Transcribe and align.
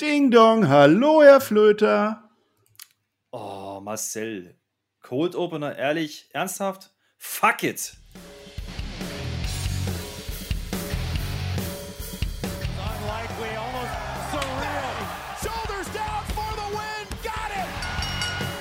Ding 0.00 0.30
Dong, 0.30 0.68
hallo 0.68 1.22
Herr 1.22 1.40
Flöter. 1.40 2.22
Oh, 3.32 3.80
Marcel. 3.82 4.54
Cold 5.02 5.34
Opener, 5.34 5.76
ehrlich, 5.76 6.28
ernsthaft? 6.32 6.92
Fuck 7.16 7.64
it. 7.64 7.96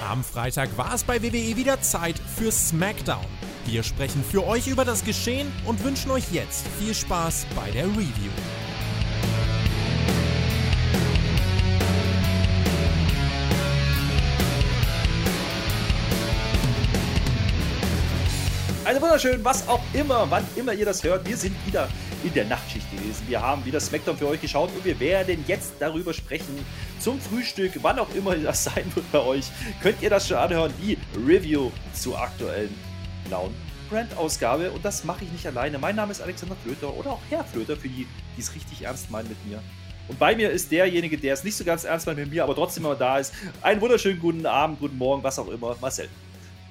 Am 0.10 0.24
Freitag 0.24 0.76
war 0.76 0.96
es 0.96 1.04
bei 1.04 1.22
WWE 1.22 1.56
wieder 1.56 1.80
Zeit 1.82 2.18
für 2.18 2.52
SmackDown. 2.52 3.26
Wir 3.68 3.84
sprechen 3.84 4.24
für 4.24 4.44
euch 4.44 4.68
über 4.68 4.86
das 4.86 5.06
Geschehen 5.06 5.52
und 5.68 5.84
wünschen 5.84 6.10
euch 6.10 6.32
jetzt 6.32 6.66
viel 6.80 6.96
Spaß 6.96 7.46
bei 7.56 7.70
der 7.70 7.86
Review. 7.86 8.32
Also 18.88 19.02
wunderschön, 19.02 19.44
was 19.44 19.68
auch 19.68 19.82
immer, 19.94 20.32
wann 20.32 20.46
immer 20.56 20.72
ihr 20.72 20.86
das 20.86 21.04
hört. 21.04 21.28
Wir 21.28 21.36
sind 21.36 21.54
wieder 21.68 21.90
in 22.24 22.34
der 22.34 22.46
Nachtschicht 22.46 22.90
gewesen. 22.90 23.22
Wir 23.28 23.42
haben 23.42 23.66
wieder 23.66 23.82
Smackdown 23.82 24.16
für 24.16 24.30
euch 24.30 24.40
geschaut 24.40 24.70
und 24.74 24.86
wir 24.86 24.98
werden 24.98 25.44
jetzt 25.46 25.74
darüber 25.80 26.14
sprechen. 26.14 26.66
Zum 26.98 27.20
Frühstück, 27.20 27.74
wann 27.82 28.00
auch 28.00 28.08
immer 28.16 28.34
das 28.38 28.64
sein 28.64 28.90
wird 28.96 29.12
bei 29.12 29.20
euch, 29.20 29.48
könnt 29.84 30.02
ihr 30.02 30.10
das 30.10 30.30
schon 30.30 30.38
anhören. 30.38 30.74
Die 30.82 30.98
Review 31.28 31.70
zur 31.92 32.18
aktuellen 32.18 32.74
blauen 33.28 33.54
Brand-Ausgabe. 33.90 34.72
Und 34.72 34.86
das 34.86 35.04
mache 35.04 35.26
ich 35.26 35.32
nicht 35.34 35.46
alleine. 35.46 35.78
Mein 35.80 35.98
Name 35.98 36.14
ist 36.14 36.22
Alexander 36.22 36.56
Flöter 36.64 36.94
oder 36.94 37.12
auch 37.12 37.22
Herr 37.30 37.44
Flöter 37.44 37.76
für 37.76 37.90
die, 37.90 38.08
die 38.38 38.42
es 38.42 38.56
richtig 38.56 38.84
ernst 38.84 39.12
meinen 39.12 39.28
mit 39.28 39.46
mir. 39.48 39.62
Und 40.08 40.18
bei 40.18 40.34
mir 40.34 40.50
ist 40.50 40.72
derjenige, 40.72 41.18
der 41.18 41.34
es 41.34 41.44
nicht 41.44 41.58
so 41.58 41.66
ganz 41.66 41.84
ernst 41.84 42.08
meint 42.08 42.20
mit 42.20 42.32
mir, 42.32 42.42
aber 42.42 42.56
trotzdem 42.56 42.86
immer 42.86 42.96
da 42.96 43.18
ist. 43.18 43.34
Einen 43.62 43.82
wunderschönen 43.82 44.22
guten 44.22 44.46
Abend, 44.46 44.80
guten 44.80 44.98
Morgen, 44.98 45.22
was 45.24 45.38
auch 45.40 45.50
immer. 45.50 45.76
Marcel. 45.82 46.08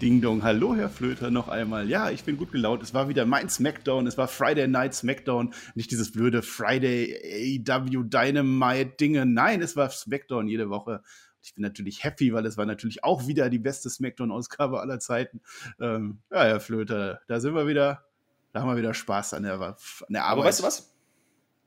Ding 0.02 0.20
Dong, 0.20 0.42
hallo 0.42 0.76
Herr 0.76 0.90
Flöter 0.90 1.30
noch 1.30 1.48
einmal. 1.48 1.88
Ja, 1.88 2.10
ich 2.10 2.22
bin 2.22 2.36
gut 2.36 2.52
gelaunt. 2.52 2.82
Es 2.82 2.92
war 2.92 3.08
wieder 3.08 3.24
mein 3.24 3.48
Smackdown. 3.48 4.06
Es 4.06 4.18
war 4.18 4.28
Friday 4.28 4.68
Night 4.68 4.94
Smackdown. 4.94 5.54
Nicht 5.74 5.90
dieses 5.90 6.12
blöde 6.12 6.42
Friday 6.42 7.64
AW 7.66 8.04
Dynamite 8.04 8.96
Dinge. 9.00 9.24
Nein, 9.24 9.62
es 9.62 9.74
war 9.74 9.88
Smackdown 9.88 10.48
jede 10.48 10.68
Woche. 10.68 11.02
Ich 11.42 11.54
bin 11.54 11.62
natürlich 11.62 12.04
happy, 12.04 12.34
weil 12.34 12.44
es 12.44 12.58
war 12.58 12.66
natürlich 12.66 13.04
auch 13.04 13.26
wieder 13.26 13.48
die 13.48 13.58
beste 13.58 13.88
Smackdown-Ausgabe 13.88 14.80
aller 14.80 14.98
Zeiten. 14.98 15.40
Ähm, 15.80 16.18
ja, 16.30 16.44
Herr 16.44 16.60
Flöter, 16.60 17.22
da 17.26 17.40
sind 17.40 17.54
wir 17.54 17.66
wieder. 17.66 18.04
Da 18.52 18.60
haben 18.60 18.68
wir 18.68 18.76
wieder 18.76 18.92
Spaß 18.92 19.32
an 19.32 19.44
der, 19.44 19.54
an 19.54 19.76
der 20.10 20.24
Arbeit. 20.24 20.32
Aber 20.32 20.44
weißt 20.44 20.60
du 20.60 20.64
was? 20.64 20.94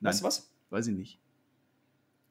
Nein, 0.01 0.11
weißt 0.11 0.21
du 0.21 0.25
was? 0.25 0.51
Weiß 0.69 0.85
ich 0.85 0.95
nicht. 0.95 1.19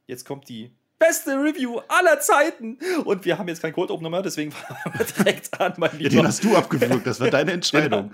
Jetzt 0.07 0.25
kommt 0.25 0.49
die 0.49 0.77
beste 0.99 1.33
Review 1.33 1.81
aller 1.89 2.21
Zeiten. 2.21 2.79
Und 3.05 3.25
wir 3.25 3.39
haben 3.39 3.49
jetzt 3.49 3.63
kein 3.63 3.73
Cold 3.73 3.91
Opener 3.91 4.11
mehr, 4.11 4.23
deswegen 4.23 4.51
fangen 4.53 4.99
wir 4.99 5.07
direkt 5.07 5.61
an, 5.61 5.75
mein 5.77 5.91
Lieber. 5.93 6.11
Ja, 6.11 6.21
den 6.21 6.27
hast 6.27 6.45
du 6.45 6.57
abgewürgt, 6.57 7.07
das 7.07 7.21
war 7.21 7.31
deine 7.31 7.53
Entscheidung. 7.59 8.13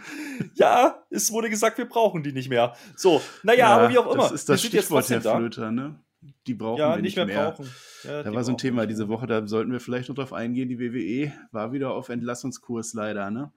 ja, 0.54 1.02
es 1.10 1.32
wurde 1.32 1.50
gesagt, 1.50 1.78
wir 1.78 1.88
brauchen 1.88 2.22
die 2.22 2.32
nicht 2.32 2.48
mehr. 2.48 2.74
So, 2.96 3.22
naja, 3.42 3.58
ja, 3.58 3.68
aber 3.76 3.90
wie 3.90 3.98
auch 3.98 4.12
immer. 4.12 4.24
Das 4.24 4.32
ist 4.32 4.48
das 4.48 4.62
Stichwort, 4.62 5.08
Herr 5.08 5.20
Flöter, 5.20 5.70
ne? 5.70 5.98
Die 6.46 6.54
brauchen 6.54 6.78
ja, 6.78 6.96
wir 6.96 7.02
nicht, 7.02 7.16
nicht 7.16 7.16
mehr. 7.16 7.26
mehr. 7.26 7.50
Brauchen. 7.50 7.70
Ja, 8.04 8.22
da 8.22 8.34
war 8.34 8.44
so 8.44 8.52
ein 8.52 8.58
Thema 8.58 8.86
diese 8.86 9.08
Woche, 9.08 9.26
da 9.26 9.46
sollten 9.46 9.72
wir 9.72 9.80
vielleicht 9.80 10.08
noch 10.08 10.16
drauf 10.16 10.32
eingehen. 10.32 10.68
Die 10.68 10.78
WWE 10.78 11.32
war 11.52 11.72
wieder 11.72 11.92
auf 11.92 12.08
Entlassungskurs 12.08 12.94
leider, 12.94 13.30
ne? 13.30 13.52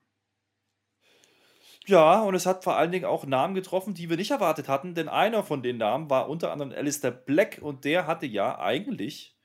Ja, 1.88 2.22
und 2.22 2.36
es 2.36 2.46
hat 2.46 2.66
vor 2.66 2.76
allen 2.76 2.92
Dingen 2.92 3.06
auch 3.06 3.26
Namen 3.26 3.56
getroffen, 3.56 3.94
die 3.94 4.10
wir 4.10 4.18
nicht 4.18 4.32
erwartet 4.32 4.68
hatten, 4.68 4.94
denn 4.94 5.08
einer 5.08 5.42
von 5.42 5.64
den 5.64 5.78
Namen 5.78 6.10
war 6.10 6.28
unter 6.28 6.52
anderem 6.52 6.74
Alistair 6.74 7.12
Black 7.12 7.60
und 7.62 7.86
der 7.86 8.08
hatte 8.08 8.26
ja 8.26 8.60
eigentlich 8.60 9.38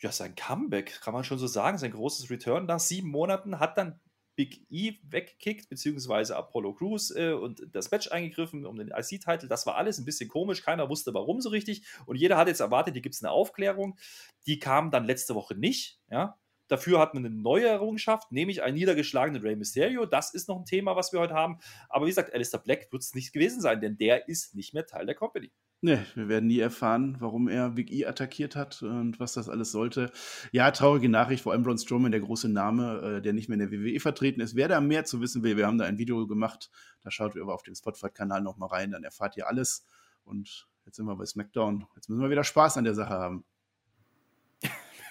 ja, 0.00 0.12
sein 0.12 0.36
Comeback, 0.36 1.00
kann 1.00 1.14
man 1.14 1.24
schon 1.24 1.38
so 1.38 1.48
sagen, 1.48 1.76
sein 1.76 1.90
großes 1.90 2.30
Return 2.30 2.66
nach 2.66 2.78
sieben 2.78 3.08
Monaten, 3.08 3.58
hat 3.58 3.76
dann 3.76 3.98
Big 4.36 4.64
E 4.70 4.98
weggekickt, 5.02 5.68
beziehungsweise 5.68 6.36
Apollo 6.36 6.74
Crews 6.74 7.10
äh, 7.10 7.32
und 7.32 7.60
das 7.72 7.90
Match 7.90 8.06
eingegriffen 8.12 8.64
um 8.64 8.76
den 8.76 8.92
IC-Titel. 8.96 9.48
Das 9.48 9.66
war 9.66 9.74
alles 9.74 9.98
ein 9.98 10.04
bisschen 10.04 10.28
komisch, 10.28 10.62
keiner 10.62 10.88
wusste 10.88 11.12
warum 11.12 11.40
so 11.40 11.48
richtig. 11.48 11.84
Und 12.06 12.14
jeder 12.14 12.36
hat 12.36 12.46
jetzt 12.46 12.60
erwartet, 12.60 12.94
hier 12.94 13.02
gibt 13.02 13.16
es 13.16 13.24
eine 13.24 13.32
Aufklärung. 13.32 13.98
Die 14.46 14.60
kam 14.60 14.92
dann 14.92 15.06
letzte 15.06 15.34
Woche 15.34 15.56
nicht, 15.56 15.98
ja. 16.08 16.38
Dafür 16.68 17.00
hat 17.00 17.14
man 17.14 17.24
eine 17.24 17.34
neue 17.34 17.66
Errungenschaft, 17.66 18.30
nämlich 18.30 18.62
einen 18.62 18.76
niedergeschlagenen 18.76 19.42
Rey 19.42 19.56
Mysterio. 19.56 20.06
Das 20.06 20.32
ist 20.32 20.48
noch 20.48 20.58
ein 20.58 20.64
Thema, 20.64 20.96
was 20.96 21.12
wir 21.12 21.20
heute 21.20 21.34
haben. 21.34 21.58
Aber 21.88 22.04
wie 22.06 22.10
gesagt, 22.10 22.32
Alistair 22.32 22.60
Black 22.60 22.92
wird 22.92 23.02
es 23.02 23.14
nicht 23.14 23.32
gewesen 23.32 23.60
sein, 23.60 23.80
denn 23.80 23.96
der 23.96 24.28
ist 24.28 24.54
nicht 24.54 24.74
mehr 24.74 24.86
Teil 24.86 25.06
der 25.06 25.14
Company. 25.14 25.50
Ne, 25.80 26.04
wir 26.16 26.28
werden 26.28 26.48
nie 26.48 26.58
erfahren, 26.58 27.16
warum 27.20 27.46
er 27.46 27.70
Big 27.70 27.92
E 27.92 28.04
attackiert 28.04 28.56
hat 28.56 28.82
und 28.82 29.20
was 29.20 29.34
das 29.34 29.48
alles 29.48 29.70
sollte. 29.70 30.10
Ja, 30.50 30.72
traurige 30.72 31.08
Nachricht, 31.08 31.44
vor 31.44 31.52
allem 31.52 31.62
Braun 31.62 31.78
Strowman, 31.78 32.10
der 32.10 32.20
große 32.20 32.48
Name, 32.48 33.18
äh, 33.18 33.22
der 33.22 33.32
nicht 33.32 33.48
mehr 33.48 33.60
in 33.60 33.70
der 33.70 33.70
WWE 33.70 34.00
vertreten 34.00 34.40
ist. 34.40 34.56
Wer 34.56 34.66
da 34.66 34.80
mehr 34.80 35.04
zu 35.04 35.20
wissen 35.20 35.44
will, 35.44 35.56
wir 35.56 35.68
haben 35.68 35.78
da 35.78 35.84
ein 35.84 35.96
Video 35.96 36.26
gemacht, 36.26 36.68
da 37.02 37.12
schaut 37.12 37.36
ihr 37.36 37.42
aber 37.42 37.54
auf 37.54 37.62
dem 37.62 37.76
Spotify-Kanal 37.76 38.42
nochmal 38.42 38.70
rein, 38.70 38.90
dann 38.90 39.04
erfahrt 39.04 39.36
ihr 39.36 39.46
alles. 39.46 39.86
Und 40.24 40.66
jetzt 40.84 40.96
sind 40.96 41.06
wir 41.06 41.14
bei 41.14 41.26
SmackDown. 41.26 41.86
Jetzt 41.94 42.08
müssen 42.08 42.22
wir 42.22 42.30
wieder 42.30 42.42
Spaß 42.42 42.76
an 42.76 42.82
der 42.82 42.94
Sache 42.94 43.14
haben. 43.14 43.44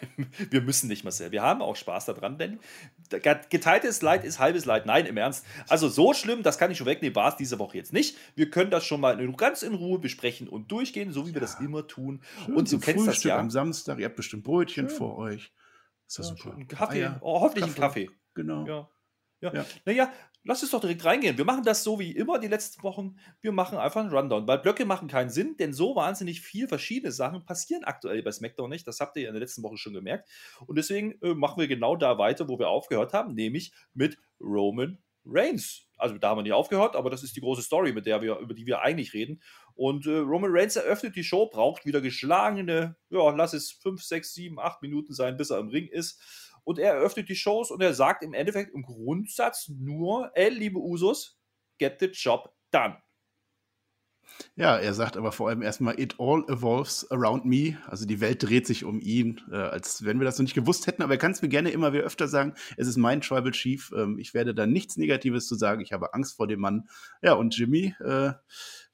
wir 0.50 0.62
müssen 0.62 0.88
nicht, 0.88 1.03
Marcel. 1.03 1.31
Wir 1.31 1.41
haben 1.41 1.62
auch 1.62 1.75
Spaß 1.75 2.06
daran, 2.06 2.38
denn 2.38 2.59
geteiltes 3.50 4.02
Leid 4.02 4.24
ist 4.24 4.40
halbes 4.40 4.66
Leid. 4.66 4.85
Nein, 4.85 5.06
im 5.06 5.18
Ernst. 5.18 5.46
Also 5.68 5.90
so 5.90 6.13
schlimm, 6.13 6.44
das 6.44 6.58
kann 6.58 6.72
ich 6.72 6.78
schon 6.78 6.88
wegnehmen, 6.88 7.16
war 7.16 7.30
es 7.30 7.38
diese 7.38 7.59
Woche 7.59 7.78
jetzt 7.78 7.94
nicht. 7.94 8.18
Wir 8.35 8.50
können 8.50 8.72
das 8.72 8.85
schon 8.85 9.02
mal 9.02 9.18
ganz 9.34 9.62
in 9.62 9.74
Ruhe 9.74 10.00
besprechen 10.00 10.47
und 10.47 10.72
durchgehen, 10.72 11.12
so 11.12 11.28
wie 11.28 11.34
wir 11.34 11.41
das 11.41 11.59
immer 11.59 11.88
tun. 11.88 12.22
Schön 12.46 12.56
und 12.56 12.72
du 12.72 12.80
kennst 12.80 13.06
Frühstück 13.06 13.13
das 13.13 13.24
ja. 13.24 13.40
am 13.40 13.50
Samstag, 13.50 14.00
ihr 14.00 14.06
habt 14.06 14.16
bestimmt 14.16 14.44
Brötchen 14.44 14.90
Schön. 14.90 14.97
vor 14.97 15.18
euch. 15.18 15.52
Ist 16.08 16.19
das 16.19 16.29
Ja, 16.29 16.35
super. 16.35 16.56
Ein 16.58 16.68
Kaffee, 16.68 17.12
oh, 17.22 17.41
hoffentlich 17.41 17.66
ein 17.66 17.75
Kaffee. 17.75 18.06
Kaffee. 18.06 18.18
Genau. 18.34 18.66
Ja. 18.66 18.90
Ja. 19.41 19.53
Ja. 19.53 19.66
Naja, 19.85 20.12
lass 20.47 20.63
uns 20.63 20.72
doch 20.72 20.80
direkt 20.80 21.03
reingehen. 21.06 21.38
Wir 21.38 21.46
machen 21.46 21.63
das 21.63 21.84
so 21.84 22.00
wie 22.00 22.12
immer 22.12 22.40
die 22.40 22.47
letzten 22.47 22.81
Wochen. 22.81 23.18
Wir 23.41 23.52
machen 23.52 23.78
einfach 23.78 24.02
einen 24.02 24.09
Rundown, 24.13 24.47
weil 24.47 24.59
Blöcke 24.59 24.85
machen 24.85 25.08
keinen 25.08 25.30
Sinn, 25.30 25.58
denn 25.58 25.74
so 25.74 25.96
wahnsinnig 25.96 26.41
viel 26.41 26.68
verschiedene 26.68 27.12
Sachen 27.12 27.46
passieren 27.46 27.84
aktuell 27.84 28.24
bei 28.24 28.31
SmackDown 28.31 28.69
nicht. 28.69 28.88
Das 28.88 29.00
habt 29.00 29.18
ihr 29.18 29.28
in 29.28 29.34
der 29.34 29.41
letzten 29.41 29.62
Woche 29.62 29.78
schon 29.78 29.94
gemerkt. 29.94 30.30
Und 30.66 30.78
deswegen 30.78 31.22
äh, 31.22 31.35
machen 31.35 31.59
wir 31.59 31.68
genau 31.68 31.96
da 31.96 32.18
weiter, 32.18 32.47
wo 32.47 32.58
wir 32.58 32.69
aufgehört 32.69 33.13
haben, 33.13 33.34
nämlich 33.34 33.74
mit 33.94 34.18
Roman 34.40 34.97
Reigns. 35.25 35.85
Also 35.97 36.18
da 36.18 36.30
haben 36.30 36.38
wir 36.38 36.44
nicht 36.44 36.53
aufgehört, 36.53 36.96
aber 36.96 37.09
das 37.09 37.24
ist 37.24 37.35
die 37.35 37.41
große 37.41 37.62
Story, 37.62 37.91
mit 37.91 38.06
der 38.06 38.22
wir, 38.22 38.38
über 38.38 38.53
die 38.53 38.66
wir 38.66 38.81
eigentlich 38.81 39.14
reden. 39.14 39.41
Und 39.75 40.06
äh, 40.06 40.18
Roman 40.18 40.52
Reigns 40.53 40.75
eröffnet 40.75 41.16
die 41.16 41.24
Show, 41.24 41.47
braucht 41.47 41.85
wieder 41.85 42.02
geschlagene, 42.02 42.96
ja, 43.09 43.29
lass 43.31 43.53
es 43.53 43.72
5, 43.72 44.02
6, 44.02 44.34
7, 44.34 44.59
8 44.59 44.81
Minuten 44.81 45.14
sein, 45.14 45.35
bis 45.38 45.50
er 45.50 45.59
im 45.59 45.68
Ring 45.68 45.88
ist. 45.88 46.47
Und 46.67 46.79
er 46.79 46.95
eröffnet 46.95 47.29
die 47.29 47.35
Shows 47.38 47.72
und 47.72 47.81
er 47.81 47.94
sagt 47.94 48.25
im 48.25 48.33
Endeffekt 48.33 48.75
im 48.75 48.81
Grundsatz 48.81 49.69
nur, 49.69 50.31
ey, 50.33 50.50
liebe 50.50 50.79
Usos, 50.79 51.39
get 51.79 51.95
the 52.01 52.07
job 52.07 52.53
done. 52.72 52.97
Ja, 54.57 54.78
er 54.78 54.94
sagt 54.94 55.16
aber 55.16 55.31
vor 55.31 55.47
allem 55.47 55.61
erstmal, 55.61 55.97
it 55.97 56.16
all 56.19 56.44
evolves 56.50 57.09
around 57.09 57.45
me. 57.45 57.78
Also 57.85 58.05
die 58.05 58.19
Welt 58.19 58.44
dreht 58.44 58.67
sich 58.67 58.83
um 58.83 59.00
ihn, 59.00 59.39
äh, 59.50 59.55
als 59.55 60.03
wenn 60.03 60.19
wir 60.19 60.25
das 60.25 60.38
noch 60.38 60.44
nicht 60.44 60.55
gewusst 60.55 60.88
hätten. 60.88 61.03
Aber 61.03 61.13
er 61.13 61.17
kann 61.17 61.31
es 61.31 61.41
mir 61.41 61.47
gerne 61.47 61.69
immer 61.69 61.94
wieder 61.94 62.03
öfter 62.03 62.28
sagen. 62.28 62.53
Es 62.75 62.89
ist 62.89 62.97
mein 62.97 63.22
Tribal 63.22 63.51
Chief. 63.51 63.89
Ähm, 63.95 64.19
ich 64.19 64.34
werde 64.34 64.53
da 64.53 64.67
nichts 64.67 64.97
Negatives 64.97 65.47
zu 65.47 65.55
sagen. 65.55 65.79
Ich 65.79 65.94
habe 65.94 66.13
Angst 66.13 66.35
vor 66.35 66.47
dem 66.47 66.59
Mann. 66.59 66.89
Ja, 67.22 67.35
und 67.35 67.57
Jimmy, 67.57 67.95
äh, 68.01 68.34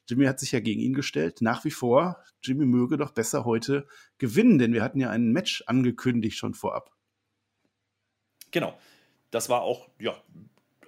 Jimmy 0.07 0.25
hat 0.25 0.39
sich 0.39 0.51
ja 0.51 0.59
gegen 0.59 0.79
ihn 0.79 0.93
gestellt. 0.93 1.41
Nach 1.41 1.65
wie 1.65 1.71
vor, 1.71 2.17
Jimmy 2.43 2.67
möge 2.67 2.97
doch 2.97 3.13
besser 3.13 3.45
heute 3.45 3.87
gewinnen, 4.19 4.59
denn 4.59 4.73
wir 4.73 4.83
hatten 4.83 4.99
ja 4.99 5.09
ein 5.09 5.31
Match 5.31 5.63
angekündigt 5.65 6.37
schon 6.37 6.53
vorab. 6.53 6.91
Genau. 8.53 8.77
Das 9.31 9.49
war 9.49 9.63
auch, 9.63 9.89
ja, 9.99 10.15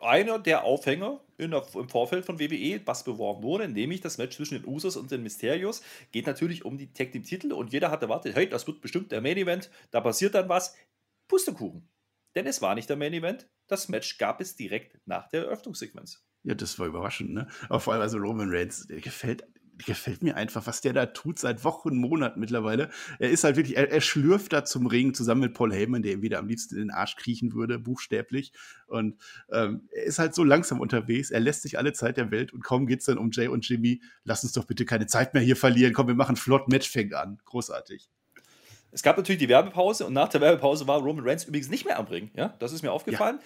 einer 0.02 0.40
der 0.40 0.64
Aufhänger 0.64 1.20
der, 1.38 1.66
im 1.74 1.90
Vorfeld 1.90 2.24
von 2.24 2.40
WWE, 2.40 2.80
was 2.86 3.04
beworben 3.04 3.44
wurde, 3.44 3.68
nämlich 3.68 4.02
das 4.02 4.18
Match 4.18 4.38
zwischen 4.38 4.62
den 4.62 4.66
Usos 4.66 4.96
und 4.96 5.12
den 5.12 5.24
Mysterios. 5.24 5.82
Geht 6.12 6.28
natürlich 6.28 6.64
um 6.64 6.78
die 6.78 6.94
Tag 6.94 7.12
Team 7.12 7.24
Titel 7.24 7.52
und 7.52 7.74
jeder 7.74 7.92
hat 7.92 8.04
erwartet, 8.04 8.36
hey, 8.36 8.48
das 8.48 8.68
wird 8.68 8.82
bestimmt 8.82 9.12
der 9.12 9.20
Main 9.20 9.36
Event, 9.36 9.70
da 9.92 10.00
passiert 10.00 10.36
dann 10.36 10.48
was. 10.48 10.76
Pustekuchen. 11.28 11.90
Denn 12.36 12.46
es 12.46 12.62
war 12.62 12.76
nicht 12.76 12.88
der 12.88 12.98
Main 12.98 13.14
Event, 13.14 13.50
das 13.68 13.90
Match 13.90 14.18
gab 14.20 14.40
es 14.42 14.56
direkt 14.56 15.00
nach 15.08 15.28
der 15.30 15.46
Eröffnungssequenz. 15.46 16.24
Ja, 16.44 16.54
das 16.54 16.78
war 16.78 16.86
überraschend, 16.86 17.34
ne? 17.34 17.48
Aber 17.68 17.80
vor 17.80 17.94
allem 17.94 18.04
also 18.04 18.20
Roman 18.20 18.50
Reigns, 18.52 18.86
der 18.86 19.02
gefällt, 19.02 19.44
gefällt 19.86 20.24
mir 20.24 20.36
einfach, 20.36 20.66
was 20.68 20.82
der 20.82 20.94
da 20.94 21.08
tut 21.08 21.40
seit 21.40 21.64
Wochen, 21.64 21.98
Monaten 21.98 22.40
mittlerweile. 22.40 22.90
Er 23.20 23.30
ist 23.30 23.44
halt 23.44 23.56
wirklich, 23.56 23.78
er, 23.78 23.92
er 23.92 24.02
schlürft 24.02 24.54
da 24.54 24.64
zum 24.64 24.88
Ring 24.88 25.14
zusammen 25.14 25.42
mit 25.42 25.54
Paul 25.54 25.74
Heyman, 25.74 26.04
der 26.04 26.14
ihm 26.14 26.22
wieder 26.22 26.40
am 26.40 26.48
liebsten 26.48 26.76
in 26.76 26.82
den 26.82 26.92
Arsch 26.92 27.16
kriechen 27.16 27.54
würde, 27.54 27.80
buchstäblich. 27.80 28.54
Und 28.88 29.18
ähm, 29.52 29.88
er 29.92 30.04
ist 30.04 30.20
halt 30.20 30.36
so 30.36 30.44
langsam 30.44 30.80
unterwegs, 30.80 31.32
er 31.32 31.40
lässt 31.40 31.64
sich 31.64 31.78
alle 31.78 31.94
Zeit 31.94 32.18
der 32.18 32.32
Welt 32.32 32.54
und 32.54 32.64
kaum 32.64 32.88
geht's 32.88 33.06
dann 33.06 33.18
um 33.18 33.32
Jay 33.32 33.48
und 33.48 33.68
Jimmy. 33.68 34.02
Lass 34.24 34.44
uns 34.44 34.54
doch 34.54 34.66
bitte 34.66 34.86
keine 34.86 35.08
Zeit 35.08 35.34
mehr 35.34 35.44
hier 35.44 35.56
verlieren. 35.56 35.94
Komm, 35.94 36.08
wir 36.08 36.16
machen 36.16 36.36
flott, 36.36 36.68
Match 36.68 36.90
fängt 36.90 37.14
an. 37.14 37.40
Großartig. 37.46 38.10
Es 38.92 39.04
gab 39.04 39.18
natürlich 39.18 39.40
die 39.40 39.50
Werbepause 39.50 40.06
und 40.06 40.14
nach 40.14 40.30
der 40.30 40.40
Werbepause 40.40 40.88
war 40.88 41.02
Roman 41.02 41.28
Reigns 41.28 41.44
übrigens 41.44 41.70
nicht 41.70 41.84
mehr 41.84 42.00
am 42.00 42.06
Ring. 42.06 42.32
Ja, 42.34 42.56
das 42.60 42.72
ist 42.72 42.82
mir 42.82 42.94
aufgefallen. 42.94 43.40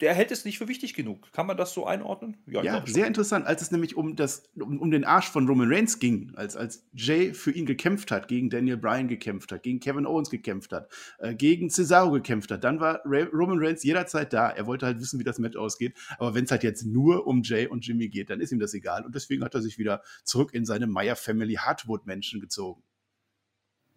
Der 0.00 0.14
hält 0.14 0.30
es 0.30 0.44
nicht 0.44 0.58
für 0.58 0.68
wichtig 0.68 0.94
genug. 0.94 1.30
Kann 1.32 1.46
man 1.46 1.56
das 1.56 1.72
so 1.72 1.86
einordnen? 1.86 2.36
Ja, 2.46 2.62
ja 2.62 2.84
sehr 2.86 3.06
interessant, 3.06 3.46
als 3.46 3.62
es 3.62 3.70
nämlich 3.70 3.96
um, 3.96 4.16
das, 4.16 4.44
um, 4.54 4.80
um, 4.80 4.90
den 4.90 5.04
Arsch 5.04 5.28
von 5.28 5.46
Roman 5.48 5.72
Reigns 5.72 5.98
ging, 5.98 6.32
als, 6.36 6.56
als 6.56 6.86
Jay 6.92 7.34
für 7.34 7.50
ihn 7.50 7.66
gekämpft 7.66 8.10
hat, 8.10 8.28
gegen 8.28 8.50
Daniel 8.50 8.76
Bryan 8.76 9.08
gekämpft 9.08 9.50
hat, 9.50 9.62
gegen 9.62 9.80
Kevin 9.80 10.06
Owens 10.06 10.30
gekämpft 10.30 10.72
hat, 10.72 10.88
äh, 11.18 11.34
gegen 11.34 11.70
Cesaro 11.70 12.12
gekämpft 12.12 12.50
hat, 12.50 12.64
dann 12.64 12.80
war 12.80 13.00
Ray, 13.04 13.24
Roman 13.24 13.58
Reigns 13.58 13.82
jederzeit 13.82 14.32
da. 14.32 14.48
Er 14.48 14.66
wollte 14.66 14.86
halt 14.86 15.00
wissen, 15.00 15.18
wie 15.18 15.24
das 15.24 15.38
Match 15.38 15.56
ausgeht. 15.56 15.94
Aber 16.18 16.34
wenn 16.34 16.44
es 16.44 16.50
halt 16.50 16.62
jetzt 16.62 16.84
nur 16.84 17.26
um 17.26 17.42
Jay 17.42 17.66
und 17.66 17.86
Jimmy 17.86 18.08
geht, 18.08 18.30
dann 18.30 18.40
ist 18.40 18.52
ihm 18.52 18.60
das 18.60 18.74
egal. 18.74 19.04
Und 19.04 19.14
deswegen 19.14 19.44
hat 19.44 19.54
er 19.54 19.62
sich 19.62 19.78
wieder 19.78 20.02
zurück 20.24 20.54
in 20.54 20.64
seine 20.64 20.86
Meyer 20.86 21.16
Family 21.16 21.54
Hardwood-Menschen 21.54 22.40
gezogen. 22.40 22.82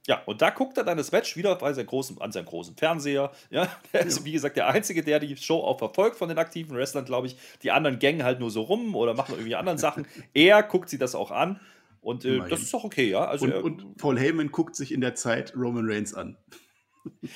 Ja, 0.07 0.23
und 0.25 0.41
da 0.41 0.49
guckt 0.49 0.77
er 0.77 0.83
dann 0.83 0.97
das 0.97 1.11
Match 1.11 1.37
wieder 1.37 1.55
bei 1.55 1.73
seinem 1.73 1.85
großen, 1.85 2.19
an 2.21 2.31
seinem 2.31 2.45
großen 2.45 2.75
Fernseher. 2.75 3.31
Ja, 3.51 3.67
er 3.91 4.05
ist, 4.05 4.25
wie 4.25 4.31
gesagt, 4.31 4.57
der 4.57 4.67
Einzige, 4.67 5.03
der 5.03 5.19
die 5.19 5.37
Show 5.37 5.59
auch 5.59 5.77
verfolgt 5.77 6.17
von 6.17 6.27
den 6.27 6.39
aktiven 6.39 6.75
Wrestlern, 6.75 7.05
glaube 7.05 7.27
ich. 7.27 7.37
Die 7.61 7.71
anderen 7.71 7.99
gängen 7.99 8.23
halt 8.23 8.39
nur 8.39 8.49
so 8.49 8.61
rum 8.61 8.95
oder 8.95 9.13
machen 9.13 9.35
irgendwie 9.35 9.55
anderen 9.55 9.77
Sachen. 9.77 10.07
Er 10.33 10.63
guckt 10.63 10.89
sich 10.89 10.99
das 10.99 11.13
auch 11.13 11.29
an. 11.29 11.59
Und 11.99 12.25
äh, 12.25 12.39
das 12.49 12.61
ist 12.61 12.73
doch 12.73 12.83
okay, 12.83 13.09
ja. 13.09 13.25
Also, 13.25 13.45
und, 13.45 13.51
er, 13.51 13.63
und 13.63 13.97
Paul 13.97 14.19
Heyman 14.19 14.49
guckt 14.51 14.75
sich 14.75 14.91
in 14.91 15.01
der 15.01 15.13
Zeit 15.13 15.53
Roman 15.55 15.85
Reigns 15.87 16.13
an. 16.13 16.37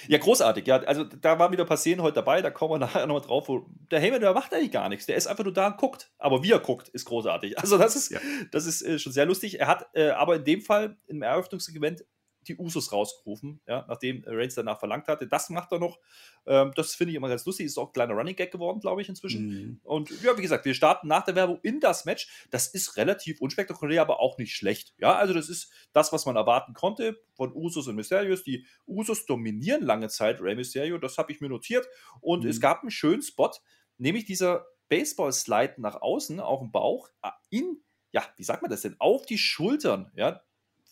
Ja, 0.08 0.20
großartig. 0.20 0.68
Ja, 0.68 0.78
also 0.84 1.04
da 1.04 1.40
waren 1.40 1.52
wieder 1.52 1.66
passieren 1.66 2.04
heute 2.04 2.14
dabei, 2.14 2.44
da 2.44 2.52
kommen 2.52 2.74
wir 2.74 2.78
nachher 2.86 3.08
nochmal 3.08 3.26
drauf, 3.26 3.48
wo 3.48 3.66
der 3.90 4.00
Heyman, 4.00 4.22
der 4.22 4.32
macht 4.32 4.54
eigentlich 4.54 4.72
gar 4.72 4.90
nichts. 4.90 5.08
Der 5.08 5.16
ist 5.16 5.26
einfach 5.26 5.44
nur 5.44 5.54
da 5.54 5.66
und 5.66 5.78
guckt. 5.78 6.12
Aber 6.20 6.44
wie 6.44 6.52
er 6.52 6.60
guckt, 6.60 6.88
ist 6.90 7.06
großartig. 7.06 7.58
Also 7.58 7.80
das 7.80 7.96
ist, 7.96 8.12
ja. 8.12 8.20
das 8.52 8.68
ist 8.68 8.84
äh, 8.84 9.00
schon 9.00 9.12
sehr 9.12 9.26
lustig. 9.26 9.60
Er 9.60 9.66
hat 9.66 9.88
äh, 9.94 10.10
aber 10.10 10.36
in 10.36 10.44
dem 10.44 10.62
Fall 10.62 10.98
im 11.08 11.24
Eröffnungssegment 11.24 12.06
die 12.48 12.58
Usos 12.58 12.92
rausgerufen, 12.92 13.62
ja, 13.68 13.86
nachdem 13.88 14.24
Reigns 14.26 14.56
danach 14.56 14.80
verlangt 14.80 15.08
hatte. 15.08 15.28
Das 15.28 15.50
macht 15.50 15.72
er 15.72 15.80
noch. 15.80 16.00
Ähm, 16.46 16.72
das 16.76 16.96
finde 16.96 17.12
ich 17.12 17.18
immer 17.18 17.30
ganz 17.30 17.46
lustig. 17.46 17.66
Ist 17.66 17.78
auch 17.78 17.88
ein 17.88 17.94
kleiner 17.94 18.14
Running 18.14 18.36
Gag 18.36 18.52
geworden, 18.52 18.80
glaube 18.80 19.02
ich, 19.02 19.10
inzwischen. 19.10 19.48
Mhm. 19.48 19.80
Und 19.84 20.10
ja, 20.22 20.38
wie 20.38 20.42
gesagt, 20.42 20.66
wir 20.66 20.74
starten 20.74 21.08
nach 21.08 21.24
der 21.24 21.36
Werbung 21.36 21.60
in 21.64 21.80
das 21.80 22.06
Match. 22.06 22.48
Das 22.52 22.68
ist 22.68 22.98
relativ 22.98 23.42
unspektakulär, 23.42 24.02
aber 24.02 24.20
auch 24.20 24.38
nicht 24.38 24.56
schlecht. 24.56 24.94
Ja, 24.98 25.16
also 25.16 25.34
das 25.34 25.50
ist 25.50 25.72
das, 25.94 26.12
was 26.14 26.26
man 26.26 26.36
erwarten 26.36 26.74
konnte 26.74 27.20
von 27.34 27.54
Usos 27.54 27.88
und 27.88 27.96
Mysterios. 27.96 28.44
Die 28.44 28.66
Usos 28.86 29.26
dominieren 29.26 29.84
lange 29.84 30.10
Zeit 30.10 30.42
Rey 30.42 30.56
Mysterio. 30.56 30.98
Das 30.98 31.18
habe 31.18 31.32
ich 31.32 31.42
mir 31.42 31.50
notiert. 31.50 31.88
Und 32.22 32.44
mhm. 32.44 32.50
es 32.50 32.60
gab 32.60 32.82
einen 32.82 32.92
schönen 32.92 33.22
Spot, 33.22 33.52
nämlich 33.98 34.26
dieser 34.26 34.66
Baseball-Slide 34.90 35.76
nach 35.78 36.02
außen 36.02 36.40
auf 36.40 36.60
dem 36.60 36.72
Bauch 36.72 37.10
ah, 37.22 37.34
in 37.50 37.82
ja, 38.16 38.24
wie 38.38 38.44
sagt 38.44 38.62
man 38.62 38.72
das 38.72 38.82
denn? 38.82 38.96
Auf 38.98 39.26
die 39.26 39.38
Schultern, 39.38 40.10
ja, 40.16 40.42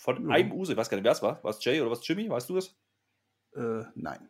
von 0.03 0.29
einem 0.29 0.51
Uso, 0.51 0.73
ich 0.73 0.77
weiß 0.77 0.89
gar 0.89 0.97
nicht, 0.97 1.05
wer 1.05 1.13
es 1.13 1.23
war. 1.23 1.41
War 1.45 1.51
es 1.51 1.63
Jay 1.63 1.79
oder 1.79 1.89
was 1.89 2.05
Jimmy? 2.05 2.29
Weißt 2.29 2.49
du 2.49 2.55
das? 2.55 2.75
Äh, 3.55 3.85
nein. 3.95 4.29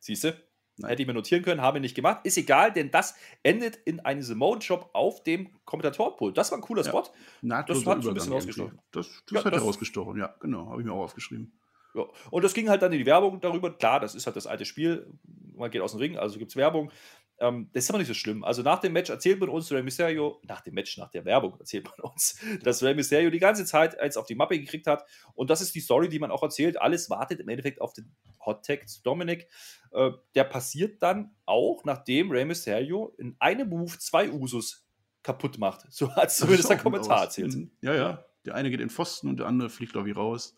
Siehst 0.00 0.24
du? 0.24 0.34
Hätte 0.82 1.02
ich 1.02 1.06
mir 1.06 1.14
notieren 1.14 1.44
können, 1.44 1.62
habe 1.62 1.78
ich 1.78 1.82
nicht 1.82 1.94
gemacht. 1.94 2.22
Ist 2.24 2.36
egal, 2.36 2.72
denn 2.72 2.90
das 2.90 3.14
endet 3.44 3.76
in 3.76 4.00
einem 4.00 4.22
Simone-Shop 4.22 4.90
auf 4.92 5.22
dem 5.22 5.56
Kommentatorenpult. 5.66 6.36
Das 6.36 6.50
war 6.50 6.58
ein 6.58 6.62
cooler 6.62 6.82
ja. 6.82 6.88
Spot. 6.88 7.04
Nahtloser 7.42 7.84
das 7.84 7.94
hat 7.94 8.02
so 8.02 8.08
ein 8.08 8.14
bisschen 8.14 8.32
rausgestochen. 8.32 8.80
Das, 8.90 9.06
das 9.06 9.38
ja, 9.38 9.44
hat 9.44 9.54
das, 9.54 9.62
rausgestochen, 9.62 10.18
ja, 10.18 10.34
genau. 10.40 10.68
Habe 10.68 10.80
ich 10.80 10.86
mir 10.86 10.92
auch 10.92 11.04
aufgeschrieben. 11.04 11.60
Ja. 11.94 12.06
Und 12.32 12.42
das 12.42 12.52
ging 12.52 12.68
halt 12.68 12.82
dann 12.82 12.90
in 12.90 12.98
die 12.98 13.06
Werbung 13.06 13.40
darüber. 13.40 13.72
Klar, 13.72 14.00
das 14.00 14.16
ist 14.16 14.26
halt 14.26 14.34
das 14.34 14.48
alte 14.48 14.64
Spiel. 14.64 15.06
Man 15.54 15.70
geht 15.70 15.80
aus 15.80 15.92
dem 15.92 16.00
Ring, 16.00 16.18
also 16.18 16.40
gibt 16.40 16.50
es 16.50 16.56
Werbung. 16.56 16.90
Ähm, 17.38 17.68
das 17.72 17.84
ist 17.84 17.90
aber 17.90 17.98
nicht 17.98 18.08
so 18.08 18.14
schlimm. 18.14 18.44
Also 18.44 18.62
nach 18.62 18.78
dem 18.78 18.92
Match 18.92 19.10
erzählt 19.10 19.40
man 19.40 19.48
uns, 19.48 19.70
Rey 19.72 19.82
Mysterio, 19.82 20.40
nach 20.44 20.60
dem 20.60 20.74
Match, 20.74 20.96
nach 20.98 21.10
der 21.10 21.24
Werbung 21.24 21.58
erzählt 21.58 21.84
man 21.86 22.12
uns, 22.12 22.38
dass 22.62 22.82
Rey 22.82 22.94
Mysterio 22.94 23.30
die 23.30 23.40
ganze 23.40 23.64
Zeit 23.64 23.98
eins 23.98 24.16
auf 24.16 24.26
die 24.26 24.34
Mappe 24.34 24.58
gekriegt 24.58 24.86
hat. 24.86 25.04
Und 25.34 25.50
das 25.50 25.60
ist 25.60 25.74
die 25.74 25.80
Story, 25.80 26.08
die 26.08 26.18
man 26.18 26.30
auch 26.30 26.42
erzählt. 26.42 26.80
Alles 26.80 27.10
wartet 27.10 27.40
im 27.40 27.48
Endeffekt 27.48 27.80
auf 27.80 27.92
den 27.92 28.14
Hot 28.44 28.64
Tag 28.64 28.88
zu 28.88 29.02
Dominic. 29.02 29.48
Äh, 29.90 30.10
der 30.34 30.44
passiert 30.44 31.02
dann 31.02 31.34
auch, 31.44 31.84
nachdem 31.84 32.30
Rey 32.30 32.44
Mysterio 32.44 33.14
in 33.18 33.36
einem 33.40 33.68
Move 33.68 33.98
zwei 33.98 34.30
Usus 34.30 34.86
kaputt 35.22 35.58
macht. 35.58 35.86
So 35.90 36.14
hat 36.14 36.30
zumindest 36.30 36.70
der 36.70 36.78
Kommentar 36.78 37.22
erzählt. 37.22 37.54
Mhm. 37.54 37.70
Ja, 37.80 37.94
ja. 37.94 38.24
Der 38.44 38.54
eine 38.54 38.70
geht 38.70 38.80
in 38.80 38.90
Pfosten 38.90 39.28
und 39.28 39.38
der 39.38 39.46
andere 39.46 39.70
fliegt, 39.70 39.92
glaube 39.92 40.10
ich, 40.10 40.16
raus. 40.16 40.54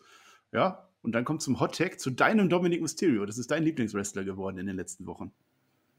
Ja, 0.51 0.89
und 1.01 1.13
dann 1.13 1.23
kommt 1.23 1.41
zum 1.41 1.59
Hot 1.59 1.77
Tag 1.77 1.99
zu 1.99 2.09
deinem 2.09 2.49
Dominic 2.49 2.81
Mysterio. 2.81 3.25
Das 3.25 3.37
ist 3.37 3.49
dein 3.49 3.63
Lieblingswrestler 3.63 4.25
geworden 4.25 4.57
in 4.57 4.65
den 4.65 4.75
letzten 4.75 5.05
Wochen. 5.05 5.31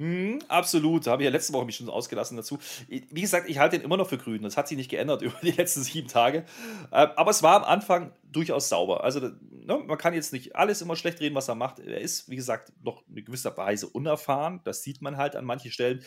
Mhm, 0.01 0.39
absolut, 0.47 1.07
da 1.07 1.11
habe 1.11 1.23
ich 1.23 1.25
ja 1.25 1.33
letzte 1.33 1.53
Woche 1.53 1.67
mich 1.67 1.75
schon 1.75 1.89
ausgelassen 1.89 2.37
dazu. 2.37 2.59
Wie 2.87 3.21
gesagt, 3.21 3.49
ich 3.51 3.59
halte 3.59 3.75
ihn 3.75 3.83
immer 3.83 3.97
noch 3.97 4.09
für 4.09 4.17
grün. 4.19 4.43
Das 4.43 4.57
hat 4.57 4.69
sich 4.69 4.77
nicht 4.77 4.91
geändert 4.91 5.23
über 5.23 5.37
die 5.43 5.51
letzten 5.51 5.83
sieben 5.83 6.07
Tage. 6.07 6.45
Äh, 6.93 7.09
aber 7.17 7.33
es 7.33 7.43
war 7.43 7.57
am 7.57 7.65
Anfang 7.65 8.13
durchaus 8.23 8.69
sauber. 8.69 9.03
Also 9.03 9.19
ne, 9.19 9.79
man 9.85 9.99
kann 9.99 10.15
jetzt 10.15 10.33
nicht 10.33 10.55
alles 10.55 10.83
immer 10.83 10.95
schlecht 10.95 11.21
reden, 11.21 11.35
was 11.35 11.49
er 11.49 11.57
macht. 11.57 11.81
Er 11.81 12.01
ist, 12.01 12.29
wie 12.29 12.37
gesagt, 12.37 12.73
noch 12.81 13.03
in 13.09 13.25
gewisser 13.25 13.57
Weise 13.57 13.89
unerfahren. 13.89 14.61
Das 14.63 14.85
sieht 14.85 15.03
man 15.03 15.17
halt 15.17 15.35
an 15.35 15.45
manchen 15.45 15.73
Stellen. 15.73 16.05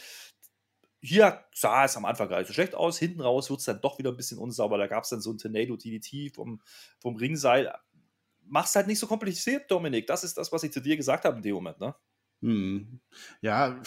Hier 1.03 1.43
sah 1.53 1.83
es 1.85 1.97
am 1.97 2.05
Anfang 2.05 2.29
gar 2.29 2.37
nicht 2.39 2.47
so 2.47 2.53
schlecht 2.53 2.75
aus. 2.75 2.97
Hinten 2.97 3.21
raus 3.21 3.49
wird 3.49 3.59
es 3.59 3.65
dann 3.65 3.81
doch 3.81 3.97
wieder 3.97 4.11
ein 4.11 4.17
bisschen 4.17 4.37
unsauber. 4.37 4.77
Da 4.77 4.87
gab 4.87 5.03
es 5.03 5.09
dann 5.09 5.19
so 5.21 5.31
ein 5.33 5.37
Tornado 5.37 5.75
DDT 5.75 6.33
vom, 6.33 6.61
vom 6.99 7.15
Ringseil. 7.17 7.73
Mach's 8.45 8.75
halt 8.75 8.87
nicht 8.87 8.99
so 8.99 9.07
kompliziert, 9.07 9.69
Dominik. 9.69 10.07
Das 10.07 10.23
ist 10.23 10.37
das, 10.37 10.51
was 10.51 10.63
ich 10.63 10.71
zu 10.71 10.79
dir 10.79 10.95
gesagt 10.97 11.25
habe 11.25 11.37
in 11.37 11.43
dem 11.43 11.55
Moment, 11.55 11.79
ne? 11.79 11.95
Hm. 12.41 12.99
Ja, 13.41 13.79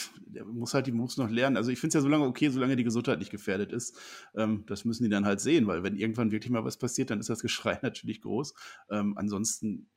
muss 0.46 0.74
halt 0.74 0.86
die 0.86 0.92
Moves 0.92 1.16
noch 1.16 1.28
lernen. 1.28 1.56
Also 1.56 1.70
ich 1.72 1.80
finde 1.80 1.88
es 1.88 1.94
ja 1.94 2.00
so 2.00 2.08
lange 2.08 2.24
okay, 2.24 2.48
solange 2.50 2.76
die 2.76 2.84
Gesundheit 2.84 3.18
nicht 3.18 3.32
gefährdet 3.32 3.72
ist. 3.72 3.98
Ähm, 4.36 4.64
das 4.66 4.84
müssen 4.84 5.02
die 5.02 5.10
dann 5.10 5.26
halt 5.26 5.40
sehen, 5.40 5.66
weil 5.66 5.82
wenn 5.82 5.96
irgendwann 5.96 6.30
wirklich 6.30 6.50
mal 6.50 6.64
was 6.64 6.76
passiert, 6.76 7.10
dann 7.10 7.18
ist 7.18 7.28
das 7.30 7.40
Geschrei 7.42 7.78
natürlich 7.82 8.20
groß. 8.22 8.54
Ähm, 8.90 9.18
ansonsten 9.18 9.88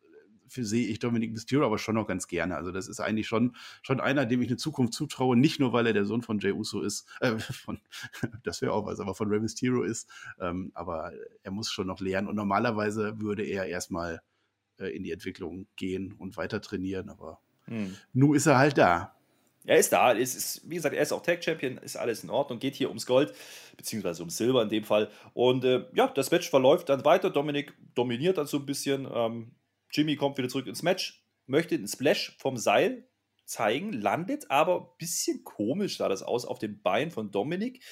äh, 0.49 0.63
sehe 0.63 0.87
ich 0.87 0.97
Dominic 0.97 1.33
Mysterio 1.33 1.67
aber 1.67 1.77
schon 1.77 1.93
noch 1.93 2.07
ganz 2.07 2.27
gerne. 2.27 2.55
Also 2.55 2.71
das 2.71 2.87
ist 2.87 2.99
eigentlich 2.99 3.27
schon, 3.27 3.55
schon 3.83 3.99
einer, 3.99 4.25
dem 4.25 4.41
ich 4.41 4.47
eine 4.47 4.57
Zukunft 4.57 4.93
zutraue, 4.93 5.37
nicht 5.37 5.59
nur, 5.59 5.71
weil 5.71 5.85
er 5.85 5.93
der 5.93 6.05
Sohn 6.05 6.23
von 6.23 6.39
Jay 6.39 6.51
Uso 6.51 6.81
ist, 6.81 7.07
äh, 7.21 7.37
von, 7.37 7.79
das 8.43 8.63
wäre 8.63 8.73
auch 8.73 8.87
was, 8.87 8.99
aber 8.99 9.13
von 9.13 9.29
Rey 9.29 9.39
Mysterio 9.39 9.83
ist, 9.83 10.09
ähm, 10.39 10.71
aber 10.73 11.11
er 11.43 11.51
muss 11.51 11.71
schon 11.71 11.85
noch 11.87 11.99
lernen 11.99 12.27
und 12.27 12.35
normalerweise 12.35 13.19
würde 13.21 13.43
er 13.43 13.67
erstmal 13.67 14.19
äh, 14.79 14.87
in 14.95 15.03
die 15.03 15.11
Entwicklung 15.11 15.67
gehen 15.75 16.13
und 16.13 16.37
weiter 16.37 16.59
trainieren, 16.61 17.09
aber 17.09 17.39
hm. 17.67 17.95
Nun 18.13 18.35
ist 18.35 18.45
er 18.45 18.57
halt 18.57 18.77
da. 18.77 19.13
Er 19.65 19.77
ist 19.77 19.91
da. 19.91 20.13
Es 20.13 20.33
ist, 20.33 20.69
wie 20.69 20.75
gesagt, 20.75 20.95
er 20.95 21.01
ist 21.01 21.11
auch 21.11 21.21
Tag 21.21 21.43
Champion, 21.43 21.77
ist 21.77 21.97
alles 21.97 22.23
in 22.23 22.29
Ordnung, 22.29 22.57
geht 22.59 22.75
hier 22.75 22.87
ums 22.87 23.05
Gold, 23.05 23.33
beziehungsweise 23.75 24.21
ums 24.21 24.37
Silber 24.37 24.63
in 24.63 24.69
dem 24.69 24.85
Fall. 24.85 25.09
Und 25.33 25.65
äh, 25.65 25.85
ja, 25.93 26.07
das 26.07 26.31
Match 26.31 26.49
verläuft 26.49 26.87
dann 26.89 27.03
weiter. 27.03 27.29
Dominik 27.29 27.73
dominiert 27.93 28.37
dann 28.37 28.47
so 28.47 28.57
ein 28.57 28.65
bisschen. 28.65 29.07
Ähm, 29.13 29.51
Jimmy 29.91 30.15
kommt 30.15 30.37
wieder 30.37 30.49
zurück 30.49 30.67
ins 30.67 30.83
Match, 30.83 31.25
möchte 31.45 31.75
einen 31.75 31.87
Splash 31.87 32.35
vom 32.39 32.57
Seil 32.57 33.07
zeigen, 33.45 33.93
landet 33.93 34.51
aber 34.51 34.81
ein 34.81 34.87
bisschen 34.97 35.43
komisch 35.43 35.97
sah 35.97 36.09
das 36.09 36.21
aus 36.21 36.45
auf 36.45 36.59
dem 36.59 36.81
Bein 36.81 37.11
von 37.11 37.31
Dominik. 37.31 37.83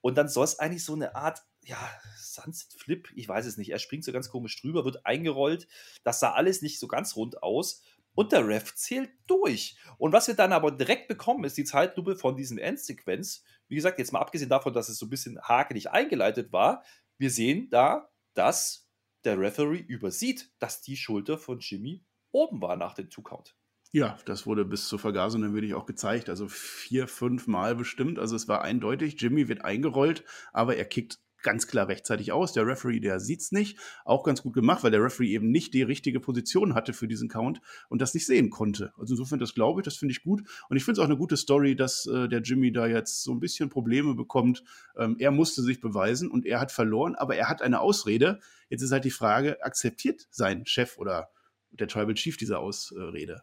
Und 0.00 0.18
dann 0.18 0.28
soll 0.28 0.44
es 0.44 0.58
eigentlich 0.58 0.84
so 0.84 0.94
eine 0.94 1.14
Art, 1.14 1.42
ja, 1.64 1.78
Sunset 2.16 2.72
Flip, 2.74 3.08
ich 3.14 3.28
weiß 3.28 3.46
es 3.46 3.56
nicht. 3.56 3.70
Er 3.70 3.78
springt 3.78 4.04
so 4.04 4.12
ganz 4.12 4.28
komisch 4.28 4.60
drüber, 4.60 4.84
wird 4.84 5.06
eingerollt. 5.06 5.66
Das 6.02 6.20
sah 6.20 6.32
alles 6.32 6.62
nicht 6.62 6.78
so 6.78 6.88
ganz 6.88 7.16
rund 7.16 7.42
aus 7.42 7.82
und 8.14 8.32
der 8.32 8.46
Ref 8.46 8.74
zählt 8.74 9.10
durch. 9.26 9.76
Und 9.98 10.12
was 10.12 10.28
wir 10.28 10.34
dann 10.34 10.52
aber 10.52 10.70
direkt 10.70 11.08
bekommen, 11.08 11.44
ist 11.44 11.56
die 11.56 11.64
Zeitlupe 11.64 12.16
von 12.16 12.36
diesem 12.36 12.58
Endsequenz. 12.58 13.44
Wie 13.68 13.74
gesagt, 13.74 13.98
jetzt 13.98 14.12
mal 14.12 14.20
abgesehen 14.20 14.50
davon, 14.50 14.72
dass 14.72 14.88
es 14.88 14.98
so 14.98 15.06
ein 15.06 15.10
bisschen 15.10 15.40
hakelig 15.40 15.90
eingeleitet 15.90 16.52
war, 16.52 16.82
wir 17.18 17.30
sehen 17.30 17.68
da, 17.70 18.10
dass 18.34 18.88
der 19.24 19.38
Referee 19.38 19.78
übersieht, 19.78 20.50
dass 20.58 20.82
die 20.82 20.96
Schulter 20.96 21.38
von 21.38 21.60
Jimmy 21.60 22.04
oben 22.32 22.60
war 22.60 22.76
nach 22.76 22.94
dem 22.94 23.08
Two-Count. 23.10 23.56
Ja, 23.92 24.18
das 24.26 24.44
wurde 24.44 24.64
bis 24.64 24.88
zur 24.88 24.98
Vergasung 24.98 25.42
dann 25.42 25.54
wirklich 25.54 25.74
auch 25.74 25.86
gezeigt. 25.86 26.28
Also 26.28 26.48
vier, 26.48 27.06
fünf 27.06 27.46
Mal 27.46 27.76
bestimmt. 27.76 28.18
Also 28.18 28.34
es 28.34 28.48
war 28.48 28.62
eindeutig, 28.62 29.20
Jimmy 29.20 29.48
wird 29.48 29.64
eingerollt, 29.64 30.24
aber 30.52 30.76
er 30.76 30.84
kickt 30.84 31.20
ganz 31.44 31.68
klar 31.68 31.86
rechtzeitig 31.86 32.32
aus. 32.32 32.52
Der 32.52 32.66
Referee, 32.66 32.98
der 32.98 33.20
sieht's 33.20 33.52
nicht. 33.52 33.78
Auch 34.04 34.24
ganz 34.24 34.42
gut 34.42 34.54
gemacht, 34.54 34.82
weil 34.82 34.90
der 34.90 35.02
Referee 35.02 35.32
eben 35.32 35.52
nicht 35.52 35.72
die 35.74 35.82
richtige 35.82 36.18
Position 36.18 36.74
hatte 36.74 36.92
für 36.92 37.06
diesen 37.06 37.28
Count 37.28 37.60
und 37.88 38.02
das 38.02 38.14
nicht 38.14 38.26
sehen 38.26 38.50
konnte. 38.50 38.92
Also 38.98 39.14
insofern, 39.14 39.38
das 39.38 39.54
glaube 39.54 39.80
ich, 39.80 39.84
das 39.84 39.96
finde 39.96 40.10
ich 40.10 40.24
gut. 40.24 40.42
Und 40.68 40.76
ich 40.76 40.84
finde 40.84 41.00
es 41.00 41.04
auch 41.04 41.08
eine 41.08 41.16
gute 41.16 41.36
Story, 41.36 41.76
dass 41.76 42.06
äh, 42.06 42.28
der 42.28 42.40
Jimmy 42.40 42.72
da 42.72 42.88
jetzt 42.88 43.22
so 43.22 43.32
ein 43.32 43.38
bisschen 43.38 43.70
Probleme 43.70 44.16
bekommt. 44.16 44.64
Ähm, 44.96 45.14
er 45.20 45.30
musste 45.30 45.62
sich 45.62 45.80
beweisen 45.80 46.30
und 46.30 46.46
er 46.46 46.58
hat 46.58 46.72
verloren, 46.72 47.14
aber 47.14 47.36
er 47.36 47.48
hat 47.48 47.62
eine 47.62 47.80
Ausrede. 47.80 48.40
Jetzt 48.68 48.82
ist 48.82 48.90
halt 48.90 49.04
die 49.04 49.10
Frage, 49.10 49.62
akzeptiert 49.62 50.26
sein 50.30 50.66
Chef 50.66 50.98
oder 50.98 51.30
der 51.70 51.88
Tribal 51.88 52.14
Chief 52.14 52.36
diese 52.36 52.58
Ausrede? 52.58 53.42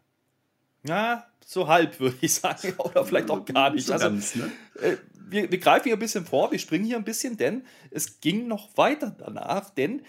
Na, 0.82 1.26
so 1.44 1.68
halb, 1.68 1.98
würde 2.00 2.16
ich 2.20 2.34
sagen. 2.34 2.74
Oder 2.78 3.04
vielleicht 3.04 3.30
auch 3.30 3.44
gar 3.44 3.70
nicht. 3.70 3.86
So 3.86 3.92
also, 3.92 4.10
ne? 4.10 4.52
äh, 4.80 4.96
wir, 5.14 5.50
wir 5.50 5.58
greifen 5.58 5.84
hier 5.84 5.94
ein 5.94 5.98
bisschen 5.98 6.26
vor, 6.26 6.50
wir 6.50 6.58
springen 6.58 6.84
hier 6.84 6.96
ein 6.96 7.04
bisschen, 7.04 7.36
denn 7.36 7.66
es 7.90 8.20
ging 8.20 8.48
noch 8.48 8.76
weiter 8.76 9.14
danach, 9.18 9.70
denn 9.70 10.04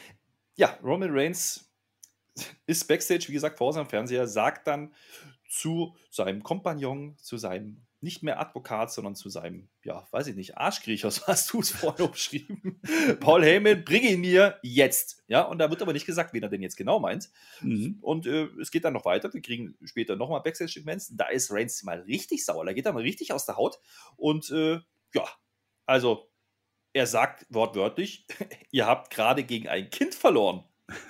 ja, 0.56 0.78
Roman 0.84 1.10
Reigns 1.12 1.72
ist 2.68 2.88
backstage, 2.88 3.26
wie 3.30 3.34
gesagt, 3.34 3.58
vor 3.58 3.74
seinem 3.74 3.88
Fernseher, 3.88 4.28
sagt 4.28 4.68
dann 4.68 4.94
zu 5.50 5.96
seinem 6.10 6.44
Kompagnon, 6.44 7.18
zu 7.20 7.38
seinem 7.38 7.83
nicht 8.04 8.22
mehr 8.22 8.40
Advokat, 8.40 8.92
sondern 8.92 9.16
zu 9.16 9.30
seinem, 9.30 9.70
ja, 9.84 10.08
weiß 10.12 10.28
ich 10.28 10.36
nicht, 10.36 10.58
Arschkriecher, 10.58 11.10
so 11.12 11.26
hast 11.26 11.52
du 11.54 11.62
es 11.62 11.72
vorhin 11.72 12.06
umschrieben. 12.06 12.80
Paul 13.20 13.44
Heyman, 13.44 13.84
bring 13.84 14.04
ihn 14.04 14.22
mir 14.22 14.60
jetzt. 14.62 15.24
Ja, 15.28 15.42
und 15.44 15.58
da 15.58 15.70
wird 15.70 15.82
aber 15.82 15.94
nicht 15.94 16.06
gesagt, 16.06 16.34
wen 16.34 16.44
er 16.44 16.50
denn 16.50 16.62
jetzt 16.62 16.76
genau 16.76 17.00
meint. 17.00 17.32
Mhm. 17.62 17.98
Und 18.02 18.28
äh, 18.28 18.50
es 18.62 18.70
geht 18.72 18.84
dann 18.84 18.94
noch 18.94 19.06
weiter. 19.06 19.34
Wir 19.34 19.42
kriegen 19.42 19.76
später 19.84 20.16
nochmal 20.16 20.42
Backstage-Segments. 20.42 21.16
Da 21.16 21.28
ist 21.28 21.52
Reigns 21.52 21.84
mal 21.84 22.02
richtig 22.02 22.46
sauer. 22.46 22.66
Da 22.66 22.74
geht 22.74 22.86
er 22.86 22.94
mal 22.94 23.02
richtig 23.02 23.32
aus 23.32 23.46
der 23.46 23.56
Haut. 23.56 23.80
Und 24.18 24.52
äh, 24.52 24.80
ja, 25.14 25.26
also 25.86 26.30
er 26.92 27.08
sagt 27.08 27.46
wortwörtlich, 27.50 28.28
ihr 28.72 28.86
habt 28.86 29.12
gerade 29.12 29.44
gegen 29.44 29.70
ein 29.70 29.90
Kind 29.90 30.14
verloren. 30.14 30.64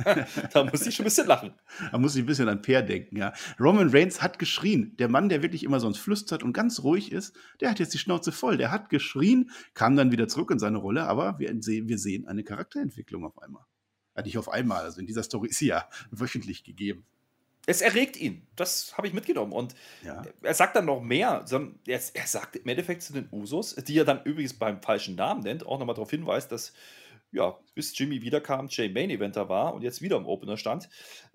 da 0.54 0.64
muss 0.64 0.86
ich 0.86 0.96
schon 0.96 1.04
ein 1.04 1.08
bisschen 1.08 1.28
lachen. 1.28 1.54
Da 1.92 1.98
muss 1.98 2.16
ich 2.16 2.24
ein 2.24 2.26
bisschen 2.26 2.50
an 2.50 2.62
Per 2.62 2.82
denken, 2.82 3.18
ja. 3.18 3.34
Roman 3.60 3.90
Reigns 3.90 4.22
hat 4.22 4.40
geschrien. 4.40 4.96
Der 4.98 5.10
Mann, 5.10 5.30
der 5.30 5.42
wirklich 5.42 5.64
immer 5.64 5.80
sonst 5.80 6.00
flüstert 6.00 6.44
und 6.44 6.54
ganz 6.54 6.82
ruhig 6.84 7.12
ist, 7.12 7.36
der 7.62 7.70
hat 7.70 7.80
jetzt 7.80 7.94
die 7.94 8.00
Schnauze 8.00 8.32
voll. 8.32 8.58
Der 8.58 8.72
hat 8.72 8.90
geschrien, 8.90 9.52
kam 9.74 9.96
dann 9.96 10.12
wieder 10.12 10.28
zurück 10.28 10.52
in 10.52 10.60
seine 10.60 10.78
Rolle, 10.78 11.04
aber 11.04 11.40
wir, 11.40 11.50
wir 11.54 11.98
sehen 11.98 12.28
eine 12.28 12.44
Charakterentwicklung 12.44 13.26
auf 13.26 13.42
einmal. 13.42 13.64
Ja, 14.16 14.24
nicht 14.24 14.38
auf 14.38 14.50
einmal, 14.50 14.84
also 14.84 15.00
in 15.00 15.08
dieser 15.08 15.24
Story 15.24 15.50
ist 15.50 15.58
sie 15.58 15.68
ja 15.68 15.90
wöchentlich 16.12 16.64
gegeben. 16.64 17.06
Es 17.66 17.82
erregt 17.82 18.18
ihn. 18.18 18.46
Das 18.56 18.98
habe 18.98 19.08
ich 19.08 19.14
mitgenommen. 19.14 19.54
Und 19.54 19.74
ja. 20.04 20.24
er 20.42 20.54
sagt 20.54 20.76
dann 20.76 20.86
noch 20.86 21.02
mehr. 21.02 21.46
Er, 21.50 22.02
er 22.14 22.28
sagt 22.28 22.58
im 22.58 22.68
Endeffekt 22.68 23.04
zu 23.04 23.14
den 23.14 23.30
Usos, 23.32 23.76
die 23.76 23.98
er 23.98 24.04
dann 24.04 24.22
übrigens 24.24 24.54
beim 24.54 24.82
falschen 24.82 25.16
Namen 25.16 25.44
nennt, 25.44 25.66
auch 25.66 25.80
nochmal 25.80 25.96
darauf 25.96 26.10
hinweist, 26.10 26.52
dass 26.52 26.74
ja, 27.34 27.58
bis 27.74 27.98
Jimmy 27.98 28.22
wiederkam, 28.22 28.68
Jay 28.70 28.90
Main 28.90 29.10
Eventer 29.10 29.50
war 29.50 29.74
und 29.74 29.82
jetzt 29.82 30.02
wieder 30.02 30.18
im 30.18 30.26
Opener 30.26 30.56
stand, 30.56 30.88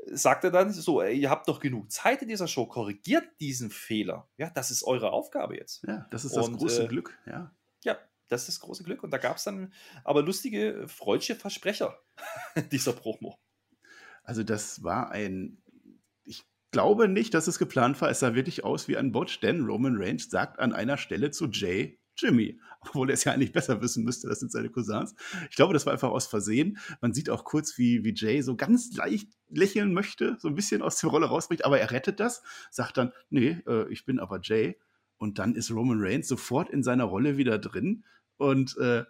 sagt 0.07 0.45
er 0.45 0.51
dann 0.51 0.73
so, 0.73 1.03
ey, 1.03 1.19
ihr 1.19 1.29
habt 1.29 1.49
doch 1.49 1.61
genug 1.61 1.91
Zeit 1.91 2.23
in 2.23 2.29
dieser 2.29 2.47
Show, 2.47 2.67
korrigiert 2.67 3.25
diesen 3.41 3.71
Fehler. 3.71 4.29
Ja, 4.37 4.51
das 4.51 4.71
ist 4.71 4.85
eure 4.85 5.11
Aufgabe 5.11 5.57
jetzt. 5.57 5.85
Ja, 5.87 6.07
das 6.11 6.25
ist 6.25 6.37
das 6.37 6.49
und, 6.49 6.57
große 6.57 6.85
äh, 6.85 6.87
Glück, 6.87 7.19
ja. 7.27 7.53
Ja, 7.83 7.99
das 8.29 8.43
ist 8.43 8.49
das 8.49 8.61
große 8.61 8.85
Glück. 8.85 9.03
Und 9.03 9.11
da 9.11 9.19
gab 9.19 9.37
es 9.37 9.45
dann 9.45 9.73
aber 10.05 10.23
lustige, 10.23 10.87
freudsche 10.87 11.35
Versprecher 11.35 11.99
dieser 12.73 12.93
Promo. 12.93 13.37
Also 14.23 14.45
das 14.45 14.85
war 14.85 15.11
ein, 15.11 15.61
ich 16.25 16.45
glaube 16.71 17.09
nicht, 17.09 17.35
dass 17.35 17.49
es 17.49 17.59
geplant 17.59 18.01
war. 18.01 18.09
Es 18.09 18.21
sah 18.21 18.35
wirklich 18.35 18.63
aus 18.63 18.87
wie 18.87 18.97
ein 18.97 19.11
Botch, 19.11 19.41
denn 19.41 19.65
Roman 19.65 19.97
Reigns 19.97 20.31
sagt 20.31 20.61
an 20.61 20.73
einer 20.73 20.97
Stelle 20.97 21.33
zu 21.33 21.49
Jay, 21.49 21.99
Jimmy, 22.19 22.59
obwohl 22.81 23.11
er 23.11 23.15
es 23.15 23.25
ja 23.25 23.33
eigentlich 23.33 23.53
besser 23.53 23.81
wissen 23.81 24.05
müsste, 24.05 24.29
das 24.29 24.41
sind 24.41 24.53
seine 24.53 24.69
Cousins. 24.71 25.15
Ich 25.51 25.57
glaube, 25.57 25.73
das 25.73 25.87
war 25.87 25.93
einfach 25.93 26.11
aus 26.11 26.27
Versehen. 26.27 26.79
Man 27.01 27.15
sieht 27.15 27.31
auch 27.31 27.45
kurz, 27.45 27.79
wie, 27.79 28.05
wie 28.05 28.15
Jay 28.15 28.43
so 28.43 28.57
ganz 28.57 28.95
leicht 28.97 29.29
lächeln 29.49 29.93
möchte, 29.95 30.37
so 30.41 30.49
ein 30.49 30.55
bisschen 30.55 30.83
aus 30.83 31.01
der 31.01 31.11
Rolle 31.11 31.27
rausbricht, 31.27 31.65
aber 31.65 31.79
er 31.79 31.91
rettet 31.91 32.21
das, 32.21 32.43
sagt 32.71 32.97
dann, 32.97 33.13
nee, 33.31 33.59
äh, 33.67 33.91
ich 33.91 34.05
bin 34.05 34.19
aber 34.19 34.41
Jay. 34.43 34.77
Und 35.17 35.41
dann 35.41 35.57
ist 35.57 35.73
Roman 35.73 35.99
Reigns 36.01 36.29
sofort 36.29 36.71
in 36.71 36.85
seiner 36.85 37.05
Rolle 37.05 37.37
wieder 37.37 37.59
drin 37.59 38.05
und 38.37 38.77
äh, 38.79 39.05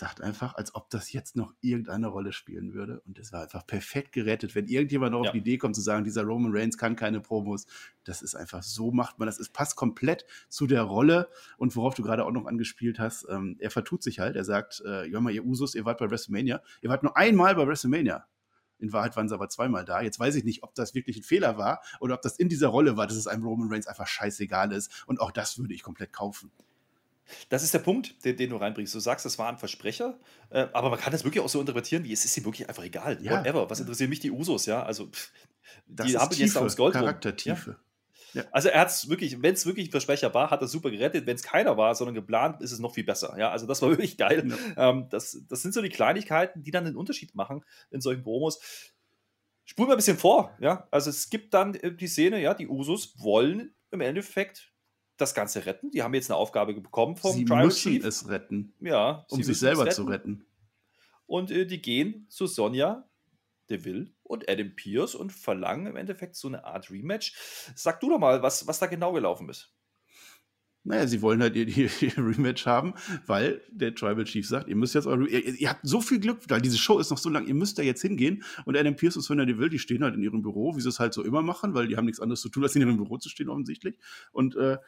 sagt 0.00 0.20
einfach, 0.20 0.54
als 0.56 0.74
ob 0.74 0.90
das 0.90 1.12
jetzt 1.12 1.36
noch 1.36 1.54
irgendeine 1.60 2.08
Rolle 2.08 2.32
spielen 2.32 2.74
würde. 2.74 3.00
Und 3.06 3.18
es 3.18 3.32
war 3.32 3.42
einfach 3.42 3.66
perfekt 3.66 4.12
gerettet. 4.12 4.54
Wenn 4.54 4.66
irgendjemand 4.66 5.12
noch 5.12 5.22
ja. 5.22 5.28
auf 5.28 5.32
die 5.32 5.38
Idee 5.38 5.58
kommt 5.58 5.76
zu 5.76 5.82
sagen, 5.82 6.04
dieser 6.04 6.24
Roman 6.24 6.50
Reigns 6.52 6.76
kann 6.76 6.96
keine 6.96 7.20
Promos, 7.20 7.66
das 8.04 8.22
ist 8.22 8.34
einfach 8.34 8.62
so 8.62 8.90
macht 8.90 9.18
man 9.18 9.26
das. 9.26 9.38
Es 9.38 9.50
passt 9.50 9.76
komplett 9.76 10.24
zu 10.48 10.66
der 10.66 10.82
Rolle 10.82 11.28
und 11.58 11.76
worauf 11.76 11.94
du 11.94 12.02
gerade 12.02 12.24
auch 12.24 12.32
noch 12.32 12.46
angespielt 12.46 12.98
hast. 12.98 13.26
Ähm, 13.28 13.56
er 13.60 13.70
vertut 13.70 14.02
sich 14.02 14.18
halt. 14.18 14.34
Er 14.34 14.44
sagt, 14.44 14.82
äh, 14.84 15.06
ja 15.06 15.20
mal, 15.20 15.32
ihr 15.32 15.44
Usus, 15.44 15.74
ihr 15.74 15.84
wart 15.84 15.98
bei 15.98 16.10
WrestleMania. 16.10 16.62
Ihr 16.80 16.90
wart 16.90 17.02
nur 17.02 17.16
einmal 17.16 17.54
bei 17.54 17.66
WrestleMania. 17.66 18.26
In 18.78 18.94
Wahrheit 18.94 19.14
waren 19.16 19.28
sie 19.28 19.34
aber 19.34 19.50
zweimal 19.50 19.84
da. 19.84 20.00
Jetzt 20.00 20.18
weiß 20.18 20.34
ich 20.34 20.44
nicht, 20.44 20.62
ob 20.62 20.74
das 20.74 20.94
wirklich 20.94 21.18
ein 21.18 21.22
Fehler 21.22 21.58
war 21.58 21.82
oder 22.00 22.14
ob 22.14 22.22
das 22.22 22.38
in 22.38 22.48
dieser 22.48 22.68
Rolle 22.68 22.96
war, 22.96 23.06
dass 23.06 23.18
es 23.18 23.26
einem 23.26 23.44
Roman 23.44 23.70
Reigns 23.70 23.86
einfach 23.86 24.06
scheißegal 24.06 24.72
ist. 24.72 25.04
Und 25.06 25.20
auch 25.20 25.30
das 25.30 25.58
würde 25.58 25.74
ich 25.74 25.82
komplett 25.82 26.12
kaufen. 26.14 26.50
Das 27.48 27.62
ist 27.62 27.74
der 27.74 27.78
Punkt, 27.80 28.24
den, 28.24 28.36
den, 28.36 28.50
du 28.50 28.56
reinbringst. 28.56 28.94
Du 28.94 29.00
sagst, 29.00 29.24
das 29.24 29.38
war 29.38 29.48
ein 29.48 29.58
Versprecher, 29.58 30.18
äh, 30.50 30.66
aber 30.72 30.90
man 30.90 30.98
kann 30.98 31.12
das 31.12 31.24
wirklich 31.24 31.42
auch 31.42 31.48
so 31.48 31.60
interpretieren, 31.60 32.04
wie 32.04 32.12
es 32.12 32.24
ist 32.24 32.36
ihm 32.36 32.44
wirklich 32.44 32.68
einfach 32.68 32.84
egal. 32.84 33.18
Ja. 33.22 33.40
Whatever. 33.40 33.68
Was 33.70 33.80
interessieren 33.80 34.10
mich 34.10 34.20
die 34.20 34.30
Usos, 34.30 34.66
ja? 34.66 34.82
Also, 34.82 35.06
pff, 35.06 35.30
die 35.86 36.16
haben 36.16 36.34
jetzt 36.34 36.56
aufs 36.56 36.76
Gold 36.76 36.94
Charaktertiefe. 36.94 37.76
Ja? 38.32 38.44
Also 38.52 38.68
er 38.68 38.80
hat 38.80 38.88
es 38.88 39.08
wirklich, 39.08 39.42
wenn 39.42 39.54
es 39.54 39.66
wirklich 39.66 39.88
ein 39.88 39.90
Versprecher 39.90 40.32
war, 40.34 40.50
hat 40.50 40.60
er 40.60 40.68
super 40.68 40.90
gerettet. 40.90 41.26
Wenn 41.26 41.36
es 41.36 41.42
keiner 41.42 41.76
war, 41.76 41.94
sondern 41.94 42.14
geplant, 42.14 42.60
ist 42.60 42.72
es 42.72 42.78
noch 42.78 42.94
viel 42.94 43.04
besser. 43.04 43.34
Ja, 43.38 43.50
also 43.50 43.66
das 43.66 43.82
war 43.82 43.88
wirklich 43.90 44.16
geil. 44.16 44.52
Ähm, 44.76 45.06
das, 45.10 45.42
das 45.48 45.62
sind 45.62 45.74
so 45.74 45.82
die 45.82 45.88
Kleinigkeiten, 45.88 46.62
die 46.62 46.70
dann 46.70 46.84
den 46.84 46.96
Unterschied 46.96 47.34
machen 47.34 47.64
in 47.90 48.00
solchen 48.00 48.22
Promos. 48.22 48.60
Spulen 49.64 49.88
wir 49.88 49.94
ein 49.94 49.98
bisschen 49.98 50.18
vor, 50.18 50.56
ja. 50.60 50.88
Also 50.90 51.10
es 51.10 51.30
gibt 51.30 51.54
dann 51.54 51.74
äh, 51.74 51.94
die 51.94 52.08
Szene, 52.08 52.40
ja, 52.40 52.54
die 52.54 52.68
Usos 52.68 53.14
wollen 53.18 53.74
im 53.90 54.00
Endeffekt 54.00 54.69
das 55.20 55.34
Ganze 55.34 55.66
retten. 55.66 55.90
Die 55.90 56.02
haben 56.02 56.14
jetzt 56.14 56.30
eine 56.30 56.36
Aufgabe 56.36 56.74
bekommen 56.74 57.16
vom 57.16 57.32
Sie 57.32 57.44
Tribal 57.44 57.66
müssen 57.66 57.92
Chief. 57.92 58.04
es 58.04 58.28
retten. 58.28 58.74
Ja, 58.80 59.26
um 59.30 59.42
sich 59.42 59.58
selber 59.58 59.84
retten. 59.84 59.94
zu 59.94 60.02
retten. 60.04 60.46
Und 61.26 61.50
äh, 61.50 61.66
die 61.66 61.80
gehen 61.80 62.26
zu 62.28 62.46
Sonja 62.46 63.08
Deville 63.70 64.12
und 64.22 64.48
Adam 64.50 64.74
Pierce 64.74 65.14
und 65.14 65.32
verlangen 65.32 65.86
im 65.86 65.96
Endeffekt 65.96 66.36
so 66.36 66.48
eine 66.48 66.64
Art 66.64 66.90
Rematch. 66.90 67.34
Sag 67.74 68.00
du 68.00 68.10
doch 68.10 68.18
mal, 68.18 68.42
was, 68.42 68.66
was 68.66 68.78
da 68.78 68.86
genau 68.86 69.12
gelaufen 69.12 69.48
ist. 69.48 69.72
Naja, 70.82 71.06
sie 71.06 71.20
wollen 71.20 71.42
halt 71.42 71.56
ihr, 71.56 71.68
ihr, 71.68 71.90
ihr, 72.00 72.16
Rematch 72.16 72.64
haben, 72.64 72.94
weil 73.26 73.60
der 73.70 73.94
Tribal 73.94 74.24
Chief 74.24 74.48
sagt, 74.48 74.66
ihr 74.66 74.76
müsst 74.76 74.94
jetzt 74.94 75.06
eure, 75.06 75.28
ihr, 75.28 75.44
ihr, 75.44 75.68
habt 75.68 75.80
so 75.82 76.00
viel 76.00 76.18
Glück, 76.20 76.38
weil 76.48 76.62
diese 76.62 76.78
Show 76.78 76.98
ist 76.98 77.10
noch 77.10 77.18
so 77.18 77.28
lang, 77.28 77.46
ihr 77.46 77.54
müsst 77.54 77.78
da 77.78 77.82
jetzt 77.82 78.00
hingehen. 78.00 78.42
Und 78.64 78.78
Adam 78.78 78.96
Pierce 78.96 79.16
und 79.16 79.22
Sonja 79.22 79.44
Deville, 79.44 79.68
die 79.68 79.78
stehen 79.78 80.02
halt 80.02 80.14
in 80.14 80.22
ihrem 80.22 80.40
Büro, 80.40 80.74
wie 80.76 80.80
sie 80.80 80.88
es 80.88 80.98
halt 80.98 81.12
so 81.12 81.22
immer 81.22 81.42
machen, 81.42 81.74
weil 81.74 81.86
die 81.86 81.96
haben 81.96 82.06
nichts 82.06 82.20
anderes 82.20 82.40
zu 82.40 82.48
tun, 82.48 82.62
als 82.62 82.74
in 82.76 82.82
ihrem 82.82 82.96
Büro 82.96 83.18
zu 83.18 83.28
stehen, 83.28 83.50
offensichtlich. 83.50 83.96
Und 84.32 84.56
äh, 84.56 84.78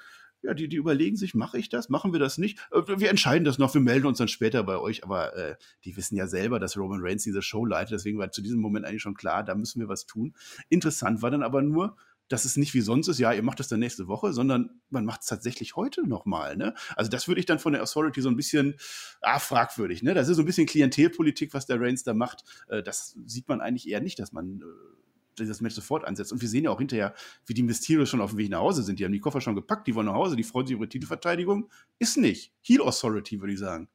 ja, 0.43 0.55
die, 0.55 0.69
die 0.69 0.77
überlegen 0.77 1.17
sich, 1.17 1.35
mache 1.35 1.59
ich 1.59 1.69
das, 1.69 1.89
machen 1.89 2.13
wir 2.13 2.21
das 2.21 2.39
nicht? 2.39 2.59
Äh, 2.73 2.83
wir 2.99 3.11
entscheiden 3.11 3.45
das 3.45 3.59
noch, 3.59 3.75
wir 3.75 3.81
melden 3.81 4.07
uns 4.07 4.19
dann 4.19 4.29
später 4.29 4.63
bei 4.63 4.79
euch, 4.79 5.05
aber 5.05 5.37
äh, 5.37 5.57
die 5.85 5.97
wissen 5.97 6.17
ja 6.17 6.27
selber, 6.27 6.59
dass 6.59 6.77
Roman 6.77 7.01
Reigns 7.03 7.25
diese 7.25 7.43
Show 7.43 7.65
leitet, 7.65 7.93
deswegen 7.93 8.19
war 8.19 8.31
zu 8.31 8.43
diesem 8.43 8.61
Moment 8.61 8.87
eigentlich 8.87 9.03
schon 9.03 9.15
klar, 9.15 9.43
da 9.45 9.55
müssen 9.55 9.81
wir 9.81 9.89
was 9.89 10.07
tun. 10.07 10.35
Interessant 10.69 11.23
war 11.23 11.31
dann 11.31 11.43
aber 11.43 11.63
nur, 11.63 11.97
dass 12.29 12.45
es 12.47 12.57
nicht 12.57 12.73
wie 12.73 12.81
sonst 12.81 13.09
ist, 13.09 13.19
ja, 13.19 13.33
ihr 13.33 13.43
macht 13.43 13.61
das 13.61 13.69
dann 13.69 13.81
nächste 13.81 14.09
Woche, 14.09 14.33
sondern 14.33 14.81
man 14.89 15.05
macht 15.05 15.21
es 15.21 15.27
tatsächlich 15.27 15.77
heute 15.77 16.07
nochmal. 16.09 16.57
Ne? 16.57 16.75
Also 16.97 17.11
das 17.11 17.29
würde 17.29 17.41
ich 17.41 17.47
dann 17.47 17.59
von 17.59 17.75
der 17.75 17.83
Authority 17.83 18.23
so 18.23 18.31
ein 18.31 18.37
bisschen 18.37 18.77
ah, 19.21 19.39
fragwürdig. 19.39 20.03
Ne? 20.03 20.15
Das 20.15 20.29
ist 20.29 20.37
so 20.37 20.43
ein 20.43 20.47
bisschen 20.47 20.67
Klientelpolitik, 20.67 21.53
was 21.53 21.67
der 21.67 21.79
Reigns 21.79 22.05
da 22.05 22.15
macht. 22.15 22.45
Äh, 22.69 22.83
das 22.83 23.17
sieht 23.27 23.49
man 23.49 23.61
eigentlich 23.61 23.89
eher 23.89 24.01
nicht, 24.01 24.19
dass 24.19 24.33
man 24.33 24.63
äh, 24.63 25.02
das 25.37 25.61
Match 25.61 25.75
sofort 25.75 26.05
ansetzt. 26.05 26.33
Und 26.33 26.41
wir 26.41 26.49
sehen 26.49 26.65
ja 26.65 26.71
auch 26.71 26.79
hinterher, 26.79 27.15
wie 27.47 27.55
die 27.55 27.62
Mysterios 27.62 28.09
schon 28.09 28.21
auf 28.21 28.31
dem 28.31 28.39
Weg 28.39 28.51
nach 28.51 28.61
Hause 28.61 28.83
sind. 28.83 28.99
Die 28.99 29.05
haben 29.05 29.12
die 29.12 29.21
Koffer 29.21 29.41
schon 29.41 29.55
gepackt, 29.55 29.87
die 29.87 29.95
wollen 29.95 30.07
nach 30.07 30.15
Hause, 30.15 30.37
die 30.37 30.45
freuen 30.45 30.67
sich 30.67 30.77
über 30.77 30.89
Titelverteidigung. 30.89 31.71
Ist 31.99 32.17
nicht. 32.17 32.53
Heal 32.62 32.83
Authority, 32.83 33.41
würde 33.41 33.53
ich 33.53 33.59
sagen. 33.59 33.89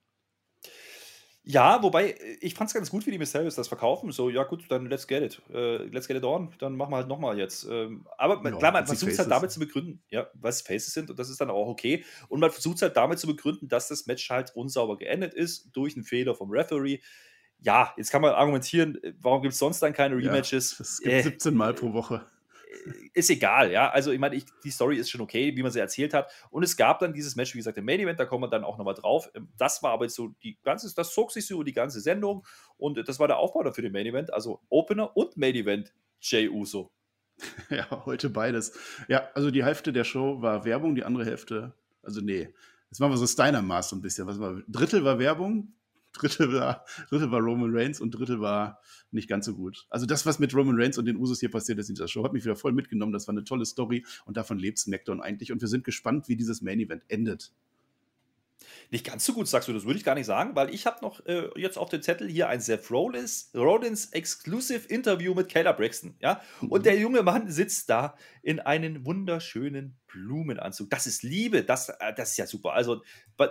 Ja, 1.49 1.81
wobei, 1.81 2.13
ich 2.41 2.55
fand 2.55 2.69
es 2.69 2.73
ganz 2.73 2.89
gut, 2.89 3.05
wie 3.05 3.11
die 3.11 3.17
Mysterios 3.17 3.55
das 3.55 3.69
verkaufen. 3.69 4.11
So, 4.11 4.29
ja 4.29 4.43
gut, 4.43 4.65
dann 4.67 4.87
let's 4.87 5.07
get 5.07 5.23
it. 5.23 5.41
Uh, 5.49 5.87
let's 5.93 6.05
get 6.05 6.17
it 6.17 6.25
on. 6.25 6.53
Dann 6.59 6.75
machen 6.75 6.91
wir 6.91 6.97
halt 6.97 7.07
nochmal 7.07 7.39
jetzt. 7.39 7.65
Ähm, 7.71 8.05
aber 8.17 8.43
ja, 8.43 8.57
klar, 8.57 8.73
man 8.73 8.85
versucht 8.85 9.13
es 9.13 9.19
halt 9.19 9.31
damit 9.31 9.49
zu 9.51 9.61
begründen, 9.61 10.03
ja, 10.09 10.27
was 10.33 10.61
Faces 10.61 10.93
sind 10.93 11.09
und 11.09 11.17
das 11.17 11.29
ist 11.29 11.39
dann 11.39 11.49
auch 11.49 11.67
okay. 11.67 12.03
Und 12.27 12.41
man 12.41 12.51
versucht 12.51 12.75
es 12.75 12.81
halt 12.81 12.97
damit 12.97 13.19
zu 13.19 13.27
begründen, 13.27 13.69
dass 13.69 13.87
das 13.87 14.07
Match 14.07 14.29
halt 14.29 14.53
unsauber 14.57 14.97
geendet 14.97 15.33
ist 15.33 15.69
durch 15.71 15.95
einen 15.95 16.03
Fehler 16.03 16.35
vom 16.35 16.51
Referee 16.51 16.99
ja, 17.61 17.93
jetzt 17.97 18.11
kann 18.11 18.21
man 18.21 18.33
argumentieren, 18.33 19.01
äh, 19.03 19.13
warum 19.19 19.41
gibt 19.41 19.53
es 19.53 19.59
sonst 19.59 19.79
dann 19.81 19.93
keine 19.93 20.15
Rematches? 20.15 20.77
Ja, 20.77 20.83
es 20.83 20.99
gibt 20.99 21.13
äh, 21.13 21.21
17 21.23 21.55
Mal 21.55 21.73
pro 21.73 21.93
Woche. 21.93 22.25
Äh, 22.85 23.09
ist 23.13 23.29
egal, 23.29 23.71
ja. 23.71 23.89
Also, 23.89 24.11
ich 24.11 24.19
meine, 24.19 24.41
die 24.63 24.69
Story 24.71 24.97
ist 24.97 25.09
schon 25.09 25.21
okay, 25.21 25.55
wie 25.55 25.63
man 25.63 25.71
sie 25.71 25.79
erzählt 25.79 26.13
hat. 26.13 26.31
Und 26.49 26.63
es 26.63 26.77
gab 26.77 26.99
dann 26.99 27.13
dieses 27.13 27.35
Match, 27.35 27.53
wie 27.53 27.59
gesagt, 27.59 27.77
im 27.77 27.85
Main 27.85 27.99
Event, 27.99 28.19
da 28.19 28.25
kommen 28.25 28.43
wir 28.43 28.49
dann 28.49 28.63
auch 28.63 28.77
nochmal 28.77 28.93
drauf. 28.93 29.29
Ähm, 29.33 29.49
das 29.57 29.81
war 29.83 29.91
aber 29.91 30.05
jetzt 30.05 30.15
so 30.15 30.29
die 30.43 30.57
ganze, 30.63 30.93
das 30.93 31.13
zog 31.13 31.31
sich 31.31 31.47
so 31.47 31.55
über 31.55 31.63
die 31.63 31.73
ganze 31.73 31.99
Sendung 31.99 32.45
und 32.77 33.07
das 33.07 33.19
war 33.19 33.27
der 33.27 33.37
Aufbau 33.37 33.63
dafür 33.63 33.81
den 33.81 33.93
Main 33.93 34.05
Event. 34.05 34.33
Also 34.33 34.61
Opener 34.69 35.15
und 35.15 35.37
Main 35.37 35.55
Event 35.55 35.93
Jay 36.21 36.49
Uso. 36.49 36.91
Ja, 37.69 38.05
heute 38.05 38.29
beides. 38.29 38.73
Ja, 39.07 39.29
also 39.35 39.51
die 39.51 39.63
Hälfte 39.63 39.93
der 39.93 40.03
Show 40.03 40.41
war 40.41 40.65
Werbung, 40.65 40.95
die 40.95 41.03
andere 41.03 41.25
Hälfte, 41.25 41.73
also 42.01 42.21
nee, 42.21 42.49
jetzt 42.89 42.99
machen 42.99 43.11
wir 43.11 43.17
so 43.17 43.27
Steiner-Maß 43.27 43.89
so 43.89 43.95
ein 43.95 44.01
bisschen. 44.01 44.25
Was 44.27 44.39
war, 44.39 44.61
Drittel 44.67 45.03
war 45.03 45.19
Werbung, 45.19 45.73
Drittel 46.13 46.53
war, 46.53 46.85
Drittel 47.09 47.31
war 47.31 47.39
Roman 47.39 47.75
Reigns 47.75 47.99
und 47.99 48.11
Drittel 48.11 48.41
war 48.41 48.81
nicht 49.11 49.29
ganz 49.29 49.45
so 49.45 49.55
gut. 49.55 49.85
Also 49.89 50.05
das, 50.05 50.25
was 50.25 50.39
mit 50.39 50.53
Roman 50.53 50.79
Reigns 50.79 50.97
und 50.97 51.05
den 51.05 51.17
Usos 51.17 51.39
hier 51.39 51.51
passiert 51.51 51.79
ist 51.79 51.89
in 51.89 51.95
dieser 51.95 52.07
Show, 52.07 52.23
hat 52.23 52.33
mich 52.33 52.43
wieder 52.43 52.55
voll 52.55 52.71
mitgenommen. 52.71 53.13
Das 53.13 53.27
war 53.27 53.33
eine 53.33 53.43
tolle 53.43 53.65
Story 53.65 54.05
und 54.25 54.37
davon 54.37 54.57
lebt 54.59 54.79
SmackDown 54.79 55.21
eigentlich. 55.21 55.51
Und 55.51 55.61
wir 55.61 55.67
sind 55.67 55.83
gespannt, 55.83 56.27
wie 56.27 56.35
dieses 56.35 56.61
Main 56.61 56.79
Event 56.79 57.03
endet. 57.07 57.51
Nicht 58.89 59.05
ganz 59.05 59.25
so 59.25 59.33
gut, 59.33 59.47
sagst 59.47 59.67
du, 59.67 59.73
das 59.73 59.85
würde 59.85 59.99
ich 59.99 60.05
gar 60.05 60.15
nicht 60.15 60.25
sagen, 60.25 60.55
weil 60.55 60.73
ich 60.73 60.85
habe 60.85 60.97
noch 61.01 61.25
äh, 61.25 61.49
jetzt 61.55 61.77
auf 61.77 61.89
dem 61.89 62.01
Zettel 62.01 62.27
hier 62.29 62.47
ein 62.47 62.61
Seth 62.61 62.89
Rollins, 62.89 63.51
Rollins 63.53 64.07
Exclusive 64.07 64.87
Interview 64.87 65.33
mit 65.33 65.49
Kayla 65.49 65.73
Braxton. 65.73 66.15
Ja? 66.19 66.41
Und 66.61 66.79
mhm. 66.79 66.83
der 66.83 66.97
junge 66.97 67.23
Mann 67.23 67.51
sitzt 67.51 67.89
da 67.89 68.15
in 68.41 68.59
einem 68.59 69.05
wunderschönen 69.05 69.97
Blumenanzug. 70.07 70.89
Das 70.89 71.07
ist 71.07 71.23
Liebe. 71.23 71.63
Das, 71.63 71.89
äh, 71.89 72.13
das 72.15 72.31
ist 72.31 72.37
ja 72.37 72.47
super. 72.47 72.73
Also, 72.73 73.03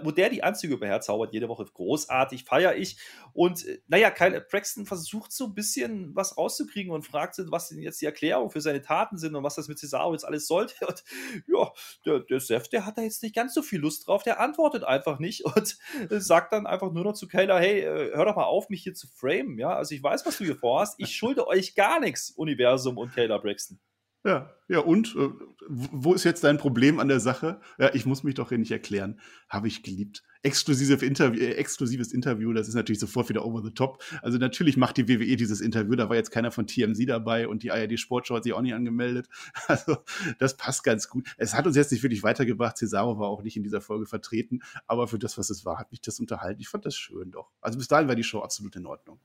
wo 0.02 0.10
der 0.10 0.30
die 0.30 0.42
Anzüge 0.42 0.74
überherzaubert, 0.74 1.32
jede 1.32 1.48
Woche 1.48 1.64
großartig, 1.64 2.44
feiere 2.44 2.76
ich. 2.76 2.98
Und 3.32 3.64
äh, 3.66 3.80
naja, 3.86 4.10
Kyle 4.10 4.40
Braxton 4.40 4.86
versucht 4.86 5.32
so 5.32 5.46
ein 5.46 5.54
bisschen 5.54 6.14
was 6.14 6.36
rauszukriegen 6.36 6.92
und 6.92 7.02
fragt, 7.02 7.38
was 7.50 7.68
denn 7.68 7.80
jetzt 7.80 8.00
die 8.00 8.06
Erklärung 8.06 8.50
für 8.50 8.60
seine 8.60 8.82
Taten 8.82 9.18
sind 9.18 9.34
und 9.34 9.44
was 9.44 9.54
das 9.54 9.68
mit 9.68 9.78
Cesaro 9.78 10.12
jetzt 10.12 10.24
alles 10.24 10.46
sollte. 10.46 10.74
Und 10.86 11.04
ja, 11.46 11.70
der, 12.04 12.20
der 12.20 12.40
Seth, 12.40 12.72
der 12.72 12.86
hat 12.86 12.98
da 12.98 13.02
jetzt 13.02 13.22
nicht 13.22 13.34
ganz 13.34 13.54
so 13.54 13.62
viel 13.62 13.80
Lust 13.80 14.06
drauf. 14.06 14.22
Der 14.22 14.40
antwortet 14.40 14.84
einfach 14.84 15.18
nicht 15.18 15.44
und 15.44 15.76
sagt 16.10 16.52
dann 16.52 16.66
einfach 16.66 16.92
nur 16.92 17.04
noch 17.04 17.14
zu 17.14 17.28
Kayla: 17.28 17.58
Hey, 17.58 17.80
äh, 17.80 18.14
hör 18.14 18.24
doch 18.24 18.36
mal 18.36 18.44
auf, 18.44 18.68
mich 18.68 18.82
hier 18.82 18.94
zu 18.94 19.06
framen. 19.08 19.58
Ja, 19.58 19.74
also 19.74 19.94
ich 19.94 20.02
weiß, 20.02 20.26
was 20.26 20.38
du 20.38 20.44
hier 20.44 20.56
vorhast. 20.56 20.94
Ich 20.98 21.14
schulde 21.14 21.46
euch 21.46 21.74
gar 21.74 22.00
nichts, 22.00 22.30
Universum 22.30 22.98
und 22.98 23.14
Kayla 23.14 23.38
Braxton. 23.38 23.78
Ja, 24.26 24.50
ja, 24.66 24.80
und 24.80 25.14
äh, 25.14 25.28
wo 25.68 26.12
ist 26.12 26.24
jetzt 26.24 26.42
dein 26.42 26.58
Problem 26.58 26.98
an 26.98 27.06
der 27.06 27.20
Sache? 27.20 27.60
Ja, 27.78 27.94
ich 27.94 28.06
muss 28.06 28.24
mich 28.24 28.34
doch 28.34 28.48
hier 28.48 28.58
nicht 28.58 28.72
erklären. 28.72 29.20
Habe 29.48 29.68
ich 29.68 29.84
geliebt. 29.84 30.24
Exklusive 30.42 31.06
Interview, 31.06 31.40
äh, 31.40 31.52
exklusives 31.52 32.12
Interview, 32.12 32.52
das 32.52 32.66
ist 32.66 32.74
natürlich 32.74 32.98
sofort 32.98 33.28
wieder 33.28 33.44
over 33.44 33.62
the 33.62 33.70
top. 33.70 34.02
Also 34.22 34.38
natürlich 34.38 34.76
macht 34.76 34.96
die 34.96 35.08
WWE 35.08 35.36
dieses 35.36 35.60
Interview, 35.60 35.94
da 35.94 36.08
war 36.08 36.16
jetzt 36.16 36.32
keiner 36.32 36.50
von 36.50 36.66
TMZ 36.66 37.06
dabei 37.06 37.46
und 37.46 37.62
die 37.62 37.70
ARD 37.70 38.00
Sportshow 38.00 38.34
hat 38.34 38.42
sich 38.42 38.52
auch 38.52 38.62
nicht 38.62 38.74
angemeldet. 38.74 39.28
Also 39.68 39.98
das 40.38 40.56
passt 40.56 40.82
ganz 40.82 41.08
gut. 41.08 41.28
Es 41.36 41.54
hat 41.54 41.66
uns 41.66 41.76
jetzt 41.76 41.92
nicht 41.92 42.02
wirklich 42.02 42.24
weitergebracht. 42.24 42.76
Cesaro 42.78 43.20
war 43.20 43.28
auch 43.28 43.44
nicht 43.44 43.56
in 43.56 43.62
dieser 43.62 43.80
Folge 43.80 44.06
vertreten, 44.06 44.60
aber 44.88 45.06
für 45.06 45.20
das, 45.20 45.38
was 45.38 45.50
es 45.50 45.64
war, 45.64 45.78
hat 45.78 45.92
mich 45.92 46.00
das 46.00 46.18
unterhalten. 46.18 46.60
Ich 46.60 46.68
fand 46.68 46.84
das 46.84 46.96
schön 46.96 47.30
doch. 47.30 47.52
Also 47.60 47.78
bis 47.78 47.86
dahin 47.86 48.08
war 48.08 48.16
die 48.16 48.24
Show 48.24 48.40
absolut 48.40 48.74
in 48.74 48.86
Ordnung. 48.86 49.20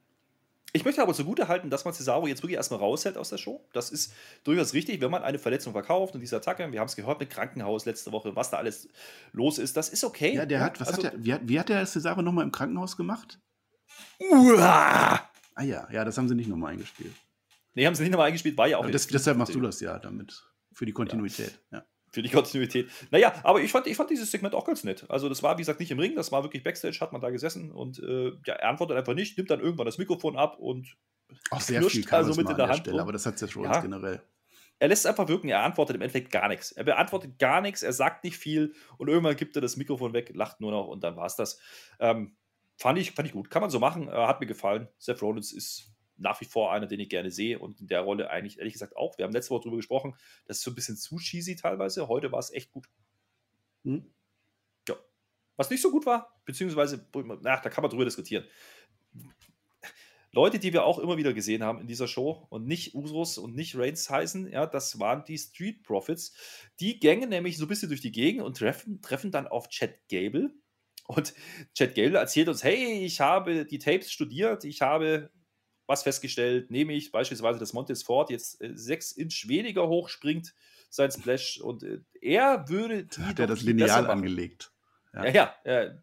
Ich 0.74 0.86
möchte 0.86 1.02
aber 1.02 1.14
zugute 1.14 1.50
halten, 1.50 1.70
dass 1.70 1.84
man 1.84 1.94
Cesaro 1.94 2.28
jetzt 2.28 2.44
wirklich 2.44 2.56
erstmal 2.56 2.80
raushält 2.80 3.18
aus 3.18 3.30
der 3.30 3.38
Show. 3.38 3.68
Das 3.74 3.90
ist 3.90 4.14
durchaus 4.46 4.74
richtig, 4.74 5.02
wenn 5.02 5.12
man 5.12 5.22
eine 5.22 5.38
Verletzung 5.38 5.74
verkauft 5.74 6.16
und 6.16 6.22
diese 6.22 6.38
Attacke, 6.38 6.72
wir 6.72 6.80
haben 6.80 6.88
es 6.88 6.96
gehört 6.96 7.20
mit 7.20 7.30
Krankenhaus 7.30 7.86
letzte 7.86 8.12
Woche, 8.14 8.36
was 8.36 8.52
da 8.52 8.58
alles 8.58 8.88
los 9.34 9.58
ist, 9.58 9.76
das 9.76 9.90
ist 9.90 10.04
okay. 10.04 10.36
Ja, 10.36 10.46
der 10.46 10.62
hat, 10.62 10.80
was 10.80 10.88
also, 10.88 11.04
hat 11.04 11.14
der, 11.14 11.26
wie, 11.26 11.34
hat, 11.34 11.42
wie 11.44 11.60
hat 11.60 11.70
der 11.70 11.86
Cesaro 11.86 12.22
nochmal 12.22 12.46
im 12.46 12.52
Krankenhaus 12.52 12.96
gemacht? 12.96 13.40
Uah! 14.20 15.30
Ah 15.56 15.64
ja, 15.64 15.90
ja, 15.92 16.06
das 16.06 16.18
haben 16.18 16.30
sie 16.30 16.36
nicht 16.36 16.48
nochmal 16.48 16.72
eingespielt. 16.72 17.14
Nee, 17.74 17.86
haben 17.86 17.96
sie 17.96 18.04
nicht 18.04 18.12
nochmal 18.12 18.28
eingespielt, 18.28 18.58
war 18.58 18.68
ja 18.68 18.78
auch. 18.78 18.90
Das, 18.90 19.08
deshalb 19.08 19.38
machst 19.38 19.54
du 19.54 19.60
das 19.60 19.82
ja 19.82 20.00
damit. 20.00 20.44
Für 20.74 20.86
die 20.86 20.94
Kontinuität, 20.94 21.60
ja. 21.72 21.80
ja 21.80 21.86
für 22.12 22.22
die 22.22 22.30
Kontinuität. 22.30 22.90
Naja, 23.10 23.34
aber 23.44 23.62
ich 23.62 23.72
fand, 23.72 23.88
ich 23.88 23.96
fand 23.96 24.10
dieses 24.10 24.30
Segment 24.30 24.54
auch 24.54 24.66
ganz 24.66 24.84
nett. 24.84 25.06
Also, 25.10 25.30
das 25.30 25.42
war, 25.42 25.58
wie 25.58 25.62
gesagt, 25.62 25.80
nicht 25.80 25.92
im 25.92 26.00
Ring, 26.00 26.16
das 26.16 26.32
war 26.32 26.44
wirklich 26.44 26.64
Backstage, 26.64 27.00
hat 27.00 27.12
man 27.12 27.22
da 27.22 27.30
gesessen 27.30 27.72
und 27.72 28.00
äh, 28.00 28.32
ja, 28.46 28.54
er 28.56 28.70
antwortet 28.70 28.98
einfach 28.98 29.14
nicht, 29.14 29.38
nimmt 29.38 29.50
dann 29.50 29.60
irgendwann 29.60 29.86
das 29.86 29.98
Mikrofon 29.98 30.38
ab 30.38 30.60
und 30.60 30.98
auch 31.50 31.62
sehr 31.62 31.82
viel 31.84 32.08
also 32.10 32.34
mit 32.40 32.50
in 32.50 32.58
der, 32.58 32.68
Hand. 32.68 32.80
Stelle, 32.80 33.02
aber 33.02 33.14
das 33.14 33.26
hat 33.26 33.40
ja 33.40 33.48
schon 33.48 33.64
ja. 33.64 33.80
generell. 33.80 34.22
Er 34.80 34.88
lässt 34.88 35.06
einfach 35.06 35.28
wirken, 35.28 35.48
er 35.48 35.62
antwortet 35.62 35.96
im 35.96 36.02
Endeffekt 36.02 36.32
gar 36.32 36.48
nichts. 36.48 36.72
Er 36.72 36.84
beantwortet 36.84 37.38
gar 37.38 37.62
nichts, 37.62 37.84
er 37.84 37.94
sagt 37.94 38.24
nicht 38.24 38.38
viel 38.38 38.74
und 38.98 39.08
irgendwann 39.08 39.36
gibt 39.36 39.56
er 39.56 39.62
das 39.62 39.78
Mikrofon 39.78 40.14
weg, 40.14 40.32
lacht 40.34 40.60
nur 40.60 40.72
noch 40.72 40.88
und 40.88 41.04
dann 41.04 41.16
war 41.16 41.28
es 41.28 41.36
das. 41.36 41.60
Ähm, 42.00 42.36
fand, 42.78 42.98
ich, 42.98 43.12
fand 43.12 43.28
ich 43.28 43.34
gut. 43.34 43.50
Kann 43.50 43.62
man 43.62 43.70
so 43.70 43.80
machen, 43.80 44.08
äh, 44.08 44.12
hat 44.12 44.42
mir 44.42 44.48
gefallen. 44.48 44.88
Seth 44.98 45.22
Rollins 45.22 45.52
ist 45.54 45.91
nach 46.22 46.40
wie 46.42 46.46
vor 46.46 46.72
einer, 46.72 46.88
den 46.88 47.00
ich 47.00 47.10
gerne 47.10 47.32
sehe 47.32 47.60
und 47.60 47.82
in 47.82 47.88
der 47.88 48.02
Rolle 48.02 48.30
eigentlich 48.30 48.60
ehrlich 48.60 48.74
gesagt 48.74 48.96
auch. 48.96 49.18
Wir 49.18 49.26
haben 49.26 49.34
letzte 49.34 49.52
Woche 49.52 49.62
darüber 49.62 49.78
gesprochen, 49.78 50.16
das 50.46 50.58
ist 50.58 50.64
so 50.64 50.72
ein 50.72 50.76
bisschen 50.76 50.98
zu 50.98 51.18
cheesy 51.18 51.56
teilweise. 51.56 52.08
Heute 52.08 52.32
war 52.32 52.40
es 52.40 52.52
echt 52.52 52.72
gut. 52.72 52.88
Hm? 53.84 54.14
Ja. 54.88 54.96
Was 55.58 55.70
nicht 55.70 55.82
so 55.82 55.92
gut 55.92 56.06
war, 56.06 56.42
beziehungsweise, 56.46 57.08
ach, 57.46 57.62
da 57.62 57.70
kann 57.70 57.82
man 57.82 57.92
drüber 57.92 58.06
diskutieren. 58.06 58.46
Leute, 60.34 60.60
die 60.60 60.72
wir 60.72 60.86
auch 60.86 61.00
immer 61.00 61.18
wieder 61.18 61.34
gesehen 61.34 61.62
haben 61.62 61.82
in 61.82 61.88
dieser 61.88 62.08
Show 62.08 62.48
und 62.50 62.66
nicht 62.66 62.96
Usos 62.96 63.38
und 63.38 63.54
nicht 63.54 63.76
Reigns 63.76 64.10
heißen, 64.10 64.50
ja, 64.50 64.66
das 64.66 64.98
waren 64.98 65.26
die 65.26 65.38
Street 65.38 65.84
Profits. 65.84 66.34
Die 66.80 67.00
gängen 67.00 67.30
nämlich 67.30 67.58
so 67.58 67.66
ein 67.66 67.68
bisschen 67.68 67.90
durch 67.90 68.00
die 68.00 68.14
Gegend 68.14 68.42
und 68.44 68.56
treffen, 68.56 69.02
treffen 69.02 69.32
dann 69.32 69.48
auf 69.48 69.68
Chad 69.68 69.94
Gable. 70.10 70.54
Und 71.08 71.34
Chad 71.74 71.96
Gable 71.96 72.18
erzählt 72.18 72.48
uns, 72.48 72.64
hey, 72.64 73.04
ich 73.04 73.20
habe 73.20 73.66
die 73.66 73.80
Tapes 73.80 74.10
studiert, 74.10 74.64
ich 74.64 74.82
habe 74.82 75.30
was 75.92 76.04
festgestellt, 76.04 76.72
nehme 76.72 76.94
ich 76.94 77.12
beispielsweise, 77.12 77.60
dass 77.60 77.74
Montes 77.74 78.02
Ford 78.02 78.30
jetzt 78.30 78.62
äh, 78.62 78.72
sechs 78.74 79.12
Inch 79.12 79.48
weniger 79.48 79.88
hoch 79.88 80.08
springt, 80.08 80.56
sein 80.90 81.12
Splash, 81.12 81.60
und 81.60 81.84
äh, 81.84 82.00
er 82.22 82.68
würde 82.70 83.04
die. 83.04 83.22
Hat 83.22 83.40
er 83.40 83.48
das 83.48 83.62
Lineal 83.62 84.10
angelegt. 84.10 84.72
Ja, 85.14 85.26
ja, 85.26 85.56
ja, 85.66 85.72
äh, 85.84 85.96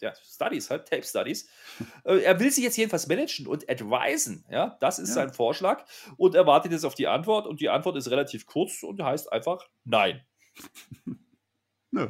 ja, 0.00 0.12
Studies, 0.14 0.70
halt, 0.70 0.88
Tape 0.88 1.02
Studies. 1.02 1.48
Er 2.04 2.38
will 2.38 2.50
sich 2.50 2.62
jetzt 2.62 2.76
jedenfalls 2.76 3.08
managen 3.08 3.46
und 3.46 3.68
advisen, 3.68 4.44
ja, 4.50 4.76
das 4.80 4.98
ist 4.98 5.10
ja. 5.10 5.14
sein 5.14 5.32
Vorschlag 5.32 5.84
und 6.16 6.34
er 6.34 6.46
wartet 6.46 6.72
jetzt 6.72 6.84
auf 6.84 6.94
die 6.94 7.08
Antwort 7.08 7.46
und 7.46 7.60
die 7.60 7.70
Antwort 7.70 7.96
ist 7.96 8.10
relativ 8.10 8.46
kurz 8.46 8.82
und 8.82 9.02
heißt 9.02 9.32
einfach 9.32 9.68
Nein. 9.84 10.24
Nö, 11.90 12.08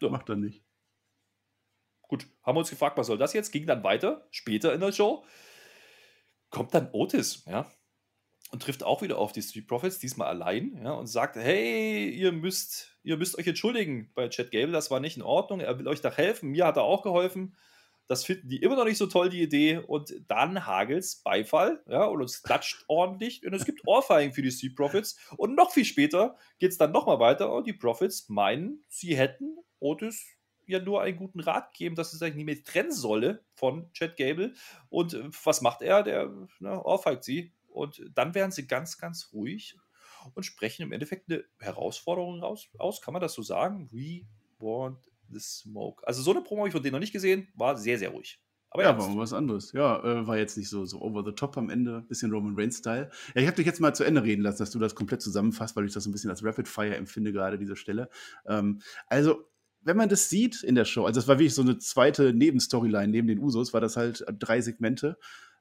so. 0.00 0.10
macht 0.10 0.28
er 0.28 0.36
nicht. 0.36 0.62
Gut, 2.02 2.26
haben 2.42 2.56
wir 2.56 2.60
uns 2.60 2.70
gefragt, 2.70 2.96
was 2.96 3.06
soll 3.06 3.18
das 3.18 3.32
jetzt? 3.32 3.52
Ging 3.52 3.66
dann 3.66 3.82
weiter, 3.82 4.26
später 4.30 4.72
in 4.72 4.80
der 4.80 4.92
Show 4.92 5.24
kommt 6.52 6.72
dann 6.74 6.90
Otis, 6.92 7.44
ja, 7.46 7.68
und 8.52 8.62
trifft 8.62 8.84
auch 8.84 9.02
wieder 9.02 9.18
auf 9.18 9.32
die 9.32 9.42
Street 9.42 9.66
Profits, 9.66 9.98
diesmal 9.98 10.28
allein, 10.28 10.78
ja, 10.84 10.92
und 10.92 11.06
sagt, 11.06 11.36
hey, 11.36 12.08
ihr 12.10 12.30
müsst, 12.30 12.96
ihr 13.02 13.16
müsst 13.16 13.36
euch 13.36 13.46
entschuldigen 13.46 14.12
bei 14.14 14.28
Chad 14.28 14.52
Gable, 14.52 14.72
das 14.72 14.90
war 14.90 15.00
nicht 15.00 15.16
in 15.16 15.22
Ordnung, 15.22 15.60
er 15.60 15.78
will 15.78 15.88
euch 15.88 16.02
da 16.02 16.12
helfen, 16.12 16.50
mir 16.50 16.66
hat 16.66 16.76
er 16.76 16.84
auch 16.84 17.02
geholfen, 17.02 17.56
das 18.08 18.24
finden 18.24 18.48
die 18.50 18.60
immer 18.60 18.76
noch 18.76 18.84
nicht 18.84 18.98
so 18.98 19.06
toll, 19.06 19.30
die 19.30 19.42
Idee, 19.42 19.78
und 19.78 20.12
dann 20.28 20.66
hagelt's 20.66 21.22
Beifall, 21.22 21.82
ja, 21.88 22.04
und 22.04 22.22
es 22.22 22.42
klatscht 22.42 22.84
ordentlich, 22.88 23.44
und 23.46 23.54
es 23.54 23.64
gibt 23.64 23.86
Ohrfeigen 23.86 24.34
für 24.34 24.42
die 24.42 24.52
Street 24.52 24.76
Profits, 24.76 25.18
und 25.38 25.56
noch 25.56 25.72
viel 25.72 25.86
später 25.86 26.36
geht's 26.58 26.76
dann 26.76 26.92
nochmal 26.92 27.18
weiter, 27.18 27.52
und 27.52 27.66
die 27.66 27.72
Profits 27.72 28.28
meinen, 28.28 28.84
sie 28.88 29.16
hätten 29.16 29.56
Otis 29.80 30.26
ja 30.66 30.78
nur 30.78 31.02
einen 31.02 31.16
guten 31.16 31.40
Rat 31.40 31.74
geben, 31.74 31.94
dass 31.94 32.12
es 32.12 32.18
sich 32.18 32.34
nicht 32.34 32.44
mehr 32.44 32.62
trennen 32.62 32.92
solle 32.92 33.44
von 33.54 33.92
Chad 33.92 34.16
Gable. 34.16 34.54
Und 34.88 35.14
äh, 35.14 35.28
was 35.44 35.60
macht 35.62 35.82
er? 35.82 36.02
Der 36.02 36.32
ne, 36.60 36.82
ohrfeigt 36.84 37.24
sie. 37.24 37.52
Und 37.68 38.02
dann 38.14 38.34
werden 38.34 38.52
sie 38.52 38.66
ganz, 38.66 38.98
ganz 38.98 39.30
ruhig 39.32 39.76
und 40.34 40.44
sprechen 40.44 40.82
im 40.82 40.92
Endeffekt 40.92 41.30
eine 41.30 41.44
Herausforderung 41.58 42.40
raus, 42.40 42.68
aus. 42.78 43.00
Kann 43.00 43.12
man 43.12 43.22
das 43.22 43.34
so 43.34 43.42
sagen? 43.42 43.88
We 43.90 44.26
want 44.58 44.98
the 45.30 45.40
smoke. 45.40 46.06
Also 46.06 46.22
so 46.22 46.30
eine 46.30 46.42
Promo 46.42 46.60
habe 46.60 46.68
ich 46.68 46.74
von 46.74 46.82
denen 46.82 46.92
noch 46.92 47.00
nicht 47.00 47.12
gesehen. 47.12 47.48
War 47.54 47.76
sehr, 47.76 47.98
sehr 47.98 48.10
ruhig. 48.10 48.40
Aber 48.74 48.84
ja, 48.84 48.98
war 48.98 49.16
was 49.18 49.34
anderes. 49.34 49.72
Ja, 49.72 50.02
äh, 50.02 50.26
war 50.26 50.38
jetzt 50.38 50.56
nicht 50.56 50.70
so, 50.70 50.86
so 50.86 51.02
over 51.02 51.22
the 51.24 51.32
top 51.32 51.58
am 51.58 51.68
Ende, 51.68 52.00
bisschen 52.08 52.32
Roman 52.32 52.54
Reigns-Style. 52.56 53.10
Ja, 53.34 53.40
ich 53.42 53.46
habe 53.46 53.56
dich 53.56 53.66
jetzt 53.66 53.80
mal 53.80 53.94
zu 53.94 54.02
Ende 54.02 54.22
reden 54.22 54.40
lassen, 54.40 54.60
dass 54.60 54.70
du 54.70 54.78
das 54.78 54.94
komplett 54.94 55.20
zusammenfasst, 55.20 55.76
weil 55.76 55.84
ich 55.84 55.92
das 55.92 56.04
so 56.04 56.08
ein 56.08 56.12
bisschen 56.12 56.30
als 56.30 56.42
Rapid 56.42 56.66
Fire 56.66 56.96
empfinde, 56.96 57.32
gerade 57.32 57.58
diese 57.58 57.76
Stelle. 57.76 58.08
Ähm, 58.46 58.80
also, 59.08 59.44
wenn 59.84 59.96
man 59.96 60.08
das 60.08 60.28
sieht 60.28 60.62
in 60.62 60.74
der 60.74 60.84
Show, 60.84 61.04
also 61.04 61.20
das 61.20 61.28
war 61.28 61.38
wirklich 61.38 61.54
so 61.54 61.62
eine 61.62 61.78
zweite 61.78 62.32
Nebenstoryline 62.32 63.08
neben 63.08 63.28
den 63.28 63.38
Usos, 63.38 63.72
war 63.72 63.80
das 63.80 63.96
halt 63.96 64.24
drei 64.38 64.60
Segmente. 64.60 65.18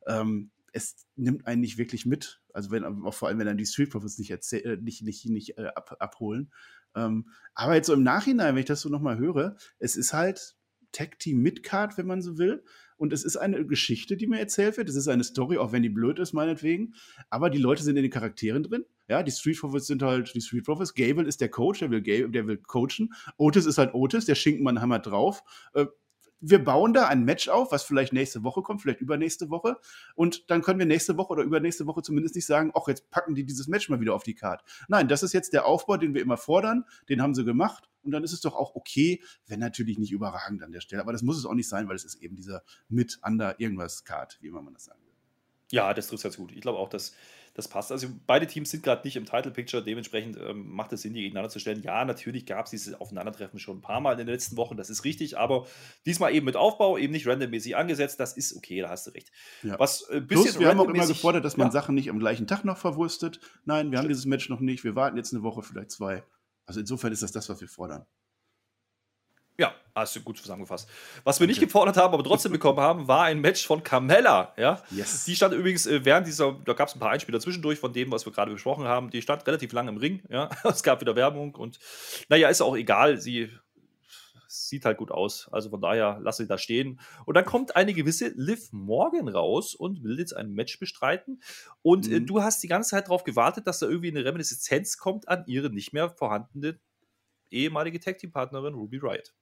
Ähm, 0.08 0.52
es 0.74 1.06
nimmt 1.16 1.48
einen 1.48 1.62
nicht 1.62 1.78
wirklich 1.78 2.06
mit. 2.06 2.42
Also 2.54 2.72
wenn, 2.72 2.84
vor 3.12 3.28
allem, 3.28 3.40
wenn 3.40 3.48
dann 3.48 3.58
die 3.58 3.66
Street 3.66 3.90
Profits 3.90 4.18
nicht, 4.18 4.32
äh, 4.32 4.78
nicht, 4.78 5.02
nicht, 5.04 5.26
nicht 5.26 5.58
äh, 5.58 5.68
ab, 5.76 5.96
abholen. 6.00 6.52
Ähm, 6.96 7.30
aber 7.54 7.76
jetzt 7.76 7.88
so 7.88 7.94
im 7.94 8.04
Nachhinein, 8.04 8.56
wenn 8.56 8.62
ich 8.62 8.68
das 8.68 8.82
so 8.82 8.90
nochmal 8.90 9.18
höre, 9.18 9.56
es 9.80 9.96
ist 9.96 10.14
halt 10.14 10.56
Tag 10.92 11.20
Team 11.20 11.42
Midcard, 11.42 11.98
wenn 11.98 12.08
man 12.08 12.22
so 12.22 12.38
will. 12.38 12.64
Und 13.02 13.14
es 13.14 13.24
ist 13.24 13.36
eine 13.36 13.66
Geschichte, 13.66 14.16
die 14.16 14.28
mir 14.28 14.38
erzählt 14.38 14.78
wird. 14.78 14.88
Es 14.88 14.96
ist 14.96 15.08
eine 15.08 15.24
Story, 15.24 15.58
auch 15.58 15.72
wenn 15.72 15.82
die 15.82 15.90
blöd 15.90 16.20
ist, 16.20 16.34
meinetwegen. 16.34 16.94
Aber 17.32 17.50
die 17.50 17.58
Leute 17.58 17.82
sind 17.82 17.98
in 17.98 18.04
den 18.04 18.12
Charakteren 18.12 18.62
drin. 18.62 18.86
Ja, 19.10 19.24
die 19.24 19.32
Street 19.32 19.60
Profits 19.60 19.88
sind 19.88 20.04
halt 20.04 20.32
die 20.36 20.42
Street 20.42 20.64
Profits. 20.64 20.94
Gable 20.94 21.26
ist 21.26 21.42
der 21.42 21.50
Coach, 21.50 21.80
der 21.80 21.90
will, 21.90 22.04
der 22.04 22.46
will 22.46 22.58
coachen. 22.58 23.12
Otis 23.38 23.66
ist 23.66 23.80
halt 23.80 23.96
Otis, 23.96 24.26
der 24.26 24.36
Schinkenmann 24.36 24.82
hammer 24.82 25.00
drauf. 25.00 25.42
Äh, 25.74 25.88
wir 26.42 26.64
bauen 26.64 26.94
da 26.94 27.08
ein 27.08 27.26
Match 27.26 27.50
auf, 27.50 27.72
was 27.72 27.82
vielleicht 27.82 28.14
nächste 28.14 28.44
Woche 28.44 28.62
kommt, 28.62 28.84
vielleicht 28.84 29.02
übernächste 29.02 29.50
Woche. 29.50 29.78
Und 30.14 30.52
dann 30.52 30.62
können 30.62 30.78
wir 30.78 30.86
nächste 30.86 31.18
Woche 31.18 31.34
oder 31.34 31.42
übernächste 31.42 31.88
Woche 31.88 32.04
zumindest 32.04 32.36
nicht 32.36 32.46
sagen, 32.46 32.72
ach, 32.76 32.88
jetzt 32.88 33.10
packen 33.10 33.34
die 33.34 33.46
dieses 33.46 33.68
Match 33.68 33.90
mal 33.90 34.00
wieder 34.00 34.14
auf 34.14 34.24
die 34.24 34.36
Karte. 34.36 34.64
Nein, 34.88 35.08
das 35.08 35.24
ist 35.24 35.34
jetzt 35.34 35.54
der 35.54 35.66
Aufbau, 35.66 35.98
den 35.98 36.14
wir 36.14 36.22
immer 36.22 36.38
fordern. 36.38 36.86
Den 37.10 37.20
haben 37.20 37.34
sie 37.34 37.46
gemacht. 37.46 37.91
Und 38.04 38.12
dann 38.12 38.24
ist 38.24 38.34
es 38.34 38.42
doch 38.42 38.56
auch 38.56 38.76
okay, 38.76 39.22
wenn 39.48 39.60
natürlich 39.60 39.98
nicht 39.98 40.12
überragend 40.12 40.64
an 40.64 40.72
der 40.72 40.82
Stelle. 40.82 41.02
Aber 41.02 41.12
das 41.12 41.22
muss 41.22 41.38
es 41.38 41.46
auch 41.46 41.54
nicht 41.54 41.70
sein, 41.70 41.88
weil 41.88 41.96
es 41.96 42.06
ist 42.06 42.16
eben 42.16 42.36
dieser 42.36 42.64
Mit-Under-Irgendwas-Card, 42.90 44.40
wie 44.42 44.48
immer 44.48 44.62
man 44.62 44.74
das 44.74 44.86
sagen 44.86 45.02
will. 45.06 45.14
Ja, 45.72 45.94
das 45.94 46.08
trifft 46.08 46.24
ganz 46.24 46.38
gut. 46.38 46.52
Ich 46.52 46.62
glaube 46.62 46.80
auch, 46.80 46.90
dass 46.90 47.14
das 47.54 47.68
passt. 47.68 47.92
Also 47.92 48.08
beide 48.28 48.48
Teams 48.48 48.72
sind 48.72 48.84
gerade 48.84 49.02
nicht 49.04 49.18
im 49.18 49.26
Title 49.26 49.52
Picture, 49.52 49.84
dementsprechend 49.84 50.38
ähm, 50.38 50.70
macht 50.70 50.94
es 50.94 51.02
Sinn, 51.02 51.14
die 51.14 51.22
gegeneinander 51.22 51.50
zu 51.50 51.60
stellen. 51.60 51.82
Ja, 51.84 52.06
natürlich 52.06 52.46
gab 52.46 52.66
es 52.66 52.72
dieses 52.72 53.00
Aufeinandertreffen 53.00 53.60
schon 53.60 53.78
ein 53.78 53.82
paar 53.82 54.00
Mal 54.00 54.14
in 54.14 54.20
den 54.20 54.28
letzten 54.28 54.56
Wochen, 54.56 54.78
das 54.78 54.90
ist 54.90 55.04
richtig, 55.04 55.38
aber 55.38 55.68
diesmal 56.06 56.34
eben 56.34 56.46
mit 56.46 56.56
Aufbau, 56.56 56.98
eben 56.98 57.12
nicht 57.12 57.28
randommäßig 57.28 57.76
angesetzt, 57.76 58.20
das 58.20 58.38
ist 58.38 58.56
okay, 58.56 58.82
da 58.82 58.90
hast 58.90 59.08
du 59.08 59.12
recht. 59.12 59.32
Ja. 59.64 59.78
Was 59.80 60.04
äh, 60.10 60.22
bisschen 60.22 60.44
Plus, 60.44 60.60
wir 60.60 60.68
haben 60.70 60.80
auch 60.80 60.90
immer 60.90 61.08
gefordert, 61.08 61.44
dass 61.44 61.58
man 61.58 61.68
ja. 61.68 61.72
Sachen 61.72 61.96
nicht 61.96 62.10
am 62.10 62.20
gleichen 62.20 62.48
Tag 62.48 62.64
noch 62.64 62.78
verwurstet. 62.78 63.42
Nein, 63.66 63.92
wir 63.92 64.00
haben 64.00 64.08
dieses 64.08 64.26
Match 64.26 64.48
noch 64.48 64.62
nicht, 64.62 64.84
wir 64.86 64.96
warten 64.96 65.18
jetzt 65.18 65.34
eine 65.34 65.44
Woche, 65.44 65.62
vielleicht 65.62 65.92
zwei. 65.92 66.24
Also 66.72 66.80
insofern 66.80 67.12
ist 67.12 67.22
das 67.22 67.34
das, 67.34 67.50
was 67.50 67.60
wir 67.60 67.68
fordern. 67.68 68.06
Ja, 69.58 69.76
hast 69.94 70.16
du 70.16 70.22
gut 70.22 70.38
zusammengefasst. 70.38 70.88
Was 71.26 71.42
wir 71.42 71.48
nicht 71.48 71.60
gefordert 71.60 71.98
haben, 71.98 72.14
aber 72.14 72.24
trotzdem 72.24 72.54
bekommen 72.54 72.80
haben, 72.80 73.10
war 73.10 73.26
ein 73.26 73.42
Match 73.42 73.68
von 73.68 73.84
Carmella. 73.84 74.54
Ja? 74.56 74.82
Yes. 74.90 75.26
Die 75.26 75.36
stand 75.36 75.54
übrigens 75.54 75.86
äh, 75.86 76.06
während 76.06 76.28
dieser, 76.28 76.54
da 76.64 76.72
gab 76.72 76.88
es 76.88 76.96
ein 76.96 77.00
paar 77.02 77.10
Einspieler 77.10 77.42
zwischendurch 77.42 77.78
von 77.78 77.92
dem, 77.92 78.10
was 78.10 78.26
wir 78.26 78.32
gerade 78.32 78.54
besprochen 78.54 78.86
haben. 78.86 79.10
Die 79.10 79.22
stand 79.22 79.46
relativ 79.46 79.74
lang 79.74 79.90
im 79.90 79.98
Ring. 79.98 80.24
Ja? 80.30 80.50
Es 80.64 80.82
gab 80.82 81.02
wieder 81.02 81.18
Werbung 81.18 81.56
und 81.56 81.78
naja, 82.30 82.48
ist 82.48 82.62
auch 82.62 82.78
egal. 82.78 83.20
Sie 83.20 83.52
sieht 84.52 84.86
halt 84.86 84.98
gut 84.98 85.12
aus. 85.12 85.48
Also 85.52 85.70
von 85.70 85.82
daher 85.82 86.20
lasse 86.22 86.44
sie 86.44 86.48
da 86.48 86.58
stehen. 86.58 87.00
Und 87.26 87.36
dann 87.36 87.46
kommt 87.46 87.76
eine 87.76 87.94
gewisse 87.94 88.34
Liv 88.36 88.72
Morgan 88.72 89.28
raus 89.28 89.74
und 89.76 90.04
will 90.04 90.20
jetzt 90.20 90.36
ein 90.36 90.52
Match 90.54 90.80
bestreiten. 90.80 91.42
Und 91.82 92.12
äh, 92.12 92.20
Mhm. 92.20 92.28
du 92.28 92.42
hast 92.42 92.62
die 92.64 92.68
ganze 92.68 92.92
Zeit 92.92 93.06
darauf 93.08 93.24
gewartet, 93.24 93.68
dass 93.68 93.80
da 93.80 93.88
irgendwie 93.88 94.10
eine 94.10 94.26
Reminiszenz 94.26 94.98
kommt 94.98 95.28
an 95.30 95.44
ihre 95.48 95.70
nicht 95.70 95.94
mehr 95.94 96.10
vorhandene 96.10 96.80
ehemalige 97.50 98.00
Tag 98.00 98.18
Team 98.18 98.32
Partnerin 98.32 98.74
Ruby 98.74 98.98
Riot. 98.98 99.34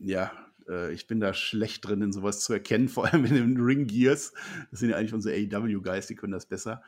Ja, 0.00 0.32
äh, 0.68 0.92
ich 0.92 1.06
bin 1.06 1.20
da 1.20 1.34
schlecht 1.34 1.86
drin, 1.86 2.02
in 2.02 2.12
sowas 2.12 2.40
zu 2.40 2.52
erkennen, 2.52 2.88
vor 2.88 3.06
allem 3.06 3.24
in 3.24 3.34
den 3.34 3.56
Ring 3.60 3.86
Gears. 3.86 4.32
Das 4.70 4.80
sind 4.80 4.90
ja 4.90 4.96
eigentlich 4.96 5.14
unsere 5.14 5.34
AEW-Guys, 5.34 6.06
die 6.06 6.14
können 6.14 6.32
das 6.32 6.46
besser. 6.46 6.82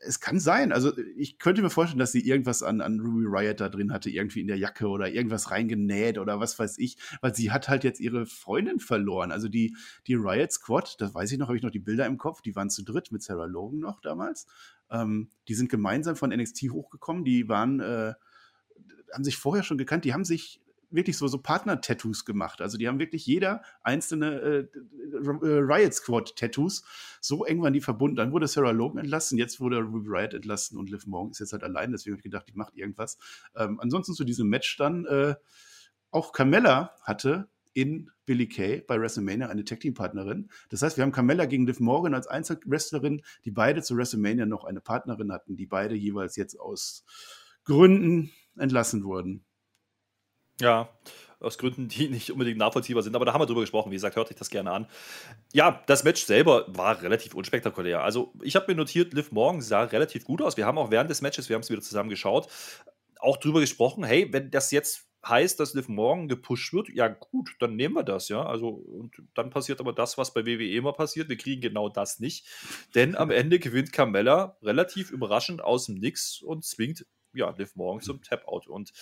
Es 0.00 0.20
kann 0.20 0.38
sein, 0.38 0.72
also 0.72 0.96
ich 1.16 1.38
könnte 1.38 1.60
mir 1.60 1.70
vorstellen, 1.70 1.98
dass 1.98 2.12
sie 2.12 2.26
irgendwas 2.26 2.62
an, 2.62 2.80
an 2.80 3.00
Ruby 3.00 3.24
Riot 3.26 3.60
da 3.60 3.68
drin 3.68 3.92
hatte, 3.92 4.10
irgendwie 4.10 4.40
in 4.40 4.46
der 4.46 4.56
Jacke 4.56 4.86
oder 4.86 5.10
irgendwas 5.10 5.50
reingenäht 5.50 6.18
oder 6.18 6.38
was 6.38 6.58
weiß 6.58 6.78
ich, 6.78 6.98
weil 7.20 7.34
sie 7.34 7.50
hat 7.50 7.68
halt 7.68 7.82
jetzt 7.82 7.98
ihre 7.98 8.24
Freundin 8.26 8.78
verloren. 8.78 9.32
Also 9.32 9.48
die, 9.48 9.76
die 10.06 10.14
Riot 10.14 10.52
Squad, 10.52 11.00
das 11.00 11.14
weiß 11.14 11.32
ich 11.32 11.38
noch, 11.38 11.48
habe 11.48 11.56
ich 11.56 11.64
noch 11.64 11.70
die 11.70 11.80
Bilder 11.80 12.06
im 12.06 12.16
Kopf, 12.16 12.42
die 12.42 12.54
waren 12.54 12.70
zu 12.70 12.84
dritt 12.84 13.10
mit 13.10 13.22
Sarah 13.22 13.46
Logan 13.46 13.80
noch 13.80 14.00
damals. 14.00 14.46
Ähm, 14.90 15.30
die 15.48 15.54
sind 15.54 15.68
gemeinsam 15.68 16.16
von 16.16 16.30
NXT 16.30 16.70
hochgekommen, 16.70 17.24
die 17.24 17.48
waren, 17.48 17.80
äh, 17.80 18.14
haben 19.12 19.24
sich 19.24 19.36
vorher 19.36 19.64
schon 19.64 19.78
gekannt, 19.78 20.04
die 20.04 20.14
haben 20.14 20.24
sich 20.24 20.60
wirklich 20.90 21.16
so, 21.16 21.28
so 21.28 21.38
Partner-Tattoos 21.38 22.24
gemacht. 22.24 22.60
Also 22.60 22.78
die 22.78 22.88
haben 22.88 22.98
wirklich 22.98 23.26
jeder 23.26 23.62
einzelne 23.82 24.40
äh, 24.40 24.58
äh, 24.58 25.58
Riot 25.60 25.94
Squad-Tattoos. 25.94 26.84
So 27.20 27.44
eng 27.44 27.62
waren 27.62 27.72
die 27.72 27.80
verbunden. 27.80 28.16
Dann 28.16 28.32
wurde 28.32 28.48
Sarah 28.48 28.70
Logan 28.70 28.98
entlassen, 28.98 29.38
jetzt 29.38 29.60
wurde 29.60 29.78
Ruby 29.78 30.08
Riot 30.08 30.34
entlassen 30.34 30.78
und 30.78 30.90
Liv 30.90 31.06
Morgan 31.06 31.30
ist 31.30 31.40
jetzt 31.40 31.52
halt 31.52 31.62
allein. 31.62 31.92
Deswegen 31.92 32.14
habe 32.14 32.20
ich 32.20 32.24
gedacht, 32.24 32.48
die 32.48 32.56
macht 32.56 32.76
irgendwas. 32.76 33.18
Ähm, 33.56 33.78
ansonsten 33.80 34.14
zu 34.14 34.24
diesem 34.24 34.48
Match 34.48 34.76
dann 34.76 35.04
äh, 35.06 35.34
auch 36.10 36.32
Carmella 36.32 36.94
hatte 37.02 37.48
in 37.74 38.10
Billy 38.26 38.48
Kay 38.48 38.80
bei 38.80 39.00
WrestleMania 39.00 39.48
eine 39.48 39.64
Tag-Team-Partnerin. 39.64 40.50
Das 40.70 40.82
heißt, 40.82 40.96
wir 40.96 41.04
haben 41.04 41.12
Carmella 41.12 41.46
gegen 41.46 41.66
Liv 41.66 41.80
Morgan 41.80 42.14
als 42.14 42.26
Einzelwrestlerin, 42.26 43.22
die 43.44 43.50
beide 43.50 43.82
zu 43.82 43.96
WrestleMania 43.96 44.46
noch 44.46 44.64
eine 44.64 44.80
Partnerin 44.80 45.32
hatten, 45.32 45.56
die 45.56 45.66
beide 45.66 45.94
jeweils 45.94 46.36
jetzt 46.36 46.58
aus 46.58 47.04
Gründen 47.64 48.32
entlassen 48.56 49.04
wurden. 49.04 49.44
Ja, 50.60 50.88
aus 51.40 51.58
Gründen, 51.58 51.88
die 51.88 52.08
nicht 52.08 52.30
unbedingt 52.30 52.58
nachvollziehbar 52.58 53.02
sind, 53.02 53.14
aber 53.14 53.24
da 53.24 53.32
haben 53.32 53.40
wir 53.40 53.46
drüber 53.46 53.60
gesprochen. 53.60 53.90
Wie 53.90 53.96
gesagt, 53.96 54.16
hört 54.16 54.30
euch 54.30 54.36
das 54.36 54.50
gerne 54.50 54.70
an. 54.72 54.86
Ja, 55.52 55.82
das 55.86 56.04
Match 56.04 56.24
selber 56.24 56.64
war 56.68 57.00
relativ 57.02 57.34
unspektakulär. 57.34 58.02
Also, 58.02 58.32
ich 58.42 58.56
habe 58.56 58.66
mir 58.68 58.76
notiert, 58.76 59.12
Liv 59.14 59.32
Morgan 59.32 59.60
sah 59.60 59.84
relativ 59.84 60.24
gut 60.24 60.42
aus. 60.42 60.56
Wir 60.56 60.66
haben 60.66 60.78
auch 60.78 60.90
während 60.90 61.10
des 61.10 61.22
Matches, 61.22 61.48
wir 61.48 61.54
haben 61.54 61.62
es 61.62 61.70
wieder 61.70 61.82
zusammen 61.82 62.10
geschaut, 62.10 62.48
auch 63.20 63.36
drüber 63.36 63.60
gesprochen, 63.60 64.04
hey, 64.04 64.32
wenn 64.32 64.50
das 64.50 64.70
jetzt 64.70 65.06
heißt, 65.26 65.58
dass 65.58 65.74
Liv 65.74 65.88
Morgan 65.88 66.28
gepusht 66.28 66.72
wird, 66.72 66.88
ja 66.90 67.08
gut, 67.08 67.56
dann 67.58 67.74
nehmen 67.74 67.94
wir 67.94 68.04
das, 68.04 68.28
ja. 68.28 68.44
Also, 68.44 68.68
und 68.68 69.16
dann 69.34 69.50
passiert 69.50 69.80
aber 69.80 69.92
das, 69.92 70.16
was 70.18 70.32
bei 70.32 70.46
WWE 70.46 70.70
immer 70.70 70.92
passiert. 70.92 71.28
Wir 71.28 71.36
kriegen 71.36 71.60
genau 71.60 71.88
das 71.88 72.20
nicht. 72.20 72.46
Denn 72.94 73.16
am 73.16 73.30
Ende 73.30 73.58
gewinnt 73.58 73.92
Carmella 73.92 74.56
relativ 74.62 75.10
überraschend 75.10 75.62
aus 75.62 75.86
dem 75.86 75.96
Nix 75.96 76.40
und 76.40 76.64
zwingt 76.64 77.04
ja, 77.34 77.50
Liv 77.50 77.74
Morgan 77.76 78.00
zum 78.00 78.22
Tap-Out. 78.22 78.68
Und 78.68 78.92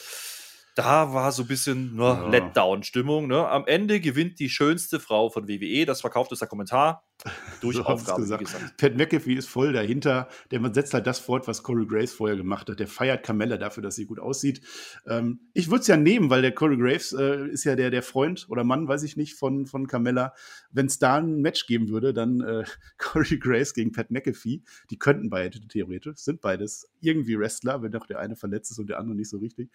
da 0.76 1.14
war 1.14 1.32
so 1.32 1.42
ein 1.42 1.48
bisschen 1.48 1.96
ne, 1.96 2.02
Ja. 2.02 2.28
Letdown-Stimmung. 2.28 3.26
Ne? 3.26 3.48
Am 3.48 3.66
Ende 3.66 3.98
gewinnt 3.98 4.38
die 4.38 4.50
schönste 4.50 5.00
Frau 5.00 5.30
von 5.30 5.48
WWE. 5.48 5.86
Das 5.86 6.02
verkauft 6.02 6.30
uns 6.30 6.40
der 6.40 6.48
Kommentar. 6.48 7.02
Durch 7.60 7.76
So 7.76 7.84
Aufgabe, 7.84 8.20
gesagt. 8.20 8.44
gesagt. 8.44 8.76
Pat 8.76 8.96
McAfee 8.96 9.34
ist 9.34 9.48
voll 9.48 9.72
dahinter. 9.72 10.28
Der 10.50 10.60
setzt 10.74 10.94
halt 10.94 11.06
das 11.06 11.18
fort, 11.18 11.48
was 11.48 11.62
Corey 11.62 11.86
Graves 11.86 12.12
vorher 12.12 12.36
gemacht 12.36 12.68
hat. 12.68 12.78
Der 12.78 12.86
feiert 12.86 13.24
Carmella 13.24 13.56
dafür, 13.56 13.82
dass 13.82 13.96
sie 13.96 14.06
gut 14.06 14.18
aussieht. 14.18 14.60
Ähm, 15.06 15.40
ich 15.54 15.70
würde 15.70 15.80
es 15.80 15.86
ja 15.86 15.96
nehmen, 15.96 16.30
weil 16.30 16.42
der 16.42 16.52
Corey 16.52 16.76
Graves 16.76 17.12
äh, 17.12 17.48
ist 17.48 17.64
ja 17.64 17.76
der, 17.76 17.90
der 17.90 18.02
Freund 18.02 18.46
oder 18.48 18.64
Mann, 18.64 18.86
weiß 18.86 19.02
ich 19.02 19.16
nicht, 19.16 19.34
von, 19.34 19.66
von 19.66 19.86
Carmella. 19.86 20.34
Wenn 20.70 20.86
es 20.86 20.98
da 20.98 21.16
ein 21.16 21.40
Match 21.40 21.66
geben 21.66 21.88
würde, 21.88 22.12
dann 22.12 22.40
äh, 22.40 22.64
Corey 22.98 23.38
Graves 23.38 23.74
gegen 23.74 23.92
Pat 23.92 24.10
McAfee. 24.10 24.62
Die 24.90 24.98
könnten 24.98 25.30
beide 25.30 25.60
theoretisch, 25.60 26.18
sind 26.18 26.40
beides 26.40 26.88
irgendwie 27.00 27.38
Wrestler, 27.38 27.82
wenn 27.82 27.92
doch 27.92 28.06
der 28.06 28.18
eine 28.18 28.36
verletzt 28.36 28.70
ist 28.70 28.78
und 28.78 28.88
der 28.88 28.98
andere 28.98 29.16
nicht 29.16 29.30
so 29.30 29.38
richtig. 29.38 29.70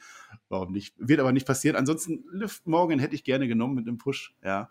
Warum 0.50 0.72
nicht? 0.72 0.94
Wird 0.98 1.20
aber 1.20 1.32
nicht 1.32 1.48
passieren. 1.48 1.76
Ansonsten, 1.76 2.24
Liv 2.32 2.62
Morgan 2.66 3.00
hätte 3.00 3.16
ich 3.16 3.24
gerne 3.24 3.48
genommen 3.48 3.76
mit 3.76 3.88
einem 3.88 3.98
Push. 3.98 4.36
Ja. 4.44 4.70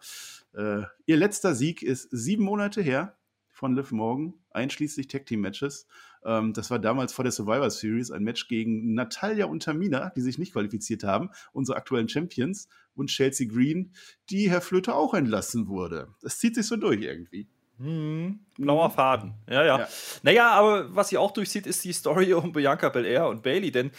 Äh, 0.54 0.82
ihr 1.06 1.16
letzter 1.16 1.54
Sieg 1.54 1.82
ist 1.82 2.08
sieben 2.10 2.44
Monate 2.44 2.82
her 2.82 3.16
von 3.48 3.76
Liv 3.76 3.92
Morgan, 3.92 4.34
einschließlich 4.50 5.08
Tag 5.08 5.26
Team 5.26 5.42
Matches. 5.42 5.86
Ähm, 6.24 6.52
das 6.52 6.70
war 6.70 6.78
damals 6.78 7.12
vor 7.12 7.24
der 7.24 7.32
Survivor 7.32 7.70
Series 7.70 8.10
ein 8.10 8.24
Match 8.24 8.48
gegen 8.48 8.94
Natalia 8.94 9.46
und 9.46 9.62
Tamina, 9.62 10.10
die 10.16 10.22
sich 10.22 10.38
nicht 10.38 10.52
qualifiziert 10.52 11.04
haben, 11.04 11.30
unsere 11.52 11.76
aktuellen 11.76 12.08
Champions, 12.08 12.68
und 12.94 13.08
Chelsea 13.08 13.48
Green, 13.48 13.92
die 14.28 14.50
Herr 14.50 14.60
Flöter 14.60 14.94
auch 14.94 15.14
entlassen 15.14 15.68
wurde. 15.68 16.14
Das 16.20 16.38
zieht 16.38 16.54
sich 16.54 16.66
so 16.66 16.76
durch 16.76 17.00
irgendwie. 17.00 17.48
Hm, 17.80 18.40
blauer 18.58 18.90
Faden. 18.90 19.32
Ja, 19.48 19.64
ja, 19.64 19.78
Ja. 19.80 19.88
Naja, 20.22 20.50
aber 20.50 20.94
was 20.94 21.08
sie 21.08 21.16
auch 21.16 21.30
durchzieht, 21.30 21.66
ist 21.66 21.82
die 21.84 21.94
Story 21.94 22.34
um 22.34 22.52
Bianca 22.52 22.90
Belair 22.90 23.26
und 23.28 23.42
Bailey. 23.42 23.70
Denn 23.72 23.90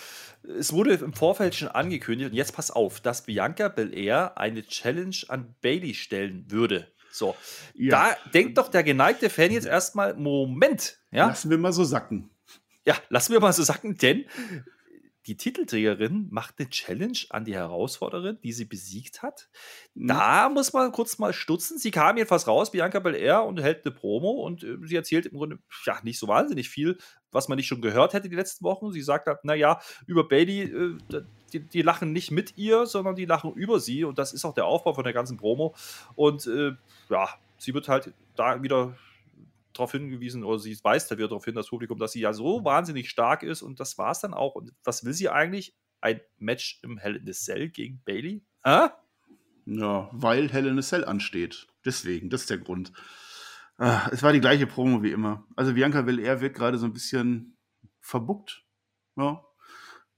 es 0.60 0.72
wurde 0.72 0.94
im 0.94 1.14
Vorfeld 1.14 1.56
schon 1.56 1.68
angekündigt, 1.68 2.30
und 2.30 2.36
jetzt 2.36 2.56
pass 2.56 2.70
auf, 2.70 3.00
dass 3.02 3.24
Bianca 3.24 3.70
Belair 3.70 4.38
eine 4.38 4.64
Challenge 4.66 5.16
an 5.30 5.56
Bailey 5.62 5.96
stellen 5.96 6.46
würde. 6.50 6.88
So, 7.12 7.36
Ja. 7.74 8.12
da 8.14 8.30
denkt 8.32 8.58
doch 8.60 8.68
der 8.70 8.84
geneigte 8.84 9.30
Fan 9.32 9.52
jetzt 9.52 9.66
erstmal: 9.68 10.14
Moment, 10.14 10.98
ja, 11.12 11.28
Lassen 11.28 11.50
wir 11.50 11.58
mal 11.58 11.74
so 11.74 11.84
sacken. 11.84 12.30
Ja, 12.86 12.96
lassen 13.10 13.34
wir 13.34 13.40
mal 13.40 13.52
so 13.54 13.64
sagen, 13.64 13.98
denn 13.98 14.26
die 15.28 15.38
Titelträgerin 15.38 16.28
macht 16.32 16.56
eine 16.58 16.70
Challenge 16.70 17.18
an 17.30 17.46
die 17.46 17.54
Herausforderin, 17.54 18.40
die 18.44 18.54
sie 18.54 18.66
besiegt 18.66 19.22
hat. 19.22 19.50
Mhm. 19.94 20.08
Da 20.08 20.50
muss 20.50 20.74
man 20.74 20.92
kurz 20.92 21.20
mal 21.20 21.34
stutzen. 21.34 21.78
Sie 21.78 21.92
kam 21.92 22.18
jedenfalls 22.18 22.48
raus, 22.48 22.72
Bianca 22.72 23.00
Belair, 23.00 23.44
und 23.44 23.62
hält 23.62 23.86
eine 23.86 23.94
Promo 23.94 24.32
und 24.32 24.64
äh, 24.64 24.78
sie 24.84 24.96
erzählt 24.96 25.28
im 25.28 25.38
Grunde 25.38 25.60
ja 25.86 26.00
nicht 26.04 26.18
so 26.18 26.28
wahnsinnig 26.28 26.70
viel, 26.70 26.98
was 27.32 27.48
man 27.48 27.58
nicht 27.58 27.68
schon 27.68 27.82
gehört 27.82 28.14
hätte 28.14 28.30
die 28.30 28.36
letzten 28.36 28.66
Wochen. 28.66 28.92
Sie 28.92 29.02
sagt 29.02 29.28
halt, 29.28 29.44
naja, 29.44 29.80
über 30.08 30.28
Bailey, 30.28 30.64
äh, 30.64 31.24
die, 31.54 31.60
die 31.60 31.82
lachen 31.82 32.12
nicht 32.14 32.32
mit 32.32 32.58
ihr, 32.58 32.86
sondern 32.88 33.16
die 33.16 33.26
lachen 33.26 33.54
über 33.54 33.80
sie 33.80 34.04
und 34.04 34.18
das 34.18 34.34
ist 34.34 34.46
auch 34.46 34.54
der 34.54 34.66
Aufbau 34.66 34.94
von 34.94 35.04
der 35.04 35.14
ganzen 35.14 35.38
Promo. 35.38 35.76
Und 36.16 36.48
äh, 36.48 36.72
ja, 37.10 37.30
sie 37.58 37.74
wird 37.74 37.88
halt 37.88 38.14
da 38.36 38.64
wieder 38.64 38.98
darauf 39.74 39.92
hingewiesen, 39.92 40.44
oder 40.44 40.60
sie 40.60 40.78
weist 40.84 41.10
halt 41.10 41.20
wieder 41.20 41.30
darauf 41.30 41.46
hin, 41.46 41.56
das 41.56 41.70
Publikum, 41.70 41.98
dass 41.98 42.14
sie 42.14 42.22
ja 42.22 42.34
so 42.34 42.64
wahnsinnig 42.64 43.10
stark 43.10 43.44
ist 43.44 43.62
und 43.62 43.80
das 43.80 43.98
war 43.98 44.12
es 44.12 44.20
dann 44.20 44.34
auch. 44.34 44.56
Und 44.56 44.74
was 44.84 45.04
will 45.06 45.14
sie 45.14 45.30
eigentlich? 45.30 45.76
Ein 46.02 46.20
Match 46.38 46.80
im 46.84 46.98
Hell 46.98 47.16
in 47.16 47.26
the 47.26 47.34
Cell 47.34 47.70
gegen 47.70 48.02
Bailey? 48.04 48.44
Äh? 48.64 48.90
Ja, 49.66 50.10
weil 50.12 50.50
Hell 50.50 50.66
in 50.66 50.80
a 50.80 50.82
Cell 50.82 51.06
ansteht. 51.06 51.68
Deswegen, 51.86 52.30
das 52.30 52.42
ist 52.42 52.50
der 52.50 52.58
Grund. 52.58 52.92
Ah, 53.78 54.10
es 54.12 54.24
war 54.24 54.34
die 54.34 54.42
gleiche 54.42 54.68
Promo 54.68 55.04
wie 55.04 55.12
immer. 55.12 55.48
Also 55.56 55.74
Bianca 55.74 56.02
Belair 56.02 56.42
wird 56.42 56.56
gerade 56.56 56.78
so 56.78 56.86
ein 56.86 56.94
bisschen 56.94 57.58
verbuckt. 58.00 58.64
Ja. 59.16 59.46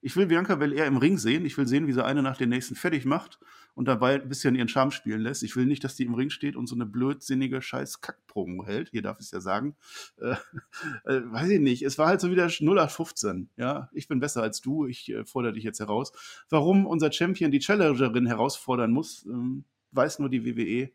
Ich 0.01 0.15
will 0.15 0.25
Bianca 0.25 0.55
Belair 0.55 0.85
im 0.85 0.97
Ring 0.97 1.17
sehen. 1.17 1.45
Ich 1.45 1.57
will 1.57 1.67
sehen, 1.67 1.87
wie 1.87 1.93
sie 1.93 2.03
eine 2.03 2.21
nach 2.21 2.37
den 2.37 2.49
nächsten 2.49 2.75
fertig 2.75 3.05
macht 3.05 3.39
und 3.75 3.88
dabei 3.88 4.15
ein 4.15 4.29
bisschen 4.29 4.55
ihren 4.55 4.67
Charme 4.67 4.91
spielen 4.91 5.21
lässt. 5.21 5.43
Ich 5.43 5.55
will 5.55 5.65
nicht, 5.65 5.83
dass 5.83 5.95
die 5.95 6.03
im 6.03 6.13
Ring 6.13 6.29
steht 6.29 6.55
und 6.55 6.67
so 6.67 6.75
eine 6.75 6.86
blödsinnige 6.86 7.62
scheiß 7.62 8.01
Kack-Promo 8.01 8.65
hält. 8.65 8.89
Hier 8.89 9.01
darf 9.01 9.19
ich 9.19 9.25
es 9.25 9.31
ja 9.31 9.41
sagen. 9.41 9.75
Äh, 10.19 10.36
äh, 11.05 11.21
weiß 11.25 11.49
ich 11.49 11.59
nicht. 11.59 11.81
Es 11.83 11.97
war 11.97 12.07
halt 12.07 12.21
so 12.21 12.29
wieder 12.29 12.45
0815. 12.45 13.49
Ja, 13.57 13.89
ich 13.93 14.07
bin 14.07 14.19
besser 14.19 14.43
als 14.43 14.62
du. 14.62 14.86
Ich 14.86 15.09
äh, 15.09 15.25
fordere 15.25 15.53
dich 15.53 15.63
jetzt 15.63 15.79
heraus. 15.79 16.12
Warum 16.49 16.86
unser 16.86 17.12
Champion 17.12 17.51
die 17.51 17.59
Challengerin 17.59 18.27
herausfordern 18.27 18.91
muss, 18.91 19.25
ähm, 19.25 19.65
weiß 19.91 20.19
nur 20.19 20.29
die 20.29 20.45
WWE. 20.45 20.91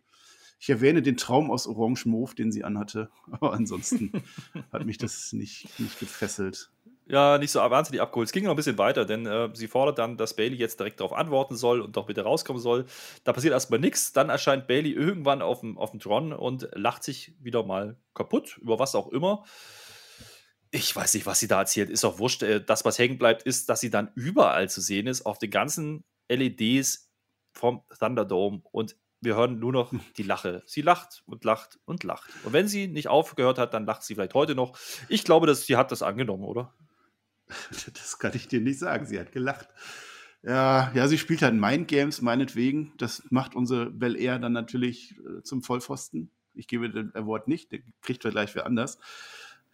Ich 0.60 0.70
erwähne 0.70 1.02
den 1.02 1.16
Traum 1.16 1.50
aus 1.50 1.66
Orange 1.66 2.06
Mauve, 2.06 2.34
den 2.34 2.50
sie 2.50 2.64
anhatte. 2.64 3.10
Aber 3.30 3.52
ansonsten 3.52 4.12
hat 4.72 4.84
mich 4.86 4.98
das 4.98 5.32
nicht, 5.32 5.78
nicht 5.78 5.98
gefesselt. 6.00 6.70
Ja, 7.10 7.38
nicht 7.38 7.50
so 7.50 7.60
wahnsinnig 7.60 8.02
abgeholt. 8.02 8.28
Es 8.28 8.32
ging 8.32 8.44
noch 8.44 8.50
ein 8.50 8.56
bisschen 8.56 8.76
weiter, 8.76 9.06
denn 9.06 9.24
äh, 9.24 9.48
sie 9.54 9.66
fordert 9.66 9.98
dann, 9.98 10.18
dass 10.18 10.36
Bailey 10.36 10.56
jetzt 10.56 10.78
direkt 10.78 11.00
darauf 11.00 11.14
antworten 11.14 11.56
soll 11.56 11.80
und 11.80 11.96
doch 11.96 12.06
bitte 12.06 12.22
rauskommen 12.22 12.60
soll. 12.60 12.84
Da 13.24 13.32
passiert 13.32 13.54
erstmal 13.54 13.80
nichts. 13.80 14.12
Dann 14.12 14.28
erscheint 14.28 14.66
Bailey 14.66 14.92
irgendwann 14.92 15.40
auf 15.40 15.60
dem, 15.60 15.78
auf 15.78 15.90
dem 15.90 16.00
Tron 16.00 16.34
und 16.34 16.68
lacht 16.74 17.02
sich 17.02 17.32
wieder 17.40 17.62
mal 17.62 17.96
kaputt, 18.12 18.58
über 18.58 18.78
was 18.78 18.94
auch 18.94 19.08
immer. 19.08 19.44
Ich 20.70 20.94
weiß 20.94 21.14
nicht, 21.14 21.24
was 21.24 21.40
sie 21.40 21.48
da 21.48 21.60
erzählt. 21.60 21.88
Ist 21.88 22.04
auch 22.04 22.18
wurscht. 22.18 22.42
Äh, 22.42 22.62
Das, 22.62 22.84
was 22.84 22.98
hängen 22.98 23.16
bleibt, 23.16 23.42
ist, 23.42 23.70
dass 23.70 23.80
sie 23.80 23.90
dann 23.90 24.12
überall 24.14 24.68
zu 24.68 24.82
sehen 24.82 25.06
ist, 25.06 25.24
auf 25.24 25.38
den 25.38 25.50
ganzen 25.50 26.04
LEDs 26.28 27.10
vom 27.52 27.84
Thunderdome. 27.98 28.60
Und 28.70 28.96
wir 29.22 29.34
hören 29.34 29.58
nur 29.58 29.72
noch 29.72 29.94
die 30.18 30.22
Lache. 30.24 30.62
Sie 30.66 30.82
lacht 30.82 31.22
und 31.24 31.42
lacht 31.44 31.78
und 31.86 32.04
lacht. 32.04 32.28
Und 32.44 32.52
wenn 32.52 32.68
sie 32.68 32.86
nicht 32.86 33.08
aufgehört 33.08 33.58
hat, 33.58 33.72
dann 33.72 33.86
lacht 33.86 34.02
sie 34.02 34.14
vielleicht 34.14 34.34
heute 34.34 34.54
noch. 34.54 34.78
Ich 35.08 35.24
glaube, 35.24 35.46
dass 35.46 35.64
sie 35.64 35.76
hat 35.76 35.90
das 35.90 36.02
angenommen, 36.02 36.44
oder? 36.44 36.74
Das 37.94 38.18
kann 38.18 38.32
ich 38.34 38.48
dir 38.48 38.60
nicht 38.60 38.78
sagen. 38.78 39.06
Sie 39.06 39.18
hat 39.18 39.32
gelacht. 39.32 39.68
Ja, 40.42 40.92
ja, 40.94 41.08
sie 41.08 41.18
spielt 41.18 41.42
halt 41.42 41.54
Mind 41.54 41.88
Games, 41.88 42.22
meinetwegen. 42.22 42.92
Das 42.98 43.22
macht 43.30 43.54
unsere 43.54 43.90
Bel 43.90 44.16
Air 44.16 44.38
dann 44.38 44.52
natürlich 44.52 45.16
äh, 45.18 45.42
zum 45.42 45.62
Vollpfosten. 45.62 46.30
Ich 46.54 46.68
gebe 46.68 46.90
den 46.90 47.14
Award 47.14 47.48
nicht, 47.48 47.72
den 47.72 47.82
kriegt 48.02 48.24
wir 48.24 48.30
gleich 48.30 48.54
wer 48.54 48.66
anders. 48.66 48.98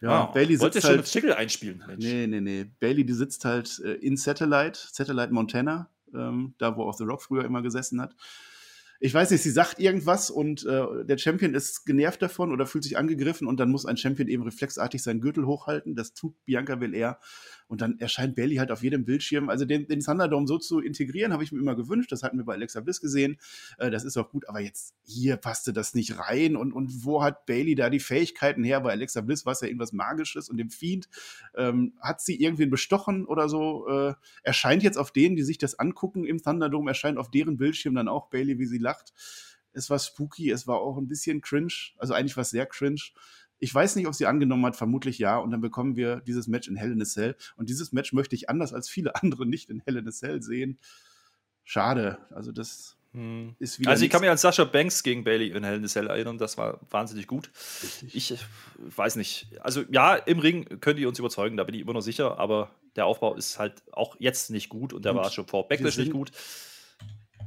Ja, 0.01 0.09
ah, 0.09 0.25
Bailey 0.25 0.57
sitzt 0.57 0.81
schon 0.81 0.89
halt, 0.89 0.97
mit 0.97 1.07
Schickel 1.07 1.33
einspielen. 1.33 1.83
Mensch. 1.87 2.03
Nee, 2.03 2.27
nee, 2.27 2.41
nee. 2.41 2.65
Bailey, 2.79 3.05
die 3.05 3.13
sitzt 3.13 3.45
halt 3.45 3.79
äh, 3.79 3.93
in 3.93 4.17
Satellite, 4.17 4.79
Satellite 4.91 5.33
Montana, 5.33 5.89
ähm, 6.13 6.53
da 6.57 6.75
wo 6.75 6.83
auch 6.83 6.93
The 6.93 7.05
Rock 7.05 7.21
früher 7.21 7.45
immer 7.45 7.61
gesessen 7.61 8.01
hat 8.01 8.15
ich 8.99 9.13
weiß 9.13 9.31
nicht, 9.31 9.43
sie 9.43 9.51
sagt 9.51 9.79
irgendwas 9.79 10.29
und 10.29 10.65
äh, 10.65 11.05
der 11.05 11.17
Champion 11.17 11.53
ist 11.53 11.85
genervt 11.85 12.21
davon 12.21 12.51
oder 12.51 12.65
fühlt 12.65 12.83
sich 12.83 12.97
angegriffen 12.97 13.47
und 13.47 13.59
dann 13.59 13.69
muss 13.69 13.85
ein 13.85 13.97
Champion 13.97 14.27
eben 14.27 14.43
reflexartig 14.43 15.03
seinen 15.03 15.21
Gürtel 15.21 15.45
hochhalten. 15.45 15.95
Das 15.95 16.13
tut 16.13 16.33
Bianca 16.45 16.75
Belair 16.75 17.19
und 17.67 17.81
dann 17.81 17.99
erscheint 17.99 18.35
Bailey 18.35 18.57
halt 18.57 18.71
auf 18.71 18.83
jedem 18.83 19.05
Bildschirm. 19.05 19.49
Also 19.49 19.65
den, 19.65 19.87
den 19.87 19.99
Thunderdome 19.99 20.47
so 20.47 20.57
zu 20.57 20.79
integrieren, 20.79 21.33
habe 21.33 21.43
ich 21.43 21.51
mir 21.51 21.59
immer 21.59 21.75
gewünscht. 21.75 22.11
Das 22.11 22.21
hatten 22.23 22.37
wir 22.37 22.45
bei 22.45 22.53
Alexa 22.53 22.79
Bliss 22.81 23.01
gesehen. 23.01 23.37
Äh, 23.77 23.89
das 23.89 24.03
ist 24.03 24.17
auch 24.17 24.29
gut, 24.29 24.47
aber 24.47 24.59
jetzt 24.59 24.93
hier 25.03 25.37
passte 25.37 25.73
das 25.73 25.95
nicht 25.95 26.19
rein. 26.19 26.55
Und, 26.55 26.73
und 26.73 27.05
wo 27.05 27.23
hat 27.23 27.45
Bailey 27.45 27.75
da 27.75 27.89
die 27.89 27.99
Fähigkeiten 27.99 28.63
her? 28.63 28.81
Bei 28.81 28.91
Alexa 28.91 29.21
Bliss 29.21 29.45
war 29.45 29.53
es 29.53 29.61
ja 29.61 29.67
irgendwas 29.67 29.93
Magisches 29.93 30.49
und 30.49 30.57
dem 30.57 30.69
Fiend. 30.69 31.09
Ähm, 31.55 31.93
hat 31.99 32.21
sie 32.21 32.39
irgendwen 32.41 32.69
bestochen 32.69 33.25
oder 33.25 33.49
so? 33.49 33.87
Äh, 33.87 34.13
erscheint 34.43 34.83
jetzt 34.83 34.97
auf 34.97 35.11
denen, 35.11 35.35
die 35.35 35.43
sich 35.43 35.57
das 35.57 35.79
angucken 35.79 36.25
im 36.25 36.41
Thunderdome, 36.41 36.91
erscheint 36.91 37.17
auf 37.17 37.31
deren 37.31 37.57
Bildschirm 37.57 37.95
dann 37.95 38.07
auch 38.07 38.29
Bailey, 38.29 38.59
wie 38.59 38.65
sie 38.65 38.77
lacht. 38.77 39.13
Es 39.73 39.89
war 39.89 39.99
spooky, 39.99 40.51
es 40.51 40.67
war 40.67 40.79
auch 40.79 40.97
ein 40.97 41.07
bisschen 41.07 41.41
cringe. 41.41 41.73
Also 41.97 42.13
eigentlich 42.13 42.37
war 42.37 42.43
es 42.43 42.49
sehr 42.49 42.65
cringe. 42.65 43.01
Ich 43.59 43.73
weiß 43.73 43.95
nicht, 43.95 44.07
ob 44.07 44.13
sie 44.13 44.25
angenommen 44.25 44.65
hat, 44.65 44.75
vermutlich 44.75 45.17
ja. 45.17 45.37
Und 45.37 45.51
dann 45.51 45.61
bekommen 45.61 45.95
wir 45.95 46.17
dieses 46.21 46.47
Match 46.47 46.67
in 46.67 46.75
Hell 46.75 46.91
in 46.91 47.01
a 47.01 47.05
Cell. 47.05 47.35
Und 47.55 47.69
dieses 47.69 47.91
Match 47.91 48.13
möchte 48.13 48.35
ich 48.35 48.49
anders 48.49 48.73
als 48.73 48.89
viele 48.89 49.15
andere 49.21 49.45
nicht 49.45 49.69
in 49.69 49.81
Hell 49.85 49.97
in 49.97 50.07
a 50.07 50.11
Cell 50.11 50.41
sehen. 50.41 50.79
Schade. 51.63 52.19
Also 52.29 52.51
das 52.51 52.97
hm. 53.13 53.55
ist 53.59 53.79
wieder. 53.79 53.89
Also 53.89 54.05
ich 54.05 54.11
kann 54.11 54.21
mich 54.21 54.29
an 54.29 54.37
Sascha 54.37 54.65
Banks 54.65 55.01
gegen 55.03 55.23
Bailey 55.23 55.49
in 55.49 55.63
Hell 55.63 55.77
in 55.77 55.85
a 55.85 55.87
Cell 55.87 56.07
erinnern. 56.07 56.37
Das 56.37 56.57
war 56.57 56.79
wahnsinnig 56.89 57.27
gut. 57.27 57.49
Richtig. 57.81 58.15
Ich 58.15 58.39
weiß 58.97 59.15
nicht. 59.15 59.47
Also 59.61 59.83
ja, 59.89 60.15
im 60.15 60.39
Ring 60.39 60.79
könnt 60.81 60.99
ihr 60.99 61.07
uns 61.07 61.17
überzeugen, 61.17 61.57
da 61.57 61.63
bin 61.63 61.75
ich 61.75 61.81
immer 61.81 61.93
noch 61.93 62.01
sicher. 62.01 62.37
Aber 62.39 62.71
der 62.95 63.05
Aufbau 63.05 63.35
ist 63.35 63.57
halt 63.57 63.83
auch 63.91 64.15
jetzt 64.19 64.51
nicht 64.51 64.69
gut 64.69 64.93
und 64.93 65.05
der 65.05 65.13
und 65.13 65.19
war 65.19 65.31
schon 65.31 65.47
vor 65.47 65.67
Backlash 65.67 65.97
nicht 65.97 66.11
gut. 66.11 66.31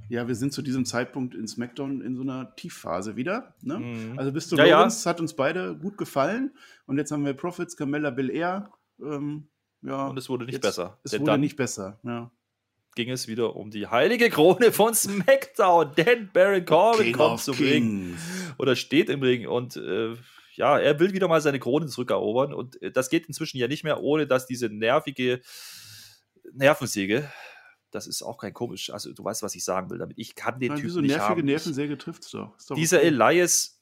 Ja, 0.08 0.26
wir 0.26 0.34
sind 0.34 0.52
zu 0.52 0.62
diesem 0.62 0.84
Zeitpunkt 0.84 1.34
in 1.34 1.46
SmackDown 1.46 2.00
in 2.00 2.16
so 2.16 2.22
einer 2.22 2.54
Tiefphase 2.56 3.16
wieder. 3.16 3.54
Ne? 3.62 3.78
Mhm. 3.78 4.18
Also 4.18 4.32
bis 4.32 4.48
zu 4.48 4.56
ja, 4.56 4.64
Rollins 4.64 5.04
ja. 5.04 5.10
hat 5.10 5.20
uns 5.20 5.34
beide 5.34 5.76
gut 5.76 5.98
gefallen. 5.98 6.52
Und 6.86 6.96
jetzt 6.98 7.12
haben 7.12 7.24
wir 7.24 7.34
Profits, 7.34 7.76
Carmella 7.76 8.10
Belair. 8.10 8.70
Ähm, 9.00 9.48
ja, 9.82 10.06
und 10.06 10.18
es 10.18 10.28
wurde 10.28 10.44
nicht 10.44 10.54
jetzt, 10.54 10.62
besser. 10.62 10.98
Es 11.04 11.18
wurde 11.18 11.38
nicht 11.38 11.56
besser, 11.56 12.00
ja. 12.02 12.30
Ging 12.94 13.10
es 13.10 13.28
wieder 13.28 13.54
um 13.54 13.70
die 13.70 13.86
heilige 13.86 14.28
Krone 14.28 14.72
von 14.72 14.94
SmackDown, 14.94 15.92
denn 15.96 16.30
Baron 16.32 16.64
Corbin 16.64 17.04
King 17.04 17.12
kommt 17.14 17.40
zum 17.40 17.56
Ring 17.56 18.16
oder 18.58 18.74
steht 18.74 19.08
im 19.08 19.22
Ring 19.22 19.46
und 19.46 19.76
äh, 19.76 20.16
ja, 20.54 20.76
er 20.76 20.98
will 20.98 21.12
wieder 21.12 21.28
mal 21.28 21.40
seine 21.40 21.60
Krone 21.60 21.86
zurückerobern 21.86 22.52
und 22.52 22.82
äh, 22.82 22.90
das 22.90 23.08
geht 23.08 23.26
inzwischen 23.26 23.58
ja 23.58 23.68
nicht 23.68 23.84
mehr, 23.84 24.02
ohne 24.02 24.26
dass 24.26 24.46
diese 24.46 24.68
nervige 24.68 25.40
Nervensäge 26.52 27.30
das 27.90 28.06
ist 28.06 28.22
auch 28.22 28.38
kein 28.38 28.52
komisch. 28.52 28.90
Also, 28.90 29.12
du 29.12 29.24
weißt, 29.24 29.42
was 29.42 29.54
ich 29.54 29.64
sagen 29.64 29.90
will 29.90 29.98
damit. 29.98 30.18
Ich 30.18 30.34
kann 30.34 30.58
den 30.60 30.68
Nein, 30.70 30.78
Typen 30.78 30.90
so 30.92 31.00
nicht 31.00 31.10
nervige 31.10 31.40
haben. 31.40 31.46
Nervensäge 31.46 31.98
trifft 31.98 32.24
es 32.24 32.30
doch. 32.30 32.56
doch. 32.68 32.76
Dieser 32.76 32.98
okay. 32.98 33.06
Elias, 33.08 33.80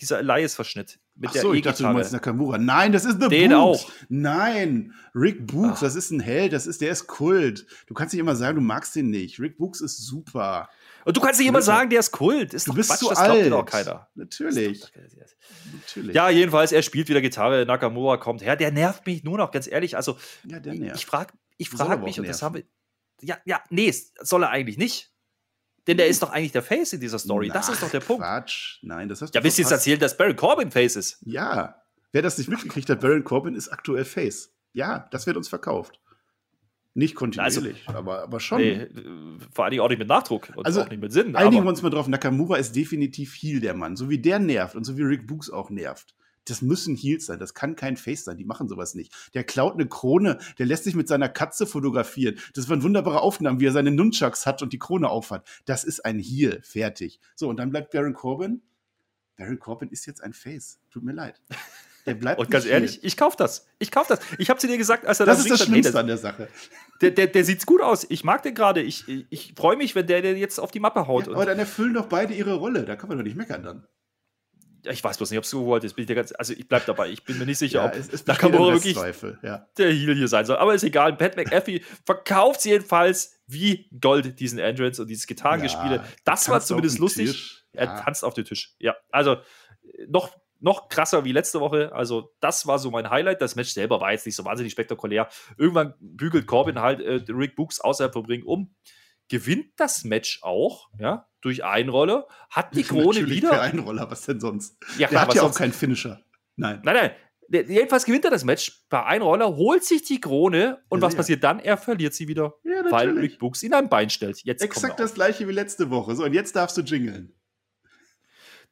dieser 0.00 0.18
Elias-Verschnitt 0.18 0.98
mit 1.16 1.28
Ach 1.28 1.32
der 1.32 1.42
so, 1.42 1.54
ich 1.54 1.62
dachte, 1.62 1.84
du 1.84 1.88
meinst 1.90 2.12
Nakamura. 2.12 2.58
Nein, 2.58 2.90
das 2.90 3.04
ist 3.04 3.16
eine 3.16 3.28
Den 3.28 3.52
Books. 3.52 3.84
auch. 3.84 3.90
Nein, 4.08 4.92
Rick 5.14 5.46
Books, 5.46 5.76
Ach. 5.76 5.80
das 5.82 5.94
ist 5.94 6.10
ein 6.10 6.18
Held, 6.18 6.52
das 6.52 6.66
ist, 6.66 6.80
der 6.80 6.90
ist 6.90 7.06
Kult. 7.06 7.66
Du 7.86 7.94
kannst 7.94 8.12
nicht 8.12 8.20
immer 8.20 8.34
sagen, 8.34 8.56
du 8.56 8.62
magst 8.62 8.96
den 8.96 9.10
nicht. 9.10 9.38
Rick 9.38 9.56
Books 9.56 9.80
ist 9.80 9.98
super. 9.98 10.68
Und 11.04 11.16
du 11.16 11.20
kannst 11.20 11.38
nicht 11.38 11.48
immer 11.48 11.62
sagen, 11.62 11.90
der 11.90 12.00
ist 12.00 12.10
Kult. 12.10 12.52
Ist 12.52 12.66
du 12.66 12.74
bist 12.74 12.90
Quatsch, 12.90 12.98
zu 12.98 13.08
das 13.10 13.18
alt. 13.18 13.46
glaubt 13.46 13.68
doch 13.68 13.72
keiner. 13.72 14.08
Natürlich. 14.14 14.82
Natürlich. 15.72 16.14
Ja, 16.14 16.30
jedenfalls, 16.30 16.72
er 16.72 16.82
spielt 16.82 17.08
wieder 17.08 17.20
Gitarre, 17.20 17.64
Nakamura 17.64 18.16
kommt 18.16 18.42
her. 18.42 18.56
Der 18.56 18.72
nervt 18.72 19.06
mich 19.06 19.22
nur 19.22 19.38
noch, 19.38 19.52
ganz 19.52 19.68
ehrlich. 19.68 19.96
Also, 19.96 20.18
ja, 20.44 20.58
der 20.58 20.74
nervt. 20.74 20.98
ich 20.98 21.06
frage 21.06 21.34
ich 21.56 21.70
frag 21.70 22.02
mich, 22.02 22.18
und 22.18 22.26
das 22.26 22.42
haben 22.42 22.56
wir, 22.56 22.64
ja, 23.22 23.38
ja, 23.44 23.62
nee, 23.70 23.92
soll 24.20 24.42
er 24.42 24.50
eigentlich 24.50 24.78
nicht. 24.78 25.10
Denn 25.86 25.98
der 25.98 26.06
ist 26.06 26.22
doch 26.22 26.30
eigentlich 26.30 26.52
der 26.52 26.62
Face 26.62 26.94
in 26.94 27.00
dieser 27.00 27.18
Story. 27.18 27.48
Na, 27.48 27.54
das 27.54 27.68
ist 27.68 27.82
doch 27.82 27.90
der 27.90 28.00
Punkt. 28.00 28.22
Quatsch. 28.22 28.78
Nein, 28.82 29.08
das 29.08 29.20
hast 29.20 29.34
du 29.34 29.38
Ja, 29.38 29.44
wisst 29.44 29.58
ihr 29.58 29.64
jetzt 29.64 29.72
erzählt, 29.72 30.00
dass 30.00 30.16
Baron 30.16 30.34
Corbin 30.34 30.70
Face 30.70 30.96
ist? 30.96 31.18
Ja. 31.26 31.82
Wer 32.12 32.22
das 32.22 32.38
nicht 32.38 32.48
mitgekriegt 32.48 32.88
hat, 32.88 33.00
Baron 33.00 33.24
Corbin 33.24 33.54
ist 33.54 33.68
aktuell 33.68 34.04
Face. 34.04 34.54
Ja, 34.72 35.08
das 35.10 35.26
wird 35.26 35.36
uns 35.36 35.48
verkauft. 35.48 36.00
Nicht 36.94 37.16
kontinuierlich, 37.16 37.82
also, 37.86 37.98
aber, 37.98 38.22
aber 38.22 38.38
schon. 38.38 38.58
Nee, 38.58 38.88
vor 39.52 39.64
allem 39.64 39.80
auch 39.80 39.88
nicht 39.88 39.98
mit 39.98 40.08
Nachdruck 40.08 40.52
und 40.54 40.64
also, 40.64 40.82
auch 40.82 40.88
nicht 40.88 41.00
mit 41.00 41.12
Sinn. 41.12 41.34
Einigen 41.34 41.64
wir 41.64 41.68
uns 41.68 41.82
mal 41.82 41.90
drauf, 41.90 42.06
Nakamura 42.06 42.56
ist 42.56 42.76
definitiv 42.76 43.34
Heal 43.34 43.60
der 43.60 43.74
Mann. 43.74 43.96
So 43.96 44.08
wie 44.08 44.18
der 44.18 44.38
nervt 44.38 44.76
und 44.76 44.84
so 44.84 44.96
wie 44.96 45.02
Rick 45.02 45.26
Books 45.26 45.50
auch 45.50 45.70
nervt 45.70 46.14
das 46.44 46.62
müssen 46.62 46.96
Heels 46.96 47.26
sein, 47.26 47.38
das 47.38 47.54
kann 47.54 47.76
kein 47.76 47.96
Face 47.96 48.24
sein, 48.24 48.36
die 48.36 48.44
machen 48.44 48.68
sowas 48.68 48.94
nicht. 48.94 49.12
Der 49.34 49.44
klaut 49.44 49.74
eine 49.74 49.86
Krone, 49.86 50.38
der 50.58 50.66
lässt 50.66 50.84
sich 50.84 50.94
mit 50.94 51.08
seiner 51.08 51.28
Katze 51.28 51.66
fotografieren. 51.66 52.38
Das 52.54 52.68
waren 52.68 52.82
wunderbare 52.82 53.20
Aufnahmen, 53.20 53.60
wie 53.60 53.66
er 53.66 53.72
seine 53.72 53.90
Nunchucks 53.90 54.46
hat 54.46 54.62
und 54.62 54.72
die 54.72 54.78
Krone 54.78 55.08
aufhat. 55.08 55.46
Das 55.64 55.84
ist 55.84 56.04
ein 56.04 56.18
Heel, 56.18 56.60
fertig. 56.62 57.20
So, 57.34 57.48
und 57.48 57.56
dann 57.58 57.70
bleibt 57.70 57.92
Baron 57.92 58.14
Corbin. 58.14 58.62
Baron 59.36 59.58
Corbin 59.58 59.88
ist 59.88 60.06
jetzt 60.06 60.22
ein 60.22 60.32
Face. 60.32 60.78
Tut 60.90 61.02
mir 61.02 61.12
leid. 61.12 61.40
Der 62.06 62.14
bleibt 62.14 62.38
Und 62.38 62.50
ganz 62.50 62.66
ehrlich, 62.66 63.02
ich 63.02 63.16
kauf 63.16 63.34
das. 63.34 63.66
Ich 63.78 63.90
kauf 63.90 64.06
das. 64.06 64.20
Ich 64.36 64.50
habe 64.50 64.60
zu 64.60 64.66
dir 64.66 64.76
gesagt, 64.76 65.06
als 65.06 65.20
er 65.20 65.26
das 65.26 65.38
ist 65.38 65.50
das 65.50 65.64
Schlimmste 65.64 65.98
an 65.98 66.06
der 66.06 66.18
Sache. 66.18 66.48
Der, 67.00 67.10
der, 67.10 67.28
der 67.28 67.44
sieht's 67.44 67.64
gut 67.64 67.80
aus. 67.80 68.04
Ich 68.10 68.24
mag 68.24 68.42
den 68.42 68.54
gerade. 68.54 68.82
Ich, 68.82 69.08
ich, 69.08 69.26
ich 69.30 69.54
freue 69.56 69.76
mich, 69.76 69.94
wenn 69.94 70.06
der, 70.06 70.20
der 70.20 70.36
jetzt 70.36 70.58
auf 70.60 70.70
die 70.70 70.80
Mappe 70.80 71.06
haut. 71.06 71.26
Ja, 71.26 71.32
aber 71.32 71.46
dann 71.46 71.58
erfüllen 71.58 71.94
doch 71.94 72.06
beide 72.06 72.34
ihre 72.34 72.54
Rolle. 72.54 72.84
Da 72.84 72.96
kann 72.96 73.08
man 73.08 73.16
doch 73.16 73.24
nicht 73.24 73.36
meckern 73.36 73.62
dann 73.62 73.86
ich 74.86 75.02
weiß 75.02 75.16
bloß 75.16 75.30
nicht, 75.30 75.38
ob 75.38 75.44
es 75.44 75.50
so 75.50 75.60
gewollt 75.60 75.84
ist. 75.84 75.96
Ganz, 75.96 76.32
also 76.32 76.52
ich 76.52 76.68
bleibe 76.68 76.84
dabei. 76.86 77.08
Ich 77.10 77.24
bin 77.24 77.38
mir 77.38 77.46
nicht 77.46 77.58
sicher, 77.58 77.80
ja, 77.80 77.86
ob 77.86 77.94
es, 77.94 78.12
es 78.12 78.26
Nakamura 78.26 78.74
wirklich 78.74 78.96
ja. 79.42 79.66
der 79.76 79.92
Heal 79.92 80.14
hier 80.14 80.28
sein 80.28 80.44
soll. 80.44 80.56
Aber 80.56 80.74
ist 80.74 80.84
egal. 80.84 81.16
Pat 81.16 81.36
McAfee 81.36 81.82
verkauft 82.04 82.60
sie 82.62 82.70
jedenfalls 82.70 83.40
wie 83.46 83.88
Gold 84.00 84.38
diesen 84.40 84.58
Entrance 84.58 85.00
und 85.00 85.08
dieses 85.08 85.26
Gitarrengespiele. 85.26 85.96
Ja, 85.96 86.04
das 86.24 86.48
war 86.48 86.60
zumindest 86.60 86.98
lustig. 86.98 87.64
Er 87.72 87.96
tanzt 87.96 88.24
auf 88.24 88.34
den 88.34 88.44
Tisch. 88.44 88.74
Ja, 88.78 88.94
also 89.10 89.36
noch 90.08 90.30
noch 90.60 90.88
krasser 90.88 91.24
wie 91.24 91.32
letzte 91.32 91.60
Woche. 91.60 91.92
Also, 91.92 92.34
das 92.40 92.66
war 92.66 92.78
so 92.78 92.90
mein 92.90 93.10
Highlight. 93.10 93.42
Das 93.42 93.54
Match 93.54 93.70
selber 93.70 94.00
war 94.00 94.12
jetzt 94.12 94.24
nicht 94.24 94.36
so 94.36 94.46
wahnsinnig 94.46 94.72
spektakulär. 94.72 95.28
Irgendwann 95.58 95.92
bügelt 96.00 96.46
Corbin 96.46 96.80
halt 96.80 97.00
äh, 97.00 97.20
Rick 97.28 97.54
Books 97.54 97.80
außerhalb 97.80 98.14
vom 98.14 98.24
Ring 98.24 98.42
um 98.44 98.74
gewinnt 99.28 99.72
das 99.76 100.04
Match 100.04 100.40
auch, 100.42 100.88
ja, 100.98 101.28
durch 101.40 101.64
Einroller, 101.64 102.26
hat 102.50 102.74
die 102.74 102.82
Krone 102.84 103.20
Natürlich 103.20 103.36
wieder. 103.36 103.50
Für 103.50 103.60
Einroller, 103.60 104.10
was 104.10 104.22
denn 104.22 104.40
sonst? 104.40 104.76
Ja, 104.98 105.08
klar, 105.08 105.26
Der 105.26 105.28
hat 105.28 105.34
ja 105.34 105.42
auch 105.42 105.54
keinen 105.54 105.72
Finisher. 105.72 106.22
Nein. 106.56 106.80
Nein, 106.84 106.94
nein. 106.94 107.10
Jedenfalls 107.68 108.06
gewinnt 108.06 108.24
er 108.24 108.30
das 108.30 108.42
Match 108.42 108.84
bei 108.88 109.04
Einroller, 109.04 109.54
holt 109.56 109.84
sich 109.84 110.02
die 110.02 110.18
Krone 110.18 110.82
und 110.88 111.00
ja, 111.00 111.06
was 111.06 111.12
ja. 111.12 111.18
passiert 111.18 111.44
dann? 111.44 111.60
Er 111.60 111.76
verliert 111.76 112.14
sie 112.14 112.26
wieder, 112.26 112.54
ja, 112.64 112.90
weil 112.90 113.10
Rick 113.18 113.38
Books 113.38 113.62
ihn 113.62 113.74
ein 113.74 113.90
Bein 113.90 114.08
stellt. 114.08 114.42
Jetzt 114.44 114.62
Exakt 114.62 114.98
das 114.98 115.12
gleiche 115.14 115.46
wie 115.46 115.52
letzte 115.52 115.90
Woche. 115.90 116.16
So, 116.16 116.24
und 116.24 116.32
jetzt 116.32 116.56
darfst 116.56 116.78
du 116.78 116.80
jingeln. 116.80 117.34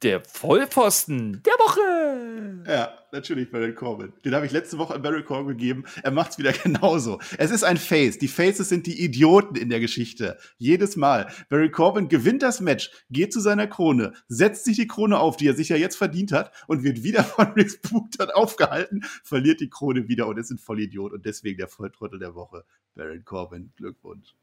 Der 0.02 0.24
Vollpfosten 0.24 1.42
der 1.44 1.52
Woche. 1.54 2.01
Ja, 2.66 2.98
natürlich 3.12 3.50
Barry 3.50 3.74
Corbin. 3.74 4.12
Den 4.24 4.34
habe 4.34 4.46
ich 4.46 4.52
letzte 4.52 4.78
Woche 4.78 4.94
an 4.94 5.02
Barry 5.02 5.22
Corbin 5.24 5.56
gegeben. 5.56 5.84
Er 6.02 6.10
macht 6.10 6.32
es 6.32 6.38
wieder 6.38 6.52
genauso. 6.64 7.20
Es 7.38 7.50
ist 7.50 7.64
ein 7.64 7.76
Face. 7.76 8.18
Die 8.18 8.28
Faces 8.28 8.68
sind 8.68 8.86
die 8.86 9.02
Idioten 9.02 9.56
in 9.56 9.68
der 9.68 9.80
Geschichte. 9.80 10.38
Jedes 10.58 10.96
Mal. 10.96 11.28
Barry 11.48 11.70
Corbin 11.70 12.08
gewinnt 12.08 12.42
das 12.42 12.60
Match, 12.60 12.90
geht 13.10 13.32
zu 13.32 13.40
seiner 13.40 13.66
Krone, 13.66 14.12
setzt 14.28 14.64
sich 14.64 14.76
die 14.76 14.86
Krone 14.86 15.18
auf, 15.18 15.36
die 15.36 15.48
er 15.48 15.54
sich 15.54 15.68
ja 15.68 15.76
jetzt 15.76 15.96
verdient 15.96 16.32
hat, 16.32 16.52
und 16.66 16.82
wird 16.82 17.02
wieder 17.02 17.24
von 17.24 17.52
Rick 17.52 17.82
Booktern 17.82 18.30
aufgehalten, 18.30 19.04
verliert 19.24 19.60
die 19.60 19.70
Krone 19.70 20.08
wieder 20.08 20.26
und 20.26 20.38
ist 20.38 20.50
ein 20.50 20.58
Vollidiot 20.58 21.12
und 21.12 21.26
deswegen 21.26 21.58
der 21.58 21.68
Volltrottel 21.68 22.18
der 22.18 22.34
Woche. 22.34 22.64
Barry 22.94 23.20
Corbin, 23.20 23.72
Glückwunsch. 23.76 24.34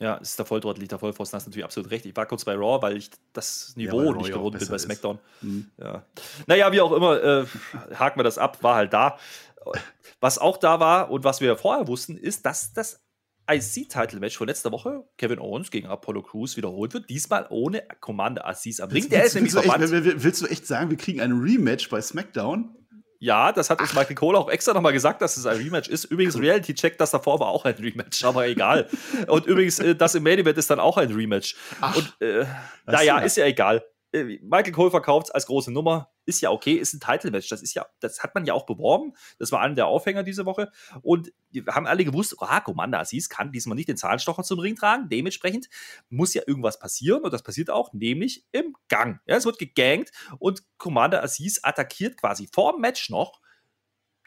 Ja, 0.00 0.18
es 0.22 0.30
ist 0.30 0.38
der 0.38 0.46
Volltrottel, 0.46 0.86
der 0.86 0.98
Vollpfosten, 0.98 1.36
hast 1.36 1.46
natürlich 1.46 1.64
absolut 1.64 1.90
recht. 1.90 2.06
Ich 2.06 2.14
war 2.14 2.26
kurz 2.26 2.44
bei 2.44 2.54
Raw, 2.54 2.80
weil 2.80 2.96
ich 2.96 3.10
das 3.32 3.72
Niveau 3.74 4.04
ja, 4.04 4.12
nicht 4.12 4.32
gewohnt 4.32 4.56
bin 4.56 4.68
bei 4.68 4.78
SmackDown. 4.78 5.18
Mhm. 5.40 5.70
Ja. 5.76 6.04
Naja, 6.46 6.70
wie 6.70 6.80
auch 6.80 6.92
immer, 6.92 7.22
äh, 7.22 7.46
haken 7.94 8.18
wir 8.18 8.24
das 8.24 8.38
ab, 8.38 8.62
war 8.62 8.76
halt 8.76 8.92
da. 8.92 9.18
Was 10.20 10.38
auch 10.38 10.56
da 10.56 10.78
war 10.78 11.10
und 11.10 11.24
was 11.24 11.40
wir 11.40 11.56
vorher 11.56 11.88
wussten, 11.88 12.16
ist, 12.16 12.46
dass 12.46 12.72
das 12.72 13.00
IC-Title-Match 13.50 14.36
von 14.36 14.46
letzter 14.46 14.70
Woche, 14.70 15.04
Kevin 15.16 15.40
Owens 15.40 15.70
gegen 15.70 15.88
Apollo 15.88 16.22
Crews, 16.22 16.56
wiederholt 16.56 16.94
wird. 16.94 17.08
Diesmal 17.08 17.46
ohne 17.50 17.82
Commander 18.00 18.46
Aziz 18.46 18.78
am 18.78 18.90
Ring. 18.90 19.08
Der 19.08 19.24
ist 19.24 19.34
nämlich 19.34 19.52
verbannt. 19.52 19.82
Echt, 19.82 20.22
willst 20.22 20.42
du 20.42 20.46
echt 20.46 20.66
sagen, 20.66 20.90
wir 20.90 20.98
kriegen 20.98 21.20
ein 21.20 21.32
Rematch 21.32 21.88
bei 21.88 22.00
SmackDown? 22.00 22.76
Ja, 23.20 23.50
das 23.50 23.68
hat 23.68 23.80
uns 23.80 23.94
Michael 23.94 24.14
Cole 24.14 24.38
auch 24.38 24.48
extra 24.48 24.72
nochmal 24.72 24.92
gesagt, 24.92 25.20
dass 25.22 25.36
es 25.36 25.44
ein 25.44 25.56
Rematch 25.56 25.88
ist. 25.88 26.04
Übrigens, 26.04 26.38
Reality 26.38 26.72
Check, 26.72 26.98
das 26.98 27.10
davor 27.10 27.40
war 27.40 27.48
auch 27.48 27.64
ein 27.64 27.74
Rematch, 27.74 28.24
aber 28.24 28.46
egal. 28.46 28.88
Und 29.26 29.46
übrigens, 29.46 29.80
äh, 29.80 29.96
das 29.96 30.14
im 30.14 30.22
Main 30.22 30.38
Event 30.38 30.56
ist 30.56 30.70
dann 30.70 30.78
auch 30.78 30.96
ein 30.96 31.12
Rematch. 31.12 31.56
Ach, 31.80 31.96
und 31.96 32.14
äh, 32.20 32.46
naja, 32.86 33.18
ist 33.18 33.36
ja 33.36 33.46
egal. 33.46 33.84
Äh, 34.12 34.38
Michael 34.42 34.72
Cole 34.72 34.90
verkauft 34.90 35.28
es 35.28 35.30
als 35.30 35.46
große 35.46 35.70
Nummer. 35.70 36.10
Ist 36.24 36.40
ja 36.40 36.50
okay, 36.50 36.74
ist 36.74 36.94
ein 36.94 37.00
Title-Match. 37.00 37.48
Das 37.48 37.62
ist 37.62 37.74
ja, 37.74 37.86
das 38.00 38.22
hat 38.22 38.34
man 38.34 38.44
ja 38.44 38.54
auch 38.54 38.66
beworben. 38.66 39.12
Das 39.38 39.52
war 39.52 39.60
einer 39.60 39.74
der 39.74 39.86
Aufhänger 39.86 40.22
diese 40.22 40.46
Woche. 40.46 40.70
Und 41.02 41.32
wir 41.50 41.64
haben 41.68 41.86
alle 41.86 42.04
gewusst, 42.04 42.36
ah, 42.40 42.60
Commander 42.60 43.00
Aziz 43.00 43.28
kann 43.28 43.52
diesmal 43.52 43.76
nicht 43.76 43.88
den 43.88 43.96
Zahnstocher 43.96 44.42
zum 44.42 44.58
Ring 44.58 44.76
tragen. 44.76 45.08
Dementsprechend 45.08 45.68
muss 46.08 46.34
ja 46.34 46.42
irgendwas 46.46 46.78
passieren. 46.78 47.22
Und 47.22 47.32
das 47.32 47.42
passiert 47.42 47.70
auch, 47.70 47.92
nämlich 47.92 48.46
im 48.52 48.76
Gang. 48.88 49.20
Ja, 49.26 49.36
es 49.36 49.44
wird 49.44 49.58
gegangt 49.58 50.10
und 50.38 50.62
Commander 50.78 51.22
Aziz 51.22 51.60
attackiert 51.62 52.16
quasi 52.16 52.48
vor 52.52 52.72
dem 52.72 52.80
Match 52.80 53.10
noch 53.10 53.40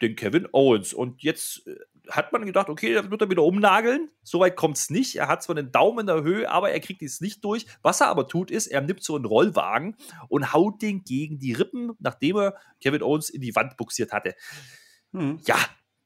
den 0.00 0.16
Kevin 0.16 0.48
Owens. 0.52 0.92
Und 0.92 1.22
jetzt 1.22 1.66
äh, 1.66 1.76
hat 2.10 2.32
man 2.32 2.44
gedacht, 2.44 2.68
okay, 2.68 2.94
das 2.94 3.10
wird 3.10 3.22
er 3.22 3.30
wieder 3.30 3.44
umnageln. 3.44 4.10
Soweit 4.22 4.56
kommt 4.56 4.76
es 4.76 4.90
nicht. 4.90 5.16
Er 5.16 5.28
hat 5.28 5.42
zwar 5.42 5.54
den 5.54 5.70
Daumen 5.70 6.00
in 6.00 6.06
der 6.06 6.22
Höhe, 6.22 6.50
aber 6.50 6.70
er 6.70 6.80
kriegt 6.80 7.02
es 7.02 7.20
nicht 7.20 7.44
durch. 7.44 7.66
Was 7.82 8.00
er 8.00 8.08
aber 8.08 8.28
tut, 8.28 8.50
ist, 8.50 8.66
er 8.66 8.80
nimmt 8.80 9.02
so 9.02 9.16
einen 9.16 9.24
Rollwagen 9.24 9.96
und 10.28 10.52
haut 10.52 10.82
den 10.82 11.04
gegen 11.04 11.38
die 11.38 11.52
Rippen, 11.52 11.92
nachdem 11.98 12.36
er 12.36 12.56
Kevin 12.80 13.02
Owens 13.02 13.30
in 13.30 13.40
die 13.40 13.54
Wand 13.54 13.76
buxiert 13.76 14.12
hatte. 14.12 14.34
Hm. 15.12 15.40
Ja, 15.46 15.56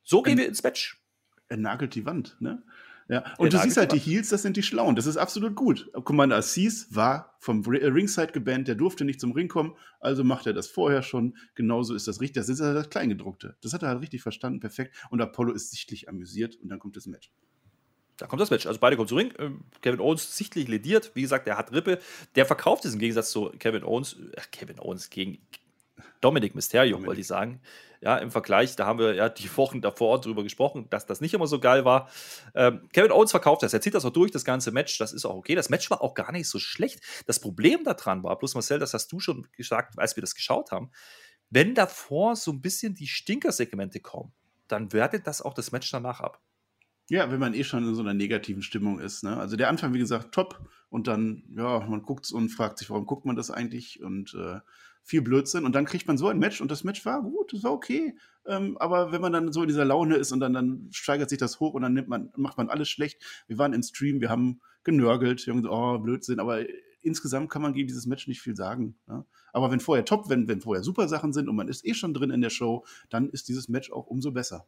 so 0.03 0.23
gehen 0.23 0.39
er, 0.39 0.43
wir 0.43 0.49
ins 0.49 0.63
Match. 0.63 1.01
Er 1.49 1.57
nagelt 1.57 1.95
die 1.95 2.05
Wand, 2.05 2.37
ne? 2.41 2.63
Ja, 3.09 3.25
und 3.39 3.53
du 3.53 3.59
siehst 3.59 3.77
halt, 3.77 3.93
die 3.93 3.99
Heels, 3.99 4.31
das 4.31 4.43
sind 4.43 4.57
die 4.57 4.65
Schlauen. 4.65 4.97
Das 4.97 5.07
ist 5.07 5.17
absolut 5.17 5.55
gut. 5.55 5.91
Commander 6.05 6.37
Assis 6.37 6.89
war 6.91 7.37
vom 7.39 7.63
äh, 7.73 7.87
Ringside 7.87 8.33
gebannt, 8.33 8.67
der 8.67 8.75
durfte 8.75 9.05
nicht 9.05 9.21
zum 9.21 9.33
Ring 9.33 9.47
kommen, 9.49 9.77
also 10.01 10.25
macht 10.25 10.47
er 10.47 10.53
das 10.53 10.67
vorher 10.67 11.03
schon. 11.03 11.37
Genauso 11.55 11.95
ist 11.95 12.09
das 12.09 12.21
richtig. 12.21 12.35
Das 12.43 12.49
ist 12.49 12.61
halt 12.61 12.77
das 12.77 12.91
Kleingedruckte. 12.91 13.57
Das 13.63 13.73
hat 13.73 13.83
er 13.83 13.91
halt 13.91 14.01
richtig 14.01 14.23
verstanden, 14.23 14.59
perfekt. 14.59 14.97
Und 15.11 15.21
Apollo 15.21 15.53
ist 15.53 15.71
sichtlich 15.71 16.09
amüsiert 16.09 16.57
und 16.57 16.69
dann 16.69 16.81
kommt 16.81 16.97
das 16.97 17.07
Match. 17.07 17.31
Da 18.17 18.27
kommt 18.27 18.41
das 18.41 18.51
Match. 18.51 18.67
Also 18.67 18.81
beide 18.81 18.97
kommen 18.97 19.09
zum 19.09 19.19
Ring. 19.19 19.33
Ähm, 19.39 19.65
Kevin 19.83 20.01
Owens 20.01 20.37
sichtlich 20.37 20.67
lediert. 20.69 21.13
Wie 21.15 21.23
gesagt, 21.23 21.47
der 21.47 21.59
hat 21.59 21.73
Rippe. 21.73 22.01
Der 22.35 22.47
verkauft 22.47 22.85
es 22.87 22.95
im 22.95 22.99
Gegensatz 22.99 23.31
zu 23.31 23.51
Kevin 23.59 23.85
Owens. 23.85 24.17
Äh, 24.33 24.41
Kevin 24.51 24.81
Owens 24.81 25.11
gegen 25.11 25.39
Dominic 26.21 26.55
Mysterio, 26.55 26.93
Dominic. 26.93 27.09
wollte 27.09 27.21
ich 27.21 27.27
sagen. 27.27 27.61
Ja, 28.01 28.19
im 28.19 28.31
Vergleich, 28.31 28.77
da 28.77 28.87
haben 28.87 28.99
wir 28.99 29.15
ja 29.15 29.29
die 29.29 29.55
Wochen 29.57 29.81
davor 29.81 30.21
drüber 30.21 30.43
gesprochen, 30.43 30.89
dass 30.91 31.07
das 31.07 31.21
nicht 31.21 31.35
immer 31.35 31.47
so 31.47 31.61
geil 31.61 31.85
war. 31.85 32.09
Ähm, 32.55 32.89
Kevin 32.93 33.13
Owens 33.13 33.31
verkauft 33.31 33.63
das, 33.63 33.73
er 33.73 33.81
zieht 33.81 33.95
das 33.95 34.05
auch 34.05 34.11
durch, 34.11 34.31
das 34.31 34.45
ganze 34.45 34.71
Match, 34.71 34.99
das 34.99 35.13
ist 35.13 35.25
auch 35.25 35.35
okay. 35.35 35.55
Das 35.55 35.69
Match 35.69 35.91
war 35.91 36.03
auch 36.03 36.15
gar 36.15 36.33
nicht 36.33 36.49
so 36.49 36.59
schlecht. 36.59 37.01
Das 37.27 37.41
Problem 37.41 37.85
daran 37.85 38.23
war, 38.23 38.39
bloß 38.39 38.55
Marcel, 38.55 38.79
das 38.79 38.95
hast 38.95 39.11
du 39.13 39.21
schon 39.21 39.47
gesagt, 39.53 39.99
als 39.99 40.17
wir 40.17 40.21
das 40.21 40.35
geschaut 40.35 40.71
haben, 40.71 40.91
wenn 41.51 41.75
davor 41.75 42.37
so 42.37 42.53
ein 42.53 42.61
bisschen 42.61 42.95
die 42.95 43.07
Stinkersegmente 43.07 44.01
kommen, 44.01 44.33
dann 44.69 44.93
wertet 44.93 45.27
das 45.27 45.43
auch 45.43 45.55
das 45.55 45.73
Match 45.73 45.91
danach 45.91 46.21
ab. 46.21 46.41
Ja, 47.09 47.31
wenn 47.31 47.39
man 47.39 47.55
eh 47.55 47.63
schon 47.63 47.87
in 47.87 47.95
so 47.95 48.03
einer 48.03 48.15
negativen 48.15 48.63
Stimmung 48.63 48.99
ist. 48.99 49.23
Ne? 49.23 49.37
Also 49.37 49.57
der 49.57 49.69
Anfang, 49.69 49.95
wie 49.95 49.99
gesagt, 49.99 50.33
top. 50.35 50.69
Und 50.89 51.07
dann, 51.07 51.45
ja, 51.57 51.81
man 51.81 52.03
guckt 52.03 52.31
und 52.33 52.49
fragt 52.49 52.79
sich, 52.79 52.91
warum 52.91 53.07
guckt 53.07 53.25
man 53.27 53.37
das 53.37 53.51
eigentlich? 53.51 54.03
Und 54.03 54.35
äh, 54.35 54.61
viel 55.07 55.23
Blödsinn. 55.23 55.65
Und 55.65 55.75
dann 55.75 55.85
kriegt 55.85 56.09
man 56.09 56.19
so 56.19 56.29
ein 56.29 56.39
Match 56.39 56.61
und 56.61 56.71
das 56.71 56.83
Match 56.83 57.05
war 57.07 57.23
gut, 57.23 57.53
das 57.53 57.63
war 57.63 57.73
okay. 57.73 58.17
Ähm, 58.45 58.77
aber 58.79 59.13
wenn 59.13 59.21
man 59.21 59.33
dann 59.33 59.53
so 59.53 59.63
in 59.63 59.69
dieser 59.69 59.85
Laune 59.85 60.17
ist 60.17 60.33
und 60.33 60.41
dann, 60.41 60.53
dann 60.53 60.89
steigert 60.91 61.31
sich 61.31 61.39
das 61.39 61.61
hoch 61.61 61.75
und 61.75 61.83
dann 61.83 61.95
nimmt 61.95 62.09
man, 62.09 62.31
macht 62.37 62.59
man 62.59 62.69
alles 62.69 62.89
schlecht. 62.89 63.23
Wir 63.47 63.57
waren 63.57 63.73
im 63.73 63.85
Stream, 63.85 64.21
wir 64.21 64.31
haben 64.31 64.61
genörgelt, 64.83 65.47
wir 65.47 65.55
haben 65.55 65.63
gesagt, 65.63 65.79
oh, 65.79 65.99
Blödsinn, 65.99 66.41
aber 66.41 66.65
insgesamt 67.03 67.51
kann 67.51 67.63
man 67.63 67.73
gegen 67.73 67.87
dieses 67.87 68.07
Match 68.07 68.27
nicht 68.27 68.41
viel 68.41 68.57
sagen. 68.57 68.97
Ne? 69.07 69.25
Aber 69.53 69.71
wenn 69.71 69.79
vorher 69.79 70.05
top, 70.05 70.29
wenn, 70.29 70.49
wenn 70.49 70.61
vorher 70.61 70.83
super 70.83 71.07
Sachen 71.07 71.33
sind 71.33 71.49
und 71.49 71.55
man 71.55 71.69
ist 71.69 71.87
eh 71.87 71.95
schon 71.95 72.13
drin 72.13 72.31
in 72.31 72.41
der 72.41 72.51
Show, 72.51 72.85
dann 73.09 73.31
ist 73.31 73.49
dieses 73.49 73.69
Match 73.69 73.93
auch 73.93 74.09
umso 74.09 74.33
besser. 74.33 74.67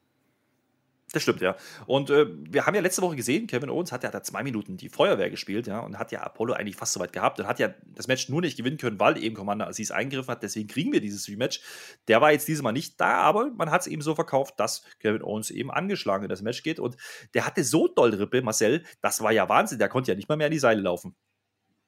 Das 1.12 1.22
stimmt, 1.22 1.40
ja. 1.40 1.56
Und 1.86 2.10
äh, 2.10 2.26
wir 2.50 2.66
haben 2.66 2.74
ja 2.74 2.82
letzte 2.82 3.00
Woche 3.00 3.16
gesehen, 3.16 3.46
Kevin 3.46 3.70
Owens 3.70 3.92
hat 3.92 4.04
ja 4.04 4.10
da 4.10 4.22
zwei 4.22 4.42
Minuten 4.42 4.76
die 4.76 4.90
Feuerwehr 4.90 5.30
gespielt, 5.30 5.66
ja, 5.66 5.80
und 5.80 5.98
hat 5.98 6.12
ja 6.12 6.22
Apollo 6.22 6.52
eigentlich 6.52 6.76
fast 6.76 6.92
so 6.92 7.00
weit 7.00 7.14
gehabt 7.14 7.40
und 7.40 7.46
hat 7.46 7.58
ja 7.58 7.72
das 7.94 8.08
Match 8.08 8.28
nur 8.28 8.42
nicht 8.42 8.58
gewinnen 8.58 8.76
können, 8.76 9.00
weil 9.00 9.16
eben 9.22 9.34
Commander 9.34 9.68
Aziz 9.68 9.90
eingegriffen 9.90 10.30
hat. 10.30 10.42
Deswegen 10.42 10.68
kriegen 10.68 10.92
wir 10.92 11.00
dieses 11.00 11.26
Rematch. 11.26 11.60
Der 12.08 12.20
war 12.20 12.32
jetzt 12.32 12.46
dieses 12.46 12.62
Mal 12.62 12.72
nicht 12.72 13.00
da, 13.00 13.20
aber 13.20 13.50
man 13.56 13.70
hat 13.70 13.80
es 13.80 13.86
eben 13.86 14.02
so 14.02 14.14
verkauft, 14.14 14.60
dass 14.60 14.82
Kevin 15.00 15.22
Owens 15.22 15.50
eben 15.50 15.70
angeschlagen 15.70 16.24
in 16.24 16.28
das 16.28 16.42
Match 16.42 16.62
geht. 16.62 16.78
Und 16.78 16.98
der 17.32 17.46
hatte 17.46 17.64
so 17.64 17.88
doll 17.88 18.14
Rippe, 18.14 18.42
Marcel, 18.42 18.84
das 19.00 19.22
war 19.22 19.32
ja 19.32 19.48
Wahnsinn. 19.48 19.78
Der 19.78 19.88
konnte 19.88 20.12
ja 20.12 20.16
nicht 20.16 20.28
mal 20.28 20.36
mehr 20.36 20.48
an 20.48 20.52
die 20.52 20.58
Seile 20.58 20.82
laufen. 20.82 21.14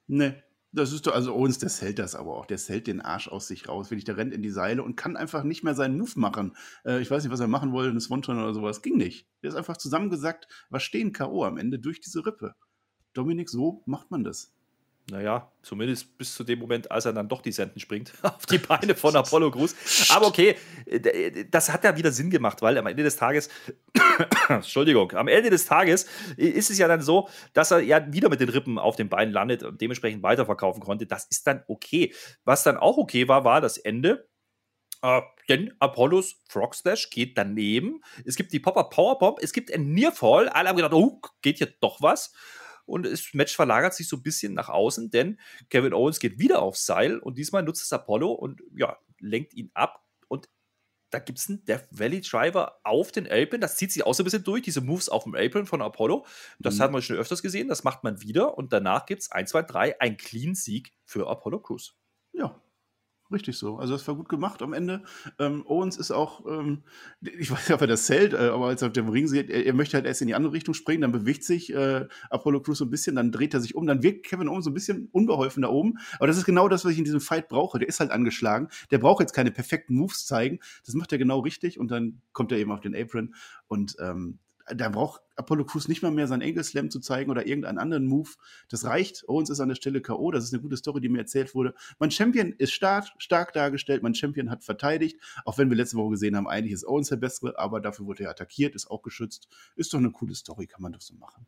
Nee, 0.06 0.32
das 0.72 0.92
ist 0.92 1.06
doch, 1.06 1.14
also 1.14 1.34
Owens, 1.34 1.58
der 1.58 1.70
hält 1.70 1.98
das 1.98 2.14
aber 2.14 2.36
auch. 2.36 2.46
Der 2.46 2.58
hält 2.58 2.86
den 2.86 3.00
Arsch 3.00 3.28
aus 3.28 3.48
sich 3.48 3.68
raus. 3.68 3.90
Wirklich, 3.90 4.04
der 4.04 4.16
rennt 4.16 4.32
in 4.32 4.42
die 4.42 4.50
Seile 4.50 4.82
und 4.82 4.96
kann 4.96 5.16
einfach 5.16 5.42
nicht 5.42 5.64
mehr 5.64 5.74
seinen 5.74 5.98
Move 5.98 6.12
machen. 6.14 6.56
Äh, 6.84 7.00
ich 7.00 7.10
weiß 7.10 7.24
nicht, 7.24 7.32
was 7.32 7.40
er 7.40 7.48
machen 7.48 7.72
wollte, 7.72 7.90
eine 7.90 8.00
Swanton 8.00 8.38
oder 8.38 8.54
sowas. 8.54 8.82
Ging 8.82 8.96
nicht. 8.96 9.26
Der 9.42 9.50
ist 9.50 9.56
einfach 9.56 9.76
zusammengesackt, 9.76 10.46
war 10.70 10.80
stehen 10.80 11.12
K.O. 11.12 11.44
am 11.44 11.58
Ende 11.58 11.78
durch 11.78 12.00
diese 12.00 12.24
Rippe. 12.24 12.54
Dominik, 13.14 13.50
so 13.50 13.82
macht 13.86 14.10
man 14.10 14.22
das 14.22 14.52
naja, 15.10 15.50
zumindest 15.62 16.16
bis 16.16 16.34
zu 16.34 16.44
dem 16.44 16.58
Moment, 16.58 16.90
als 16.90 17.04
er 17.04 17.12
dann 17.12 17.28
doch 17.28 17.42
die 17.42 17.52
Senden 17.52 17.80
springt 17.80 18.12
auf 18.22 18.46
die 18.46 18.58
Beine 18.58 18.94
von 18.94 19.14
Apollo 19.14 19.50
Crews. 19.50 19.74
Aber 20.10 20.26
okay, 20.26 20.56
das 21.50 21.70
hat 21.70 21.84
ja 21.84 21.96
wieder 21.96 22.12
Sinn 22.12 22.30
gemacht, 22.30 22.62
weil 22.62 22.78
am 22.78 22.86
Ende 22.86 23.02
des 23.02 23.16
Tages, 23.16 23.50
Entschuldigung, 24.48 25.12
am 25.12 25.28
Ende 25.28 25.50
des 25.50 25.66
Tages 25.66 26.06
ist 26.36 26.70
es 26.70 26.78
ja 26.78 26.88
dann 26.88 27.02
so, 27.02 27.28
dass 27.52 27.70
er 27.70 27.80
ja 27.80 28.12
wieder 28.12 28.28
mit 28.28 28.40
den 28.40 28.48
Rippen 28.48 28.78
auf 28.78 28.96
den 28.96 29.08
Beinen 29.08 29.32
landet 29.32 29.62
und 29.62 29.80
dementsprechend 29.80 30.22
weiterverkaufen 30.22 30.82
konnte. 30.82 31.06
Das 31.06 31.26
ist 31.26 31.46
dann 31.46 31.62
okay. 31.68 32.14
Was 32.44 32.62
dann 32.62 32.76
auch 32.76 32.96
okay 32.96 33.28
war, 33.28 33.44
war 33.44 33.60
das 33.60 33.78
Ende. 33.78 34.28
Uh, 35.02 35.22
denn 35.48 35.72
Apollos 35.78 36.42
Frog 36.46 36.74
Splash 36.74 37.08
geht 37.08 37.38
daneben. 37.38 38.02
Es 38.26 38.36
gibt 38.36 38.52
die 38.52 38.60
Popper 38.60 38.84
Powerbomb, 38.84 39.38
es 39.40 39.54
gibt 39.54 39.72
ein 39.72 39.92
Nearfall. 39.94 40.50
Alle 40.50 40.68
haben 40.68 40.76
gedacht, 40.76 40.92
oh, 40.92 41.22
geht 41.40 41.56
hier 41.56 41.72
doch 41.80 42.02
was 42.02 42.34
und 42.90 43.04
das 43.04 43.32
Match 43.32 43.54
verlagert 43.54 43.94
sich 43.94 44.08
so 44.08 44.16
ein 44.16 44.22
bisschen 44.22 44.54
nach 44.54 44.68
außen, 44.68 45.10
denn 45.10 45.38
Kevin 45.70 45.94
Owens 45.94 46.20
geht 46.20 46.38
wieder 46.38 46.60
aufs 46.62 46.84
Seil 46.86 47.18
und 47.18 47.38
diesmal 47.38 47.62
nutzt 47.62 47.82
es 47.82 47.92
Apollo 47.92 48.32
und 48.32 48.60
ja, 48.74 48.98
lenkt 49.20 49.54
ihn 49.54 49.70
ab 49.74 50.04
und 50.28 50.48
da 51.10 51.18
gibt 51.18 51.38
es 51.38 51.48
einen 51.48 51.64
Death 51.64 51.86
Valley 51.90 52.20
Driver 52.20 52.78
auf 52.84 53.10
den 53.10 53.26
Apron. 53.26 53.60
Das 53.60 53.76
zieht 53.76 53.90
sich 53.90 54.04
auch 54.06 54.14
so 54.14 54.22
ein 54.22 54.24
bisschen 54.24 54.44
durch, 54.44 54.62
diese 54.62 54.80
Moves 54.80 55.08
auf 55.08 55.24
dem 55.24 55.34
Apron 55.34 55.66
von 55.66 55.82
Apollo. 55.82 56.24
Das 56.58 56.76
mhm. 56.76 56.82
hat 56.82 56.92
man 56.92 57.02
schon 57.02 57.16
öfters 57.16 57.42
gesehen, 57.42 57.68
das 57.68 57.84
macht 57.84 58.04
man 58.04 58.22
wieder 58.22 58.56
und 58.56 58.72
danach 58.72 59.06
gibt 59.06 59.22
es 59.22 59.30
1, 59.30 59.50
2, 59.50 59.62
3, 59.62 60.00
ein 60.00 60.16
Clean-Sieg 60.16 60.92
für 61.04 61.28
Apollo 61.28 61.60
Crews. 61.60 61.96
Ja, 62.32 62.60
Richtig 63.32 63.56
so. 63.56 63.78
Also 63.78 63.92
das 63.92 64.06
war 64.08 64.16
gut 64.16 64.28
gemacht 64.28 64.60
am 64.60 64.72
Ende. 64.72 65.02
Ähm, 65.38 65.64
Owens 65.64 65.96
ist 65.96 66.10
auch, 66.10 66.44
ähm, 66.46 66.82
ich 67.20 67.50
weiß 67.50 67.68
nicht, 67.68 67.74
ob 67.74 67.80
er 67.80 67.86
das 67.86 68.06
zählt, 68.06 68.32
äh, 68.32 68.48
aber 68.48 68.66
als 68.66 68.82
er 68.82 68.88
auf 68.88 68.92
dem 68.92 69.08
Ring 69.08 69.28
sieht, 69.28 69.50
er, 69.50 69.64
er, 69.66 69.72
möchte 69.72 69.96
halt 69.96 70.04
erst 70.04 70.20
in 70.20 70.26
die 70.26 70.34
andere 70.34 70.52
Richtung 70.52 70.74
springen, 70.74 71.02
dann 71.02 71.12
bewegt 71.12 71.44
sich 71.44 71.72
äh, 71.72 72.06
Apollo 72.28 72.62
Crews 72.62 72.78
so 72.78 72.86
ein 72.86 72.90
bisschen, 72.90 73.14
dann 73.14 73.30
dreht 73.30 73.54
er 73.54 73.60
sich 73.60 73.76
um, 73.76 73.86
dann 73.86 74.02
wirkt 74.02 74.26
Kevin 74.26 74.48
Owens 74.48 74.64
so 74.64 74.70
ein 74.70 74.74
bisschen 74.74 75.08
unbeholfen 75.12 75.62
da 75.62 75.68
oben. 75.68 75.98
Aber 76.16 76.26
das 76.26 76.38
ist 76.38 76.44
genau 76.44 76.68
das, 76.68 76.84
was 76.84 76.92
ich 76.92 76.98
in 76.98 77.04
diesem 77.04 77.20
Fight 77.20 77.48
brauche. 77.48 77.78
Der 77.78 77.88
ist 77.88 78.00
halt 78.00 78.10
angeschlagen. 78.10 78.68
Der 78.90 78.98
braucht 78.98 79.20
jetzt 79.20 79.32
keine 79.32 79.52
perfekten 79.52 79.94
Moves 79.94 80.26
zeigen. 80.26 80.58
Das 80.84 80.94
macht 80.96 81.12
er 81.12 81.18
genau 81.18 81.38
richtig 81.38 81.78
und 81.78 81.90
dann 81.90 82.22
kommt 82.32 82.50
er 82.50 82.58
eben 82.58 82.72
auf 82.72 82.80
den 82.80 82.96
Apron 82.96 83.34
und 83.68 83.94
ähm, 84.00 84.40
da 84.74 84.88
braucht 84.88 85.20
Apollo 85.36 85.64
Crews 85.64 85.88
nicht 85.88 86.02
mal 86.02 86.10
mehr 86.10 86.26
seinen 86.26 86.42
Angle 86.42 86.64
Slam 86.64 86.90
zu 86.90 87.00
zeigen 87.00 87.30
oder 87.30 87.46
irgendeinen 87.46 87.78
anderen 87.78 88.06
Move. 88.06 88.30
Das 88.68 88.84
reicht. 88.84 89.28
Owens 89.28 89.50
ist 89.50 89.60
an 89.60 89.68
der 89.68 89.76
Stelle 89.76 90.00
K.O. 90.00 90.30
Das 90.30 90.44
ist 90.44 90.52
eine 90.52 90.62
gute 90.62 90.76
Story, 90.76 91.00
die 91.00 91.08
mir 91.08 91.18
erzählt 91.18 91.54
wurde. 91.54 91.74
Mein 91.98 92.10
Champion 92.10 92.52
ist 92.58 92.72
stark, 92.72 93.06
stark 93.18 93.52
dargestellt. 93.52 94.02
Mein 94.02 94.14
Champion 94.14 94.50
hat 94.50 94.64
verteidigt. 94.64 95.18
Auch 95.44 95.58
wenn 95.58 95.70
wir 95.70 95.76
letzte 95.76 95.96
Woche 95.96 96.10
gesehen 96.10 96.36
haben, 96.36 96.48
eigentlich 96.48 96.72
ist 96.72 96.86
Owens 96.86 97.08
der 97.08 97.16
Bessere, 97.16 97.58
aber 97.58 97.80
dafür 97.80 98.06
wurde 98.06 98.24
er 98.24 98.30
attackiert, 98.30 98.74
ist 98.74 98.90
auch 98.90 99.02
geschützt. 99.02 99.48
Ist 99.76 99.92
doch 99.92 99.98
eine 99.98 100.10
coole 100.10 100.34
Story, 100.34 100.66
kann 100.66 100.82
man 100.82 100.92
doch 100.92 101.00
so 101.00 101.14
machen. 101.14 101.46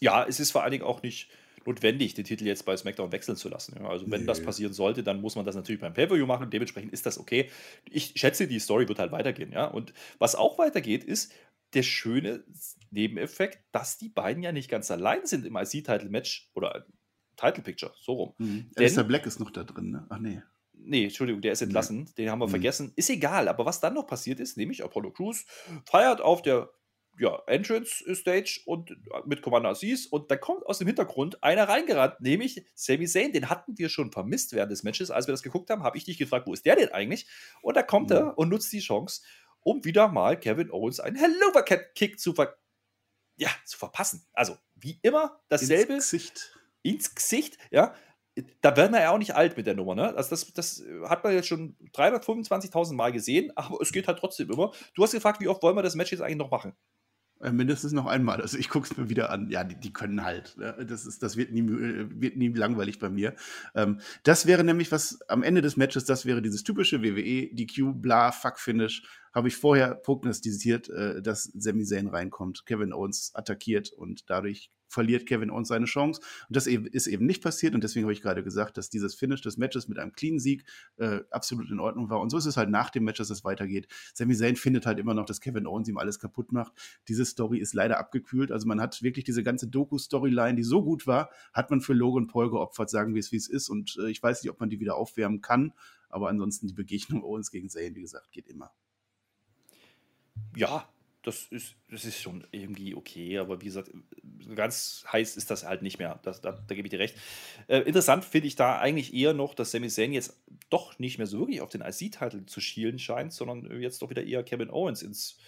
Ja, 0.00 0.24
es 0.24 0.40
ist 0.40 0.50
vor 0.50 0.62
allen 0.62 0.72
Dingen 0.72 0.84
auch 0.84 1.02
nicht 1.02 1.30
notwendig, 1.66 2.14
den 2.14 2.24
Titel 2.24 2.46
jetzt 2.46 2.64
bei 2.64 2.76
SmackDown 2.76 3.12
wechseln 3.12 3.36
zu 3.36 3.48
lassen. 3.48 3.78
Also 3.84 4.10
wenn 4.10 4.22
nee. 4.22 4.26
das 4.26 4.42
passieren 4.42 4.72
sollte, 4.72 5.02
dann 5.02 5.20
muss 5.20 5.36
man 5.36 5.44
das 5.44 5.54
natürlich 5.54 5.80
beim 5.80 5.94
Pay-Per-View 5.94 6.26
machen. 6.26 6.50
Dementsprechend 6.50 6.92
ist 6.92 7.06
das 7.06 7.18
okay. 7.18 7.50
Ich 7.90 8.12
schätze, 8.16 8.46
die 8.46 8.58
Story 8.58 8.88
wird 8.88 8.98
halt 8.98 9.12
weitergehen. 9.12 9.52
Ja? 9.52 9.66
Und 9.66 9.92
was 10.18 10.34
auch 10.34 10.58
weitergeht, 10.58 11.04
ist, 11.04 11.32
der 11.74 11.82
schöne 11.82 12.44
Nebeneffekt, 12.90 13.64
dass 13.72 13.98
die 13.98 14.08
beiden 14.08 14.42
ja 14.42 14.52
nicht 14.52 14.70
ganz 14.70 14.90
allein 14.90 15.26
sind 15.26 15.46
im 15.46 15.56
IC-Title-Match 15.56 16.50
oder 16.54 16.86
Title 17.36 17.62
Picture, 17.62 17.92
so 18.00 18.12
rum. 18.12 18.34
Mhm. 18.38 18.70
Alistair 18.76 19.04
Black 19.04 19.26
ist 19.26 19.40
noch 19.40 19.50
da 19.50 19.64
drin, 19.64 19.90
ne? 19.90 20.06
Ach 20.08 20.18
nee. 20.18 20.42
Nee, 20.76 21.04
Entschuldigung, 21.04 21.40
der 21.40 21.52
ist 21.52 21.62
entlassen. 21.62 22.04
Nee. 22.04 22.12
Den 22.18 22.30
haben 22.30 22.40
wir 22.40 22.46
mhm. 22.46 22.52
vergessen. 22.52 22.92
Ist 22.96 23.10
egal, 23.10 23.48
aber 23.48 23.64
was 23.64 23.80
dann 23.80 23.94
noch 23.94 24.06
passiert 24.06 24.40
ist, 24.40 24.56
nämlich 24.56 24.84
Apollo 24.84 25.12
Crews 25.12 25.46
feiert 25.84 26.20
auf 26.20 26.42
der 26.42 26.70
ja, 27.18 27.40
Entrance 27.46 28.04
Stage 28.14 28.60
und 28.66 28.90
äh, 28.90 28.94
mit 29.24 29.42
Commander 29.42 29.70
Aziz 29.70 30.06
und 30.06 30.30
da 30.30 30.36
kommt 30.36 30.66
aus 30.66 30.78
dem 30.78 30.86
Hintergrund 30.86 31.42
einer 31.42 31.68
reingerannt, 31.68 32.20
nämlich 32.20 32.64
Sami 32.74 33.06
Zayn. 33.06 33.32
Den 33.32 33.48
hatten 33.50 33.78
wir 33.78 33.88
schon 33.88 34.10
vermisst 34.10 34.52
während 34.52 34.72
des 34.72 34.82
Matches. 34.82 35.10
Als 35.10 35.26
wir 35.26 35.32
das 35.32 35.42
geguckt 35.42 35.70
haben, 35.70 35.82
habe 35.82 35.96
ich 35.96 36.04
dich 36.04 36.18
gefragt, 36.18 36.46
wo 36.46 36.52
ist 36.52 36.66
der 36.66 36.76
denn 36.76 36.88
eigentlich? 36.90 37.28
Und 37.62 37.76
da 37.76 37.82
kommt 37.82 38.10
mhm. 38.10 38.16
er 38.16 38.38
und 38.38 38.48
nutzt 38.48 38.72
die 38.72 38.80
Chance 38.80 39.22
um 39.64 39.84
wieder 39.84 40.08
mal 40.08 40.38
Kevin 40.38 40.70
Owens 40.70 41.00
einen 41.00 41.16
Hellover-Kick 41.16 42.20
zu, 42.20 42.34
ver 42.34 42.56
ja, 43.36 43.48
zu 43.64 43.76
verpassen. 43.76 44.24
Also, 44.32 44.56
wie 44.76 45.00
immer, 45.02 45.40
dasselbe. 45.48 45.94
Ins 45.94 46.10
Gesicht. 46.10 46.58
Ins 46.82 47.14
Gesicht, 47.14 47.58
ja. 47.72 47.94
Da 48.60 48.76
werden 48.76 48.92
wir 48.92 49.00
ja 49.00 49.10
auch 49.10 49.18
nicht 49.18 49.34
alt 49.34 49.56
mit 49.56 49.66
der 49.66 49.74
Nummer, 49.74 49.94
ne? 49.94 50.14
Also 50.16 50.30
das, 50.30 50.52
das 50.52 50.84
hat 51.08 51.22
man 51.22 51.32
jetzt 51.32 51.46
schon 51.46 51.76
325.000 51.92 52.94
Mal 52.94 53.12
gesehen, 53.12 53.52
aber 53.56 53.80
es 53.80 53.92
geht 53.92 54.08
halt 54.08 54.18
trotzdem 54.18 54.50
immer. 54.50 54.72
Du 54.94 55.04
hast 55.04 55.12
gefragt, 55.12 55.40
wie 55.40 55.46
oft 55.46 55.62
wollen 55.62 55.76
wir 55.76 55.82
das 55.82 55.94
Match 55.94 56.10
jetzt 56.10 56.20
eigentlich 56.20 56.38
noch 56.38 56.50
machen? 56.50 56.74
Äh, 57.44 57.52
mindestens 57.52 57.92
noch 57.92 58.06
einmal. 58.06 58.40
Also 58.40 58.56
ich 58.56 58.70
gucke 58.70 58.88
es 58.90 58.96
mir 58.96 59.10
wieder 59.10 59.30
an. 59.30 59.50
Ja, 59.50 59.64
die, 59.64 59.74
die 59.74 59.92
können 59.92 60.24
halt. 60.24 60.56
Ne? 60.56 60.86
Das, 60.88 61.04
ist, 61.04 61.22
das 61.22 61.36
wird 61.36 61.52
nie, 61.52 61.60
äh, 61.60 62.08
wird 62.10 62.36
nie 62.36 62.48
langweilig 62.48 62.98
bei 62.98 63.10
mir. 63.10 63.34
Ähm, 63.74 64.00
das 64.22 64.46
wäre 64.46 64.64
nämlich 64.64 64.90
was 64.90 65.20
am 65.28 65.42
Ende 65.42 65.60
des 65.60 65.76
Matches, 65.76 66.06
das 66.06 66.24
wäre 66.24 66.40
dieses 66.40 66.64
typische 66.64 67.02
WWE, 67.02 67.54
DQ, 67.54 68.00
bla, 68.00 68.32
Fuck 68.32 68.58
Finish. 68.58 69.02
Habe 69.34 69.48
ich 69.48 69.56
vorher 69.56 69.94
prognostiziert, 69.94 70.88
äh, 70.88 71.20
dass 71.20 71.44
Sami 71.44 71.84
Zayn 71.84 72.06
reinkommt, 72.06 72.64
Kevin 72.64 72.94
Owens 72.94 73.32
attackiert 73.34 73.92
und 73.92 74.30
dadurch 74.30 74.70
verliert 74.94 75.26
Kevin 75.26 75.50
Owens 75.50 75.68
seine 75.68 75.84
Chance. 75.84 76.22
Und 76.48 76.56
das 76.56 76.66
ist 76.66 77.06
eben 77.06 77.26
nicht 77.26 77.42
passiert. 77.42 77.74
Und 77.74 77.84
deswegen 77.84 78.04
habe 78.04 78.12
ich 78.12 78.22
gerade 78.22 78.42
gesagt, 78.42 78.78
dass 78.78 78.88
dieses 78.88 79.14
Finish 79.14 79.42
des 79.42 79.58
Matches 79.58 79.88
mit 79.88 79.98
einem 79.98 80.12
Clean-Sieg 80.12 80.64
äh, 80.96 81.20
absolut 81.30 81.70
in 81.70 81.80
Ordnung 81.80 82.08
war. 82.08 82.20
Und 82.20 82.30
so 82.30 82.38
ist 82.38 82.46
es 82.46 82.56
halt 82.56 82.70
nach 82.70 82.90
dem 82.90 83.04
Match, 83.04 83.18
dass 83.18 83.30
es 83.30 83.44
weitergeht. 83.44 83.88
Sami 84.14 84.34
Zayn 84.34 84.56
findet 84.56 84.86
halt 84.86 84.98
immer 84.98 85.12
noch, 85.12 85.26
dass 85.26 85.40
Kevin 85.40 85.66
Owens 85.66 85.88
ihm 85.88 85.98
alles 85.98 86.18
kaputt 86.18 86.52
macht. 86.52 86.72
Diese 87.08 87.24
Story 87.24 87.58
ist 87.58 87.74
leider 87.74 87.98
abgekühlt. 87.98 88.50
Also 88.50 88.66
man 88.66 88.80
hat 88.80 89.02
wirklich 89.02 89.24
diese 89.24 89.42
ganze 89.42 89.68
Doku-Storyline, 89.68 90.54
die 90.54 90.62
so 90.62 90.82
gut 90.82 91.06
war, 91.06 91.30
hat 91.52 91.70
man 91.70 91.80
für 91.80 91.92
Logan 91.92 92.28
Paul 92.28 92.50
geopfert, 92.50 92.88
sagen 92.88 93.14
wir 93.14 93.20
es, 93.20 93.32
wie 93.32 93.36
es 93.36 93.48
ist. 93.48 93.68
Und 93.68 93.98
äh, 94.00 94.10
ich 94.10 94.22
weiß 94.22 94.42
nicht, 94.42 94.50
ob 94.50 94.60
man 94.60 94.70
die 94.70 94.80
wieder 94.80 94.96
aufwärmen 94.96 95.40
kann. 95.40 95.72
Aber 96.08 96.28
ansonsten 96.28 96.68
die 96.68 96.74
Begegnung 96.74 97.24
Owens 97.24 97.50
gegen 97.50 97.68
Zayn, 97.68 97.96
wie 97.96 98.02
gesagt, 98.02 98.30
geht 98.30 98.46
immer. 98.46 98.70
Ja, 100.56 100.88
das 101.24 101.46
ist, 101.50 101.74
das 101.90 102.04
ist 102.04 102.20
schon 102.20 102.46
irgendwie 102.52 102.94
okay, 102.94 103.38
aber 103.38 103.60
wie 103.60 103.66
gesagt, 103.66 103.90
ganz 104.54 105.04
heiß 105.10 105.36
ist 105.36 105.50
das 105.50 105.64
halt 105.64 105.82
nicht 105.82 105.98
mehr. 105.98 106.20
Das, 106.22 106.40
da, 106.40 106.52
da 106.52 106.74
gebe 106.74 106.86
ich 106.86 106.90
dir 106.90 106.98
recht. 106.98 107.16
Äh, 107.66 107.80
interessant 107.80 108.24
finde 108.24 108.46
ich 108.46 108.56
da 108.56 108.78
eigentlich 108.78 109.14
eher 109.14 109.32
noch, 109.32 109.54
dass 109.54 109.70
Sami 109.70 109.88
Zayn 109.88 110.12
jetzt 110.12 110.38
doch 110.68 110.98
nicht 110.98 111.18
mehr 111.18 111.26
so 111.26 111.40
wirklich 111.40 111.62
auf 111.62 111.70
den 111.70 111.80
IC-Titel 111.80 112.44
zu 112.46 112.60
schielen 112.60 112.98
scheint, 112.98 113.32
sondern 113.32 113.80
jetzt 113.80 114.02
doch 114.02 114.10
wieder 114.10 114.22
eher 114.24 114.42
Kevin 114.42 114.70
Owens 114.70 115.02
ins 115.02 115.38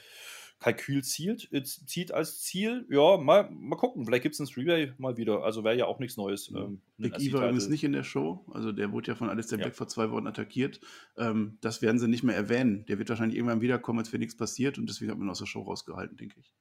Kalkül 0.59 1.05
zielt, 1.05 1.53
äh, 1.53 1.63
zieht 1.63 2.13
als 2.13 2.41
Ziel. 2.41 2.87
Ja, 2.89 3.19
mal, 3.19 3.51
mal 3.51 3.77
gucken, 3.77 4.05
vielleicht 4.05 4.23
gibt 4.23 4.35
es 4.35 4.41
ein 4.41 4.47
Three-Way 4.47 4.95
mal 4.99 5.17
wieder. 5.17 5.43
Also 5.43 5.65
wäre 5.65 5.77
ja 5.77 5.87
auch 5.87 5.99
nichts 5.99 6.17
Neues. 6.17 6.51
Ähm, 6.51 6.81
Big 6.97 7.19
E 7.19 7.33
war 7.33 7.43
übrigens 7.43 7.69
nicht 7.69 7.85
in 7.85 7.93
der 7.93 8.05
Show. 8.05 8.45
Also 8.53 8.73
der 8.73 8.91
wurde 8.93 9.09
ja 9.09 9.15
von 9.15 9.29
Alistair 9.29 9.59
Black 9.59 9.73
ja. 9.73 9.77
vor 9.77 9.89
zwei 9.89 10.11
Wochen 10.11 10.27
attackiert. 10.27 10.81
Ähm, 11.19 11.59
das 11.61 11.83
werden 11.83 11.99
sie 11.99 12.09
nicht 12.09 12.23
mehr 12.23 12.37
erwähnen. 12.37 12.87
Der 12.87 12.99
wird 12.99 13.09
wahrscheinlich 13.09 13.37
irgendwann 13.37 13.61
wiederkommen, 13.61 13.99
als 13.99 14.13
wäre 14.13 14.21
nichts 14.21 14.37
passiert. 14.37 14.79
Und 14.79 14.89
deswegen 14.89 15.11
hat 15.11 15.19
man 15.19 15.29
aus 15.29 15.39
der 15.39 15.47
Show 15.47 15.63
rausgehalten, 15.63 16.17
denke 16.17 16.41
ich. 16.41 16.55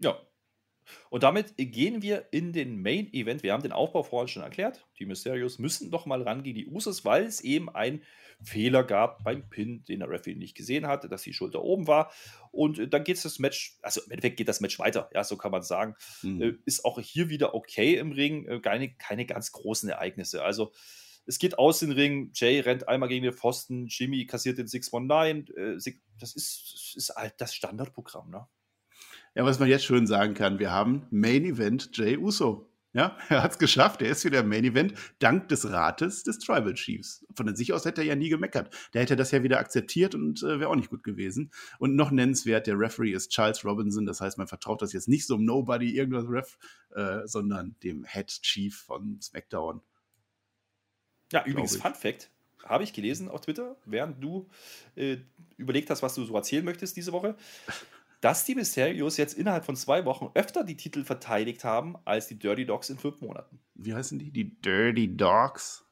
Ja, 0.00 0.18
und 1.10 1.22
damit 1.22 1.54
gehen 1.56 2.02
wir 2.02 2.26
in 2.32 2.52
den 2.52 2.80
Main 2.82 3.12
Event. 3.12 3.42
Wir 3.42 3.52
haben 3.52 3.62
den 3.62 3.72
Aufbau 3.72 4.02
vorhin 4.02 4.28
schon 4.28 4.42
erklärt. 4.42 4.86
Die 4.98 5.06
Mysterios 5.06 5.58
müssen 5.58 5.90
noch 5.90 6.06
mal 6.06 6.22
ran 6.22 6.42
gegen 6.42 6.58
die 6.58 6.66
Usos, 6.66 7.04
weil 7.04 7.24
es 7.24 7.40
eben 7.40 7.68
einen 7.68 8.02
Fehler 8.44 8.84
gab 8.84 9.22
beim 9.24 9.48
Pin, 9.48 9.84
den 9.84 10.00
der 10.00 10.10
Referee 10.10 10.34
nicht 10.34 10.56
gesehen 10.56 10.86
hatte, 10.86 11.08
dass 11.08 11.22
die 11.22 11.32
Schulter 11.32 11.62
oben 11.62 11.86
war. 11.86 12.12
Und 12.50 12.78
äh, 12.78 12.88
dann 12.88 13.04
geht 13.04 13.24
das 13.24 13.38
Match, 13.38 13.78
also 13.82 14.00
im 14.02 14.10
Endeffekt 14.10 14.36
geht 14.36 14.48
das 14.48 14.60
Match 14.60 14.78
weiter, 14.78 15.10
ja, 15.14 15.24
so 15.24 15.36
kann 15.36 15.52
man 15.52 15.62
sagen. 15.62 15.94
Mhm. 16.22 16.58
Ist 16.64 16.84
auch 16.84 17.00
hier 17.00 17.28
wieder 17.28 17.54
okay 17.54 17.96
im 17.96 18.12
Ring, 18.12 18.46
äh, 18.46 18.60
keine, 18.60 18.94
keine 18.94 19.26
ganz 19.26 19.52
großen 19.52 19.88
Ereignisse. 19.88 20.42
Also 20.42 20.72
es 21.24 21.38
geht 21.38 21.58
aus 21.58 21.78
den 21.78 21.92
Ring, 21.92 22.32
Jay 22.34 22.60
rennt 22.60 22.88
einmal 22.88 23.08
gegen 23.08 23.22
den 23.22 23.32
Pfosten, 23.32 23.86
Jimmy 23.86 24.26
kassiert 24.26 24.58
den 24.58 24.66
619. 24.66 25.46
Das 26.18 26.34
ist, 26.34 26.72
das 26.72 26.94
ist 26.96 27.14
halt 27.14 27.34
das 27.38 27.54
Standardprogramm, 27.54 28.30
ne? 28.30 28.48
Ja, 29.34 29.44
was 29.44 29.58
man 29.58 29.68
jetzt 29.68 29.84
schön 29.84 30.06
sagen 30.06 30.34
kann, 30.34 30.58
wir 30.58 30.70
haben 30.70 31.06
Main 31.10 31.44
Event 31.44 31.96
Jay 31.96 32.18
Uso. 32.18 32.68
Ja, 32.94 33.16
er 33.30 33.42
hat 33.42 33.52
es 33.52 33.58
geschafft. 33.58 34.02
Er 34.02 34.10
ist 34.10 34.24
wieder 34.24 34.40
im 34.40 34.48
Main 34.48 34.64
Event 34.64 34.92
dank 35.18 35.48
des 35.48 35.70
Rates 35.70 36.22
des 36.24 36.38
Tribal 36.38 36.74
Chiefs. 36.74 37.24
Von 37.34 37.54
sich 37.56 37.72
aus 37.72 37.86
hätte 37.86 38.02
er 38.02 38.08
ja 38.08 38.14
nie 38.14 38.28
gemeckert. 38.28 38.74
Der 38.92 39.02
hätte 39.02 39.16
das 39.16 39.30
ja 39.30 39.42
wieder 39.42 39.58
akzeptiert 39.58 40.14
und 40.14 40.42
äh, 40.42 40.60
wäre 40.60 40.68
auch 40.68 40.76
nicht 40.76 40.90
gut 40.90 41.02
gewesen. 41.02 41.50
Und 41.78 41.96
noch 41.96 42.10
nennenswert, 42.10 42.66
der 42.66 42.78
Referee 42.78 43.12
ist 43.12 43.30
Charles 43.30 43.64
Robinson. 43.64 44.04
Das 44.04 44.20
heißt, 44.20 44.36
man 44.36 44.46
vertraut 44.46 44.82
das 44.82 44.92
jetzt 44.92 45.08
nicht 45.08 45.26
so 45.26 45.36
einem 45.36 45.46
Nobody, 45.46 45.96
irgendwas 45.96 46.28
Ref, 46.28 46.58
äh, 46.94 47.26
sondern 47.26 47.76
dem 47.82 48.04
Head 48.04 48.28
Chief 48.42 48.76
von 48.76 49.18
SmackDown. 49.22 49.80
Ja, 51.32 51.46
übrigens, 51.46 51.76
Fun 51.76 51.94
Fact: 51.94 52.30
habe 52.62 52.84
ich 52.84 52.92
gelesen 52.92 53.30
auf 53.30 53.40
Twitter, 53.40 53.76
während 53.86 54.22
du 54.22 54.50
äh, 54.96 55.16
überlegt 55.56 55.88
hast, 55.88 56.02
was 56.02 56.14
du 56.14 56.24
so 56.24 56.34
erzählen 56.34 56.64
möchtest 56.64 56.94
diese 56.98 57.12
Woche 57.12 57.36
dass 58.22 58.44
die 58.44 58.54
Mysterios 58.54 59.16
jetzt 59.16 59.34
innerhalb 59.34 59.64
von 59.64 59.76
zwei 59.76 60.04
Wochen 60.04 60.30
öfter 60.34 60.62
die 60.64 60.76
Titel 60.76 61.04
verteidigt 61.04 61.64
haben 61.64 61.96
als 62.04 62.28
die 62.28 62.38
Dirty 62.38 62.64
Dogs 62.64 62.88
in 62.88 62.96
fünf 62.96 63.20
Monaten. 63.20 63.58
Wie 63.74 63.92
heißen 63.92 64.18
die? 64.18 64.30
Die 64.30 64.60
Dirty 64.60 65.16
Dogs? 65.16 65.84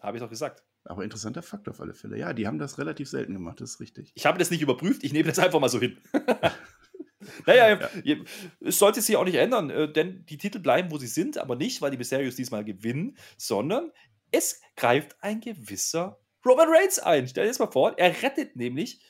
Habe 0.00 0.16
ich 0.16 0.22
doch 0.22 0.30
gesagt. 0.30 0.62
Aber 0.84 1.04
interessanter 1.04 1.42
Fakt 1.42 1.68
auf 1.68 1.80
alle 1.80 1.94
Fälle. 1.94 2.18
Ja, 2.18 2.32
die 2.32 2.46
haben 2.46 2.58
das 2.58 2.78
relativ 2.78 3.08
selten 3.08 3.34
gemacht, 3.34 3.60
das 3.60 3.72
ist 3.72 3.80
richtig. 3.80 4.12
Ich 4.14 4.26
habe 4.26 4.38
das 4.38 4.50
nicht 4.50 4.62
überprüft, 4.62 5.04
ich 5.04 5.12
nehme 5.12 5.28
das 5.28 5.38
einfach 5.38 5.60
mal 5.60 5.68
so 5.68 5.78
hin. 5.78 5.98
naja, 7.46 7.78
ja. 8.02 8.16
es 8.60 8.78
sollte 8.78 9.02
sich 9.02 9.16
auch 9.16 9.24
nicht 9.24 9.36
ändern, 9.36 9.68
äh, 9.68 9.90
denn 9.92 10.24
die 10.26 10.38
Titel 10.38 10.60
bleiben, 10.60 10.90
wo 10.90 10.96
sie 10.96 11.06
sind, 11.06 11.36
aber 11.36 11.54
nicht, 11.54 11.82
weil 11.82 11.90
die 11.90 11.98
Mysterios 11.98 12.34
diesmal 12.34 12.64
gewinnen, 12.64 13.16
sondern 13.36 13.92
es 14.30 14.60
greift 14.74 15.16
ein 15.22 15.40
gewisser 15.40 16.18
Roman 16.46 16.68
Reigns 16.68 16.98
ein. 16.98 17.28
Stell 17.28 17.44
dir 17.44 17.50
das 17.50 17.58
mal 17.58 17.70
vor, 17.70 17.98
er 17.98 18.22
rettet 18.22 18.56
nämlich 18.56 19.00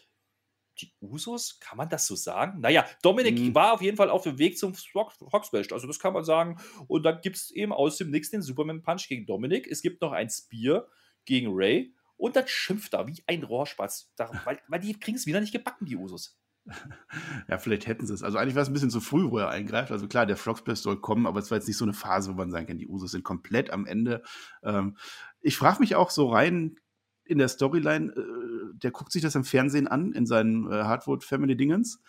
die 0.81 0.93
Usos, 1.01 1.59
kann 1.61 1.79
man 1.79 1.89
das 1.89 2.07
so 2.07 2.17
sagen? 2.17 2.61
Naja, 2.61 2.85
Dominik 3.03 3.39
mhm. 3.39 3.55
war 3.55 3.73
auf 3.73 3.83
jeden 3.83 3.97
Fall 3.97 4.11
auf 4.11 4.23
dem 4.23 4.39
Weg 4.39 4.59
zum 4.59 4.75
Foxbash, 4.75 5.73
also 5.73 5.87
das 5.87 5.99
kann 5.99 6.13
man 6.13 6.25
sagen. 6.25 6.59
Und 6.87 7.05
dann 7.05 7.21
gibt 7.21 7.37
es 7.37 7.51
eben 7.51 7.73
aus 7.73 7.97
dem 7.97 8.11
Nix 8.11 8.31
den 8.31 8.43
Superman 8.43 8.83
Punch 8.83 9.09
gegen 9.09 9.27
Dominik. 9.27 9.67
Es 9.67 9.83
gibt 9.83 10.01
noch 10.01 10.13
ein 10.13 10.31
Spear 10.31 10.87
gegen 11.25 11.49
Ray 11.53 11.95
und 12.17 12.37
dann 12.37 12.47
schimpft 12.47 12.95
er 12.95 13.07
wie 13.07 13.23
ein 13.27 13.43
Rohrspatz, 13.43 14.13
weil, 14.45 14.61
weil 14.69 14.81
die 14.81 14.99
kriegen 14.99 15.17
es 15.17 15.27
wieder 15.27 15.41
nicht 15.41 15.53
gebacken, 15.53 15.87
die 15.87 15.97
Usos. 15.97 16.39
Ja, 17.49 17.59
vielleicht 17.59 17.87
hätten 17.87 18.07
sie 18.07 18.15
es. 18.15 18.23
Also 18.23 18.39
eigentlich 18.39 18.55
war 18.55 18.63
es 18.63 18.69
ein 18.69 18.73
bisschen 18.73 18.91
zu 18.91 19.01
früh, 19.01 19.31
wo 19.31 19.39
er 19.39 19.51
eingreift. 19.51 19.93
Also 19.93 20.09
klar, 20.09 20.25
der 20.25 20.37
Frogsplash 20.37 20.79
soll 20.79 21.01
kommen, 21.01 21.27
aber 21.27 21.39
es 21.39 21.51
war 21.51 21.59
jetzt 21.59 21.67
nicht 21.67 21.77
so 21.77 21.85
eine 21.85 21.93
Phase, 21.93 22.31
wo 22.31 22.37
man 22.37 22.51
sagen 22.51 22.67
kann, 22.67 22.79
die 22.79 22.89
Usos 22.89 23.11
sind 23.11 23.23
komplett 23.23 23.71
am 23.71 23.87
Ende. 23.87 24.23
Ähm, 24.63 24.97
ich 25.41 25.57
frage 25.57 25.81
mich 25.81 25.95
auch 25.95 26.11
so 26.11 26.31
rein, 26.31 26.77
in 27.25 27.39
der 27.39 27.49
Storyline, 27.49 28.13
äh, 28.13 28.79
der 28.83 28.91
guckt 28.91 29.13
sich 29.13 29.23
das 29.23 29.35
im 29.35 29.45
Fernsehen 29.45 29.89
an, 29.89 30.13
in 30.13 30.27
seinen 30.27 30.71
äh, 30.71 30.83
Hardwood 30.85 31.25
Family 31.25 31.57
Dingens 31.57 32.01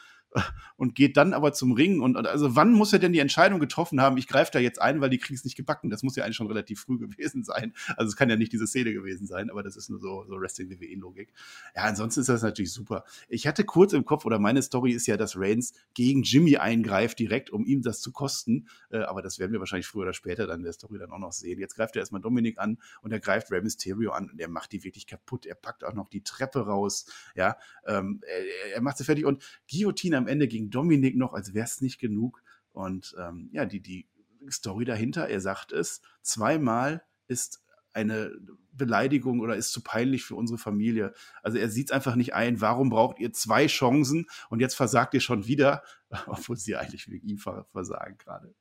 und 0.77 0.95
geht 0.95 1.17
dann 1.17 1.33
aber 1.33 1.53
zum 1.53 1.71
Ring. 1.71 2.01
Und 2.01 2.17
also 2.17 2.55
wann 2.55 2.73
muss 2.73 2.93
er 2.93 2.99
denn 2.99 3.13
die 3.13 3.19
Entscheidung 3.19 3.59
getroffen 3.59 4.01
haben, 4.01 4.17
ich 4.17 4.27
greife 4.27 4.51
da 4.51 4.59
jetzt 4.59 4.81
ein, 4.81 5.01
weil 5.01 5.09
die 5.09 5.17
kriegen 5.17 5.35
es 5.35 5.43
nicht 5.43 5.55
gebacken? 5.55 5.89
Das 5.89 6.03
muss 6.03 6.15
ja 6.15 6.23
eigentlich 6.23 6.35
schon 6.35 6.47
relativ 6.47 6.81
früh 6.81 6.97
gewesen 6.99 7.43
sein. 7.43 7.73
Also 7.97 8.09
es 8.09 8.15
kann 8.15 8.29
ja 8.29 8.35
nicht 8.35 8.51
diese 8.51 8.67
Szene 8.67 8.93
gewesen 8.93 9.27
sein, 9.27 9.49
aber 9.49 9.63
das 9.63 9.75
ist 9.75 9.89
nur 9.89 9.99
so, 9.99 10.25
so 10.27 10.39
Wrestling-WWE-Logik. 10.39 11.33
Ja, 11.75 11.83
ansonsten 11.83 12.21
ist 12.21 12.29
das 12.29 12.41
natürlich 12.41 12.73
super. 12.73 13.05
Ich 13.29 13.47
hatte 13.47 13.63
kurz 13.63 13.93
im 13.93 14.05
Kopf, 14.05 14.25
oder 14.25 14.39
meine 14.39 14.61
Story 14.61 14.91
ist 14.91 15.07
ja, 15.07 15.17
dass 15.17 15.37
Reigns 15.37 15.73
gegen 15.93 16.23
Jimmy 16.23 16.57
eingreift, 16.57 17.19
direkt, 17.19 17.49
um 17.49 17.65
ihm 17.65 17.81
das 17.81 18.01
zu 18.01 18.11
kosten. 18.11 18.67
Äh, 18.89 18.99
aber 18.99 19.21
das 19.21 19.39
werden 19.39 19.51
wir 19.51 19.59
wahrscheinlich 19.59 19.87
früher 19.87 20.03
oder 20.03 20.13
später 20.13 20.47
dann 20.47 20.59
in 20.59 20.63
der 20.63 20.73
Story 20.73 20.99
dann 20.99 21.11
auch 21.11 21.19
noch 21.19 21.31
sehen. 21.31 21.59
Jetzt 21.59 21.75
greift 21.75 21.95
er 21.95 22.01
erstmal 22.01 22.21
Dominik 22.21 22.59
an 22.59 22.77
und 23.01 23.11
er 23.11 23.19
greift 23.19 23.51
Rey 23.51 23.61
Mysterio 23.61 24.11
an 24.11 24.29
und 24.29 24.39
er 24.39 24.49
macht 24.49 24.71
die 24.71 24.83
wirklich 24.83 25.07
kaputt. 25.07 25.45
Er 25.45 25.55
packt 25.55 25.83
auch 25.83 25.93
noch 25.93 26.09
die 26.09 26.23
Treppe 26.23 26.59
raus. 26.65 27.05
Ja, 27.35 27.57
ähm, 27.85 28.21
er, 28.25 28.75
er 28.75 28.81
macht 28.81 28.97
sie 28.97 29.03
fertig 29.03 29.25
und 29.25 29.43
Guillotine 29.69 30.17
am 30.17 30.24
am 30.25 30.27
Ende 30.27 30.47
gegen 30.47 30.69
Dominik 30.69 31.15
noch, 31.15 31.33
als 31.33 31.53
wäre 31.53 31.65
es 31.65 31.81
nicht 31.81 31.99
genug. 31.99 32.41
Und 32.71 33.15
ähm, 33.19 33.49
ja, 33.51 33.65
die, 33.65 33.79
die 33.79 34.07
Story 34.49 34.85
dahinter, 34.85 35.27
er 35.27 35.39
sagt 35.39 35.71
es, 35.71 36.01
zweimal 36.21 37.03
ist 37.27 37.63
eine 37.93 38.33
Beleidigung 38.73 39.39
oder 39.39 39.55
ist 39.55 39.71
zu 39.71 39.81
peinlich 39.81 40.25
für 40.25 40.35
unsere 40.35 40.57
Familie. 40.57 41.13
Also 41.43 41.57
er 41.57 41.69
sieht 41.69 41.87
es 41.87 41.91
einfach 41.91 42.15
nicht 42.15 42.33
ein. 42.33 42.59
Warum 42.59 42.89
braucht 42.89 43.19
ihr 43.19 43.31
zwei 43.31 43.67
Chancen 43.67 44.27
und 44.49 44.59
jetzt 44.59 44.75
versagt 44.75 45.13
ihr 45.13 45.21
schon 45.21 45.47
wieder, 45.47 45.81
obwohl 46.27 46.57
sie 46.57 46.75
eigentlich 46.75 47.09
wegen 47.09 47.27
ihm 47.27 47.37
versagen 47.37 48.17
gerade. 48.17 48.53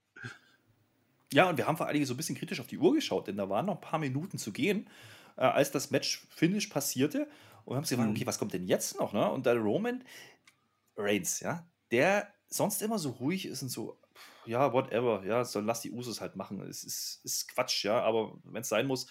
Ja, 1.33 1.49
und 1.49 1.59
wir 1.59 1.67
haben 1.67 1.77
vor 1.77 1.87
allen 1.87 1.95
Dingen 1.95 2.07
so 2.07 2.15
ein 2.15 2.17
bisschen 2.17 2.37
kritisch 2.37 2.61
auf 2.61 2.69
die 2.69 2.79
Uhr 2.79 2.95
geschaut, 2.95 3.27
denn 3.27 3.37
da 3.37 3.49
waren 3.49 3.67
noch 3.67 3.75
ein 3.75 3.81
paar 3.81 3.99
Minuten 3.99 4.39
zu 4.39 4.53
gehen, 4.53 4.89
äh, 5.37 5.41
als 5.41 5.73
das 5.73 5.91
Match-Finish 5.91 6.69
passierte. 6.69 7.27
Und 7.65 7.77
haben 7.77 7.85
sie 7.85 7.95
gefragt, 7.95 8.11
mhm. 8.11 8.17
okay, 8.17 8.27
was 8.27 8.39
kommt 8.39 8.53
denn 8.53 8.67
jetzt 8.67 9.01
noch? 9.01 9.13
Ne? 9.13 9.29
Und 9.29 9.47
der 9.47 9.57
Roman, 9.57 10.05
Reigns, 10.97 11.41
ja, 11.41 11.67
der 11.91 12.33
sonst 12.49 12.83
immer 12.83 12.99
so 12.99 13.11
ruhig 13.11 13.47
ist 13.47 13.63
und 13.63 13.69
so, 13.69 14.01
ja, 14.47 14.73
whatever, 14.73 15.25
ja, 15.27 15.45
so 15.45 15.61
lass 15.61 15.81
die 15.81 15.91
Usos 15.91 16.21
halt 16.21 16.37
machen. 16.37 16.61
Es 16.61 16.85
ist, 16.85 17.21
ist 17.25 17.49
Quatsch, 17.49 17.85
ja, 17.85 18.01
aber 18.03 18.39
wenn 18.45 18.63
es 18.63 18.69
sein 18.69 18.87
muss, 18.87 19.07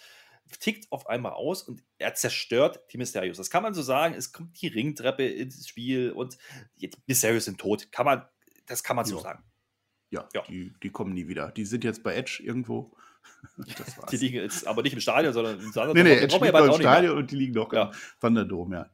tickt 0.60 0.92
auf 0.92 1.08
einmal 1.08 1.34
aus 1.34 1.64
und 1.64 1.84
er 1.98 2.14
zerstört 2.14 2.82
die 2.92 2.98
Mysterios. 2.98 3.38
Das 3.38 3.50
kann 3.50 3.64
man 3.64 3.74
so 3.74 3.82
sagen. 3.82 4.14
Es 4.14 4.32
kommt 4.32 4.62
die 4.62 4.68
Ringtreppe 4.68 5.26
ins 5.26 5.68
Spiel 5.68 6.12
und 6.12 6.38
die 6.80 6.92
Mysterios 7.08 7.46
sind 7.46 7.60
tot. 7.60 7.92
Kann 7.92 8.06
man, 8.06 8.26
das 8.66 8.84
kann 8.84 8.96
man 8.96 9.06
so 9.06 9.20
sagen. 9.20 9.44
Ja, 10.10 10.28
ja. 10.34 10.44
Die, 10.48 10.74
die, 10.84 10.92
kommen 10.92 11.14
nie 11.14 11.28
wieder. 11.28 11.52
Die 11.52 11.66
sind 11.66 11.84
jetzt 11.84 12.04
bei 12.04 12.14
Edge 12.14 12.42
irgendwo. 12.44 12.96
die 14.12 14.18
liegen 14.18 14.36
jetzt 14.36 14.68
aber 14.68 14.84
nicht 14.84 14.94
im 14.94 15.00
Stadion, 15.00 15.34
sondern 15.34 15.60
im 15.60 15.72
Thunderdome. 15.72 16.04
Nee, 16.04 16.16
nee, 16.16 16.18
Edge 16.18 16.38
liegt 16.38 16.56
im 16.56 16.74
Stadion 16.74 17.18
und 17.18 17.32
die 17.32 17.36
liegen 17.36 17.54
doch 17.54 17.74
ja. 17.74 17.90
im 17.90 17.92
Thunderdome, 18.20 18.76
ja. 18.76 18.90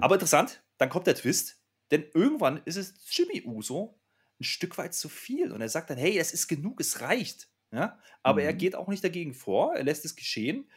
Aber 0.00 0.14
interessant, 0.14 0.62
dann 0.78 0.88
kommt 0.88 1.06
der 1.06 1.14
Twist. 1.14 1.60
Denn 1.94 2.06
irgendwann 2.12 2.60
ist 2.64 2.74
es 2.74 2.92
Jimmy 3.08 3.44
Uso 3.46 3.96
ein 4.40 4.44
Stück 4.44 4.76
weit 4.78 4.94
zu 4.94 5.08
viel. 5.08 5.52
Und 5.52 5.60
er 5.60 5.68
sagt 5.68 5.90
dann, 5.90 5.96
hey, 5.96 6.18
es 6.18 6.34
ist 6.34 6.48
genug, 6.48 6.80
es 6.80 7.00
reicht. 7.00 7.48
Ja? 7.70 8.00
Aber 8.24 8.40
mhm. 8.40 8.46
er 8.46 8.52
geht 8.54 8.74
auch 8.74 8.88
nicht 8.88 9.04
dagegen 9.04 9.32
vor, 9.32 9.76
er 9.76 9.84
lässt 9.84 10.04
es 10.04 10.16
geschehen. 10.16 10.68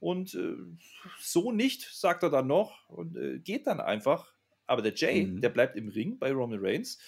Und 0.00 0.34
äh, 0.34 0.56
so 1.20 1.52
nicht, 1.52 1.88
sagt 1.94 2.24
er 2.24 2.30
dann 2.30 2.48
noch 2.48 2.88
und 2.88 3.16
äh, 3.16 3.38
geht 3.38 3.68
dann 3.68 3.80
einfach. 3.80 4.34
Aber 4.66 4.82
der 4.82 4.94
Jay, 4.94 5.26
mhm. 5.26 5.40
der 5.40 5.50
bleibt 5.50 5.76
im 5.76 5.86
Ring 5.90 6.18
bei 6.18 6.32
Roman 6.32 6.58
Reigns 6.60 6.98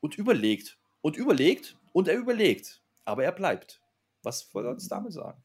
und 0.00 0.18
überlegt, 0.18 0.76
und 1.00 1.16
überlegt 1.16 1.78
und 1.94 2.08
er 2.08 2.18
überlegt, 2.18 2.82
aber 3.06 3.24
er 3.24 3.32
bleibt. 3.32 3.80
Was 4.22 4.52
wollen 4.52 4.66
wir 4.66 4.72
uns 4.72 4.86
damit 4.86 5.14
sagen? 5.14 5.42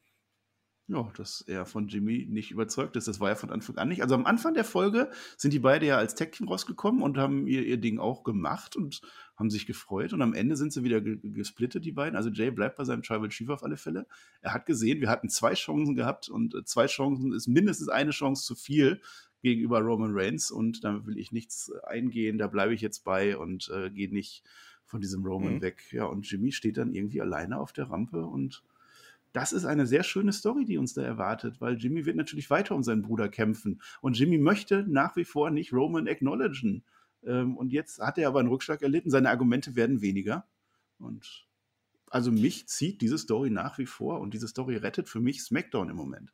Ja, 0.92 1.08
dass 1.16 1.42
er 1.42 1.66
von 1.66 1.86
Jimmy 1.86 2.26
nicht 2.28 2.50
überzeugt 2.50 2.96
ist. 2.96 3.06
Das 3.06 3.20
war 3.20 3.28
ja 3.28 3.36
von 3.36 3.50
Anfang 3.50 3.76
an 3.76 3.88
nicht. 3.88 4.02
Also 4.02 4.16
am 4.16 4.26
Anfang 4.26 4.54
der 4.54 4.64
Folge 4.64 5.08
sind 5.36 5.52
die 5.52 5.60
beide 5.60 5.86
ja 5.86 5.98
als 5.98 6.16
Tech-Team 6.16 6.48
rausgekommen 6.48 7.02
und 7.02 7.16
haben 7.16 7.46
ihr, 7.46 7.64
ihr 7.64 7.76
Ding 7.76 8.00
auch 8.00 8.24
gemacht 8.24 8.74
und 8.74 9.00
haben 9.36 9.50
sich 9.50 9.66
gefreut. 9.66 10.12
Und 10.12 10.20
am 10.20 10.34
Ende 10.34 10.56
sind 10.56 10.72
sie 10.72 10.82
wieder 10.82 11.00
gesplittet, 11.00 11.84
die 11.84 11.92
beiden. 11.92 12.16
Also 12.16 12.28
Jay 12.28 12.50
bleibt 12.50 12.74
bei 12.74 12.82
seinem 12.82 13.04
Tribal 13.04 13.28
Chief 13.28 13.48
auf 13.50 13.62
alle 13.62 13.76
Fälle. 13.76 14.04
Er 14.40 14.52
hat 14.52 14.66
gesehen, 14.66 15.00
wir 15.00 15.08
hatten 15.10 15.28
zwei 15.28 15.54
Chancen 15.54 15.94
gehabt 15.94 16.28
und 16.28 16.56
äh, 16.56 16.64
zwei 16.64 16.86
Chancen 16.86 17.32
ist 17.34 17.46
mindestens 17.46 17.88
eine 17.88 18.10
Chance 18.10 18.44
zu 18.44 18.56
viel 18.56 19.00
gegenüber 19.42 19.78
Roman 19.78 20.10
Reigns. 20.12 20.50
Und 20.50 20.82
da 20.82 21.06
will 21.06 21.18
ich 21.18 21.30
nichts 21.30 21.70
eingehen. 21.84 22.36
Da 22.36 22.48
bleibe 22.48 22.74
ich 22.74 22.80
jetzt 22.80 23.04
bei 23.04 23.38
und 23.38 23.70
äh, 23.72 23.90
gehe 23.90 24.12
nicht 24.12 24.42
von 24.86 25.00
diesem 25.00 25.24
Roman 25.24 25.54
mhm. 25.54 25.62
weg. 25.62 25.84
Ja, 25.92 26.06
und 26.06 26.28
Jimmy 26.28 26.50
steht 26.50 26.78
dann 26.78 26.92
irgendwie 26.92 27.20
alleine 27.20 27.60
auf 27.60 27.72
der 27.72 27.90
Rampe 27.90 28.26
und 28.26 28.64
das 29.32 29.52
ist 29.52 29.64
eine 29.64 29.86
sehr 29.86 30.02
schöne 30.02 30.32
Story, 30.32 30.64
die 30.64 30.78
uns 30.78 30.94
da 30.94 31.02
erwartet, 31.02 31.60
weil 31.60 31.76
Jimmy 31.76 32.06
wird 32.06 32.16
natürlich 32.16 32.50
weiter 32.50 32.74
um 32.74 32.82
seinen 32.82 33.02
Bruder 33.02 33.28
kämpfen. 33.28 33.80
Und 34.00 34.18
Jimmy 34.18 34.38
möchte 34.38 34.84
nach 34.88 35.16
wie 35.16 35.24
vor 35.24 35.50
nicht 35.50 35.72
Roman 35.72 36.08
acknowledgen. 36.08 36.84
Ähm, 37.24 37.56
und 37.56 37.72
jetzt 37.72 38.00
hat 38.00 38.18
er 38.18 38.28
aber 38.28 38.40
einen 38.40 38.48
Rückschlag 38.48 38.82
erlitten. 38.82 39.10
Seine 39.10 39.30
Argumente 39.30 39.76
werden 39.76 40.00
weniger. 40.00 40.46
Und 40.98 41.46
also 42.10 42.32
mich 42.32 42.66
zieht 42.66 43.00
diese 43.00 43.18
Story 43.18 43.50
nach 43.50 43.78
wie 43.78 43.86
vor 43.86 44.20
und 44.20 44.34
diese 44.34 44.48
Story 44.48 44.76
rettet 44.76 45.08
für 45.08 45.20
mich 45.20 45.42
SmackDown 45.42 45.90
im 45.90 45.96
Moment. 45.96 46.32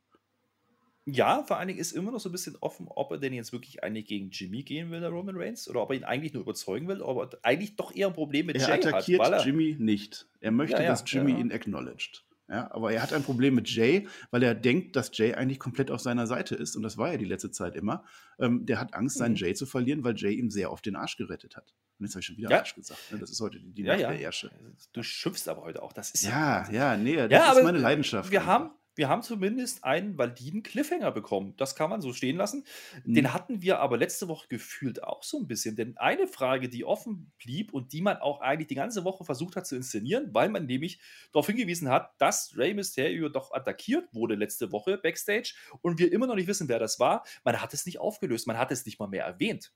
Ja, 1.09 1.45
vor 1.45 1.59
allen 1.59 1.69
Dingen 1.69 1.79
ist 1.79 1.93
immer 1.93 2.11
noch 2.11 2.19
so 2.19 2.29
ein 2.31 2.33
bisschen 2.33 2.57
offen, 2.61 2.89
ob 2.89 3.13
er 3.13 3.19
denn 3.19 3.33
jetzt 3.33 3.53
wirklich 3.53 3.85
eigentlich 3.85 4.07
gegen 4.07 4.31
Jimmy 4.31 4.65
gehen 4.65 4.91
will, 4.91 4.99
der 4.99 5.11
Roman 5.11 5.37
Reigns, 5.37 5.69
oder 5.69 5.83
ob 5.83 5.91
er 5.91 5.97
ihn 5.97 6.03
eigentlich 6.03 6.33
nur 6.33 6.43
überzeugen 6.43 6.89
will, 6.89 7.01
aber 7.01 7.31
eigentlich 7.43 7.77
doch 7.77 7.95
eher 7.95 8.09
ein 8.09 8.13
Problem 8.13 8.47
mit 8.47 8.57
er 8.57 8.63
Jay 8.63 8.73
attackiert 8.73 9.21
hat. 9.21 9.29
Er 9.29 9.35
attackiert 9.35 9.47
Jimmy 9.47 9.77
nicht. 9.79 10.27
Er 10.41 10.51
möchte, 10.51 10.79
ja, 10.79 10.83
ja, 10.83 10.89
dass 10.89 11.05
Jimmy 11.07 11.31
ja. 11.31 11.39
ihn 11.39 11.53
acknowledged. 11.53 12.26
Ja, 12.49 12.71
aber 12.73 12.93
er 12.93 13.03
hat 13.03 13.13
ein 13.13 13.25
Problem 13.25 13.57
mit 13.57 13.69
Jay, 13.69 14.07
weil 14.31 14.43
er 14.43 14.55
denkt, 14.55 14.95
dass 14.95 15.11
Jay 15.17 15.35
eigentlich 15.35 15.59
komplett 15.59 15.91
auf 15.91 16.01
seiner 16.01 16.29
Seite 16.29 16.55
ist. 16.55 16.77
Und 16.77 16.83
das 16.83 16.97
war 16.97 17.11
ja 17.11 17.19
die 17.19 17.25
letzte 17.25 17.51
Zeit 17.51 17.75
immer. 17.75 18.05
Ähm, 18.39 18.67
der 18.67 18.79
hat 18.79 18.95
Angst, 18.95 19.19
seinen 19.19 19.33
mhm. 19.33 19.39
Jay 19.39 19.55
zu 19.55 19.67
verlieren, 19.67 20.05
weil 20.05 20.15
Jay 20.17 20.35
ihm 20.35 20.51
sehr 20.51 20.71
auf 20.71 20.81
den 20.81 20.95
Arsch 20.95 21.17
gerettet 21.17 21.57
hat. 21.57 21.75
Und 21.99 22.07
jetzt 22.07 22.15
habe 22.15 22.21
ich 22.21 22.27
schon 22.27 22.37
wieder 22.37 22.51
ja. 22.51 22.59
Arsch 22.59 22.75
gesagt. 22.75 23.01
Ne? 23.11 23.19
Das 23.19 23.31
ist 23.31 23.41
heute 23.41 23.59
die, 23.59 23.73
die 23.73 23.83
ja, 23.83 23.93
Nacht 23.93 24.01
ja. 24.01 24.11
der 24.11 24.21
Ärsche. 24.21 24.51
Du 24.93 25.03
schimpfst 25.03 25.49
aber 25.49 25.63
heute 25.63 25.83
auch. 25.83 25.93
Das 25.93 26.11
ist 26.13 26.23
ja, 26.23 26.71
ja, 26.71 26.97
nee, 26.97 27.17
das 27.17 27.31
ja, 27.31 27.53
ist 27.53 27.65
meine 27.65 27.79
Leidenschaft. 27.79 28.31
Wir 28.31 28.47
haben, 28.47 28.71
wir 28.97 29.09
haben 29.09 29.23
zumindest 29.23 29.85
einen 29.85 30.17
validen 30.17 30.63
Cliffhanger 30.63 31.13
bekommen. 31.13 31.55
Das 31.59 31.77
kann 31.77 31.91
man 31.91 32.01
so 32.01 32.13
stehen 32.13 32.37
lassen. 32.37 32.65
Mhm. 33.05 33.15
Den 33.15 33.33
hatten 33.33 33.63
wir 33.63 33.79
aber 33.79 33.99
letzte 33.99 34.27
Woche 34.27 34.49
gefühlt 34.49 35.05
auch 35.05 35.23
so 35.23 35.39
ein 35.39 35.47
bisschen. 35.47 35.77
Denn 35.77 35.97
eine 35.99 36.27
Frage, 36.27 36.69
die 36.69 36.85
offen 36.85 37.31
blieb 37.39 37.73
und 37.73 37.93
die 37.93 38.01
man 38.01 38.17
auch 38.17 38.41
eigentlich 38.41 38.69
die 38.69 38.75
ganze 38.75 39.05
Woche 39.05 39.25
versucht 39.25 39.55
hat 39.55 39.67
zu 39.67 39.77
inszenieren, 39.77 40.31
weil 40.33 40.49
man 40.49 40.67
nämlich 40.67 40.99
darauf 41.33 41.47
hingewiesen 41.47 41.91
hat, 41.91 42.15
dass 42.19 42.57
Rey 42.57 42.73
Mysterio 42.73 43.29
doch 43.29 43.53
attackiert 43.53 44.13
wurde 44.15 44.35
letzte 44.35 44.73
Woche 44.73 44.97
backstage 44.99 45.55
und 45.83 45.99
wir 45.99 46.11
immer 46.11 46.27
noch 46.27 46.35
nicht 46.35 46.49
wissen, 46.49 46.69
wer 46.69 46.79
das 46.79 46.99
war. 46.99 47.25
Man 47.45 47.61
hat 47.61 47.75
es 47.75 47.85
nicht 47.85 48.01
aufgelöst, 48.01 48.47
man 48.47 48.59
hat 48.59 48.73
es 48.73 48.87
nicht 48.87 48.99
mal 48.99 49.09
mehr 49.09 49.27
erwähnt. 49.27 49.73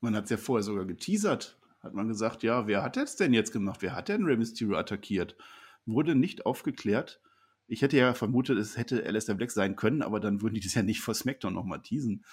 Man 0.00 0.16
hat 0.16 0.24
es 0.24 0.30
ja 0.30 0.36
vorher 0.38 0.62
sogar 0.62 0.86
geteasert. 0.86 1.58
Hat 1.80 1.92
man 1.92 2.08
gesagt, 2.08 2.42
ja, 2.42 2.66
wer 2.66 2.82
hat 2.82 2.96
es 2.96 3.16
denn 3.16 3.34
jetzt 3.34 3.52
gemacht? 3.52 3.82
Wer 3.82 3.94
hat 3.94 4.08
denn 4.08 4.24
Rey 4.24 4.36
Mysterio 4.36 4.76
attackiert? 4.76 5.36
Wurde 5.84 6.14
nicht 6.14 6.46
aufgeklärt. 6.46 7.20
Ich 7.68 7.82
hätte 7.82 7.96
ja 7.96 8.14
vermutet, 8.14 8.58
es 8.58 8.76
hätte 8.76 9.04
Alistair 9.04 9.34
Black 9.34 9.50
sein 9.50 9.76
können, 9.76 10.02
aber 10.02 10.20
dann 10.20 10.40
würden 10.40 10.54
die 10.54 10.60
das 10.60 10.74
ja 10.74 10.82
nicht 10.82 11.00
vor 11.00 11.14
SmackDown 11.14 11.54
nochmal 11.54 11.82
teasen. 11.82 12.24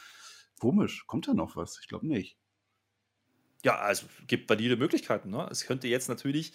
Komisch. 0.59 1.05
Kommt 1.07 1.27
da 1.27 1.33
noch 1.33 1.55
was? 1.55 1.79
Ich 1.81 1.87
glaube 1.87 2.07
nicht. 2.07 2.37
Ja, 3.63 3.79
also 3.79 4.05
gibt 4.27 4.49
valide 4.49 4.75
Möglichkeiten. 4.75 5.29
Ne? 5.29 5.47
Es 5.49 5.65
könnte 5.65 5.87
jetzt 5.87 6.09
natürlich 6.09 6.53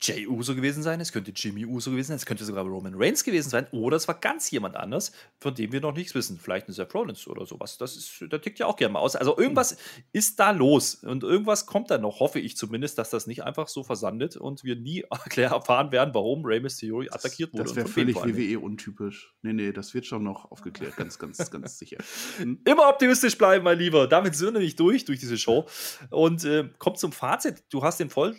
Jay 0.00 0.26
Uso 0.26 0.54
gewesen 0.54 0.82
sein, 0.82 1.00
es 1.00 1.12
könnte 1.12 1.32
Jimmy 1.34 1.64
Uso 1.66 1.90
gewesen 1.90 2.08
sein, 2.08 2.16
es 2.16 2.26
könnte 2.26 2.44
sogar 2.44 2.64
Roman 2.64 2.94
Reigns 2.96 3.24
gewesen 3.24 3.50
sein 3.50 3.66
oder 3.72 3.96
es 3.96 4.06
war 4.06 4.14
ganz 4.14 4.50
jemand 4.50 4.76
anders, 4.76 5.12
von 5.40 5.54
dem 5.54 5.72
wir 5.72 5.80
noch 5.80 5.94
nichts 5.94 6.14
wissen. 6.14 6.38
Vielleicht 6.38 6.68
ein 6.68 6.72
Seth 6.72 6.94
Rollins 6.94 7.26
oder 7.26 7.46
sowas. 7.46 7.78
Das 7.78 7.96
ist, 7.96 8.24
der 8.32 8.40
tickt 8.40 8.58
ja 8.58 8.66
auch 8.66 8.76
gerne 8.76 8.92
mal 8.92 9.00
aus. 9.00 9.16
Also 9.16 9.36
irgendwas 9.36 9.76
ist 10.12 10.38
da 10.38 10.52
los 10.52 10.96
und 10.96 11.24
irgendwas 11.24 11.66
kommt 11.66 11.90
da 11.90 11.98
noch, 11.98 12.20
hoffe 12.20 12.38
ich 12.38 12.56
zumindest, 12.56 12.98
dass 12.98 13.10
das 13.10 13.26
nicht 13.26 13.44
einfach 13.44 13.68
so 13.68 13.82
versandet 13.82 14.36
und 14.36 14.64
wir 14.64 14.76
nie 14.76 15.04
erfahren 15.36 15.90
werden, 15.92 16.14
warum 16.14 16.44
Rey 16.44 16.60
Mysterio 16.60 17.00
attackiert 17.10 17.52
wurde. 17.52 17.64
Das 17.64 17.76
wäre 17.76 17.88
völlig 17.88 18.16
WWE 18.16 18.60
untypisch. 18.60 19.34
Nee, 19.42 19.52
nee, 19.52 19.72
das 19.72 19.94
wird 19.94 20.06
schon 20.06 20.22
noch 20.22 20.50
aufgeklärt, 20.50 20.96
ganz, 20.96 21.18
ganz, 21.18 21.50
ganz 21.50 21.78
sicher. 21.78 21.98
Hm? 22.38 22.60
Immer 22.64 22.88
optimistisch 22.88 23.36
bleiben, 23.36 23.64
mein 23.64 23.78
Lieber. 23.78 24.06
Damit 24.06 24.36
sind 24.36 24.54
wir 24.54 24.60
nicht 24.60 24.78
durch, 24.78 25.04
durch 25.04 25.18
diese 25.18 25.38
Show. 25.38 25.66
Und 26.10 26.44
äh, 26.44 26.68
kommt 26.78 26.98
zum 26.98 27.12
Fazit. 27.12 27.64
Du 27.70 27.82
hast 27.82 28.00
den 28.00 28.10
voll 28.10 28.36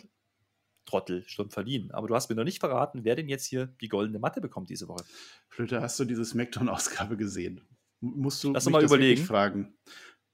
Trottel 0.90 1.22
schon 1.28 1.50
verliehen. 1.50 1.90
Aber 1.92 2.08
du 2.08 2.14
hast 2.14 2.28
mir 2.28 2.36
noch 2.36 2.44
nicht 2.44 2.58
verraten, 2.58 3.04
wer 3.04 3.14
denn 3.14 3.28
jetzt 3.28 3.46
hier 3.46 3.66
die 3.80 3.88
goldene 3.88 4.18
Matte 4.18 4.40
bekommt 4.40 4.70
diese 4.70 4.88
Woche. 4.88 5.04
Flöte, 5.48 5.80
hast 5.80 6.00
du 6.00 6.04
diese 6.04 6.24
Smackdown-Ausgabe 6.24 7.16
gesehen? 7.16 7.60
Musst 8.00 8.42
du 8.42 8.52
Lass 8.52 8.64
mich 8.64 8.72
mal 8.72 8.84
überlegen. 8.84 9.24
fragen. 9.24 9.74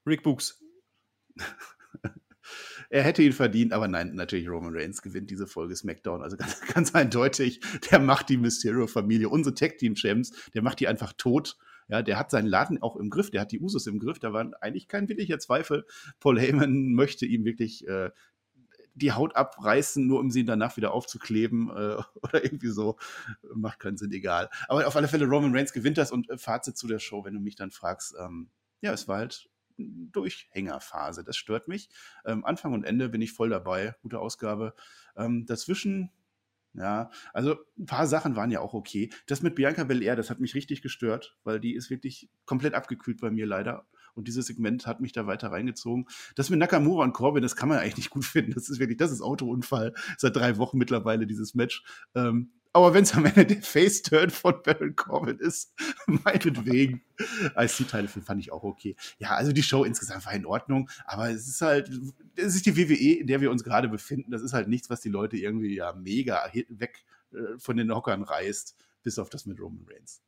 Rick 0.05 0.23
Books. 0.23 0.63
er 2.89 3.03
hätte 3.03 3.21
ihn 3.21 3.33
verdient, 3.33 3.71
aber 3.71 3.87
nein, 3.87 4.15
natürlich 4.15 4.49
Roman 4.49 4.73
Reigns 4.75 5.01
gewinnt 5.01 5.29
diese 5.29 5.45
Folge 5.45 5.75
SmackDown. 5.75 6.23
Also 6.23 6.37
ganz, 6.37 6.61
ganz 6.73 6.95
eindeutig, 6.95 7.61
der 7.91 7.99
macht 7.99 8.29
die 8.29 8.37
Mysterio-Familie, 8.37 9.29
unsere 9.29 9.53
Tag-Team-Champs, 9.53 10.31
der 10.55 10.63
macht 10.63 10.79
die 10.79 10.87
einfach 10.87 11.13
tot. 11.13 11.57
Ja, 11.89 12.01
der 12.01 12.17
hat 12.19 12.31
seinen 12.31 12.47
Laden 12.47 12.81
auch 12.81 12.97
im 12.97 13.09
Griff, 13.09 13.29
der 13.29 13.41
hat 13.41 13.51
die 13.51 13.61
Usos 13.61 13.87
im 13.87 13.99
Griff, 13.99 14.19
da 14.19 14.33
war 14.33 14.51
eigentlich 14.59 14.87
kein 14.87 15.07
wirklicher 15.07 15.39
Zweifel. 15.39 15.85
Paul 16.19 16.39
Heyman 16.39 16.93
möchte 16.93 17.25
ihm 17.25 17.45
wirklich 17.45 17.87
äh, 17.87 18.09
die 18.97 19.11
Haut 19.11 19.35
abreißen, 19.35 20.05
nur 20.05 20.19
um 20.19 20.31
sie 20.31 20.45
danach 20.45 20.77
wieder 20.77 20.91
aufzukleben 20.91 21.69
äh, 21.69 21.97
oder 22.21 22.43
irgendwie 22.43 22.69
so. 22.69 22.97
Macht 23.53 23.79
keinen 23.79 23.97
Sinn, 23.97 24.11
egal. 24.11 24.49
Aber 24.67 24.87
auf 24.87 24.95
alle 24.95 25.07
Fälle, 25.07 25.25
Roman 25.25 25.55
Reigns 25.55 25.73
gewinnt 25.73 25.97
das 25.97 26.11
und 26.11 26.29
äh, 26.29 26.37
Fazit 26.37 26.77
zu 26.77 26.87
der 26.87 26.99
Show, 26.99 27.23
wenn 27.25 27.33
du 27.33 27.39
mich 27.39 27.55
dann 27.55 27.71
fragst, 27.71 28.15
ähm, 28.19 28.49
ja, 28.81 28.93
es 28.93 29.07
war 29.07 29.17
halt 29.17 29.49
Durchhängerphase. 29.77 31.23
Das 31.23 31.37
stört 31.37 31.67
mich. 31.67 31.89
Ähm, 32.25 32.43
Anfang 32.45 32.73
und 32.73 32.83
Ende 32.83 33.09
bin 33.09 33.21
ich 33.21 33.33
voll 33.33 33.49
dabei. 33.49 33.95
Gute 34.01 34.19
Ausgabe. 34.19 34.73
Ähm, 35.15 35.45
dazwischen, 35.45 36.11
ja, 36.73 37.11
also 37.33 37.55
ein 37.77 37.85
paar 37.85 38.07
Sachen 38.07 38.35
waren 38.35 38.51
ja 38.51 38.59
auch 38.59 38.73
okay. 38.73 39.11
Das 39.27 39.41
mit 39.41 39.55
Bianca 39.55 39.83
Belair, 39.83 40.15
das 40.15 40.29
hat 40.29 40.39
mich 40.39 40.55
richtig 40.55 40.81
gestört, 40.81 41.37
weil 41.43 41.59
die 41.59 41.75
ist 41.75 41.89
wirklich 41.89 42.29
komplett 42.45 42.73
abgekühlt 42.73 43.21
bei 43.21 43.29
mir 43.29 43.45
leider. 43.45 43.87
Und 44.17 44.27
dieses 44.27 44.47
Segment 44.47 44.87
hat 44.87 44.99
mich 44.99 45.13
da 45.13 45.27
weiter 45.27 45.51
reingezogen. 45.51 46.07
Das 46.35 46.49
mit 46.49 46.59
Nakamura 46.59 47.03
und 47.03 47.13
Corbin, 47.13 47.43
das 47.43 47.55
kann 47.55 47.69
man 47.69 47.77
eigentlich 47.77 47.97
nicht 47.97 48.09
gut 48.09 48.25
finden. 48.25 48.53
Das 48.53 48.67
ist 48.67 48.79
wirklich, 48.79 48.97
das 48.97 49.11
ist 49.11 49.21
Autounfall. 49.21 49.93
Seit 50.17 50.35
drei 50.35 50.57
Wochen 50.57 50.77
mittlerweile 50.77 51.27
dieses 51.27 51.55
Match. 51.55 51.83
Ähm, 52.15 52.51
aber 52.73 52.93
wenn 52.93 53.03
es 53.03 53.13
am 53.15 53.25
Ende 53.25 53.45
der 53.45 53.61
Face-Turn 53.61 54.29
von 54.29 54.61
Baron 54.63 54.95
Corbin 54.95 55.39
ist, 55.39 55.73
meinetwegen. 56.05 57.01
IC-Teile 57.57 58.07
fand 58.07 58.39
ich 58.39 58.51
auch 58.51 58.63
okay. 58.63 58.95
Ja, 59.17 59.31
also 59.31 59.51
die 59.51 59.63
Show 59.63 59.83
insgesamt 59.83 60.25
war 60.25 60.33
in 60.33 60.45
Ordnung, 60.45 60.89
aber 61.05 61.31
es 61.31 61.47
ist 61.47 61.61
halt, 61.61 61.89
es 62.35 62.55
ist 62.55 62.65
die 62.65 62.77
WWE, 62.77 63.19
in 63.19 63.27
der 63.27 63.41
wir 63.41 63.49
uns 63.49 63.63
gerade 63.63 63.89
befinden. 63.89 64.31
Das 64.31 64.43
ist 64.43 64.53
halt 64.53 64.67
nichts, 64.67 64.89
was 64.89 65.01
die 65.01 65.09
Leute 65.09 65.37
irgendwie 65.37 65.75
ja 65.75 65.93
mega 65.93 66.51
weg 66.69 67.03
äh, 67.31 67.57
von 67.57 67.77
den 67.77 67.93
Hockern 67.93 68.21
reißt, 68.21 68.75
bis 69.01 69.17
auf 69.17 69.29
das 69.29 69.45
mit 69.45 69.59
Roman 69.59 69.85
Reigns. 69.89 70.21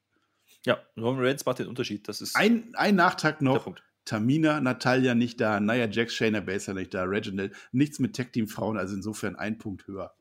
Ja, 0.65 0.79
Roman 0.97 1.23
Reigns 1.23 1.45
macht 1.45 1.59
den 1.59 1.67
Unterschied. 1.67 2.07
Das 2.07 2.21
ist 2.21 2.35
ein, 2.35 2.73
ein 2.75 2.95
Nachtag 2.95 3.41
noch. 3.41 3.75
Tamina, 4.05 4.59
Natalia 4.59 5.13
nicht 5.13 5.39
da, 5.39 5.59
Naya 5.59 5.87
Jax, 5.87 6.15
Shayna 6.15 6.39
Baszler 6.39 6.73
nicht 6.73 6.93
da, 6.93 7.03
Reginald, 7.03 7.53
nichts 7.71 7.99
mit 7.99 8.13
Tech 8.13 8.31
Team 8.31 8.47
Frauen, 8.47 8.77
also 8.77 8.95
insofern 8.95 9.35
ein 9.35 9.59
Punkt 9.59 9.85
höher. 9.87 10.15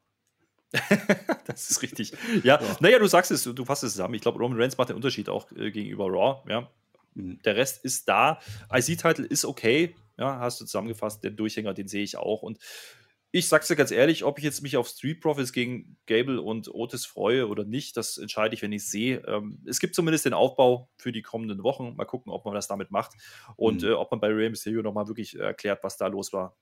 das 1.46 1.70
ist 1.70 1.80
richtig. 1.80 2.12
Ja, 2.44 2.60
ja, 2.60 2.76
naja, 2.80 2.98
du 2.98 3.06
sagst 3.06 3.30
es, 3.30 3.44
du 3.44 3.64
fasst 3.64 3.84
es 3.84 3.92
zusammen. 3.92 4.14
Ich 4.14 4.20
glaube, 4.20 4.38
Roman 4.38 4.60
Reigns 4.60 4.76
macht 4.76 4.90
den 4.90 4.96
Unterschied 4.96 5.30
auch 5.30 5.50
äh, 5.52 5.70
gegenüber 5.70 6.04
Raw. 6.06 6.42
Ja. 6.50 6.70
Mhm. 7.14 7.40
Der 7.42 7.56
Rest 7.56 7.84
ist 7.84 8.08
da. 8.08 8.40
IC-Title 8.70 9.24
ist 9.24 9.46
okay. 9.46 9.96
Ja, 10.18 10.38
hast 10.40 10.60
du 10.60 10.66
zusammengefasst. 10.66 11.24
Den 11.24 11.36
Durchhänger, 11.36 11.72
den 11.72 11.88
sehe 11.88 12.02
ich 12.02 12.18
auch. 12.18 12.42
Und 12.42 12.58
ich 13.30 13.48
sag's 13.48 13.68
dir 13.68 13.76
ganz 13.76 13.90
ehrlich, 13.90 14.24
ob 14.24 14.38
ich 14.38 14.44
jetzt 14.44 14.62
mich 14.62 14.76
auf 14.76 14.88
Street 14.88 15.20
Profits 15.20 15.52
gegen 15.52 15.98
Gable 16.06 16.40
und 16.40 16.72
Otis 16.72 17.04
freue 17.04 17.48
oder 17.48 17.64
nicht, 17.64 17.96
das 17.96 18.16
entscheide 18.16 18.54
ich, 18.54 18.62
wenn 18.62 18.72
ich 18.72 18.88
sehe. 18.88 19.22
Ähm, 19.26 19.62
es 19.66 19.80
gibt 19.80 19.94
zumindest 19.94 20.24
den 20.24 20.32
Aufbau 20.32 20.88
für 20.96 21.12
die 21.12 21.20
kommenden 21.20 21.62
Wochen. 21.62 21.94
Mal 21.96 22.06
gucken, 22.06 22.32
ob 22.32 22.46
man 22.46 22.54
das 22.54 22.68
damit 22.68 22.90
macht 22.90 23.12
und 23.56 23.82
mhm. 23.82 23.88
äh, 23.88 23.92
ob 23.92 24.10
man 24.10 24.20
bei 24.20 24.28
Rey 24.28 24.48
Mysterio 24.48 24.82
nochmal 24.82 25.08
wirklich 25.08 25.38
erklärt, 25.38 25.84
was 25.84 25.98
da 25.98 26.06
los 26.06 26.32
war. 26.32 26.56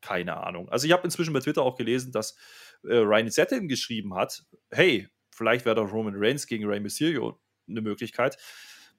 Keine 0.00 0.36
Ahnung. 0.36 0.68
Also 0.68 0.86
ich 0.86 0.92
habe 0.92 1.02
inzwischen 1.02 1.32
bei 1.32 1.40
Twitter 1.40 1.62
auch 1.62 1.76
gelesen, 1.76 2.12
dass 2.12 2.36
äh, 2.84 2.96
Ryan 2.96 3.30
Zettin 3.30 3.68
geschrieben 3.68 4.14
hat, 4.14 4.44
hey, 4.70 5.08
vielleicht 5.30 5.64
wäre 5.64 5.76
doch 5.76 5.92
Roman 5.92 6.14
Reigns 6.16 6.46
gegen 6.46 6.66
Rey 6.66 6.78
Mysterio 6.78 7.40
eine 7.68 7.80
Möglichkeit. 7.80 8.36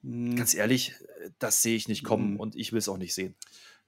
Mhm. 0.01 0.35
Ganz 0.35 0.53
ehrlich, 0.53 0.93
das 1.39 1.61
sehe 1.61 1.77
ich 1.77 1.87
nicht 1.87 2.03
kommen 2.03 2.33
mhm. 2.33 2.39
und 2.41 2.55
ich 2.57 2.73
will 2.73 2.79
es 2.79 2.89
auch 2.89 2.97
nicht 2.97 3.13
sehen. 3.13 3.35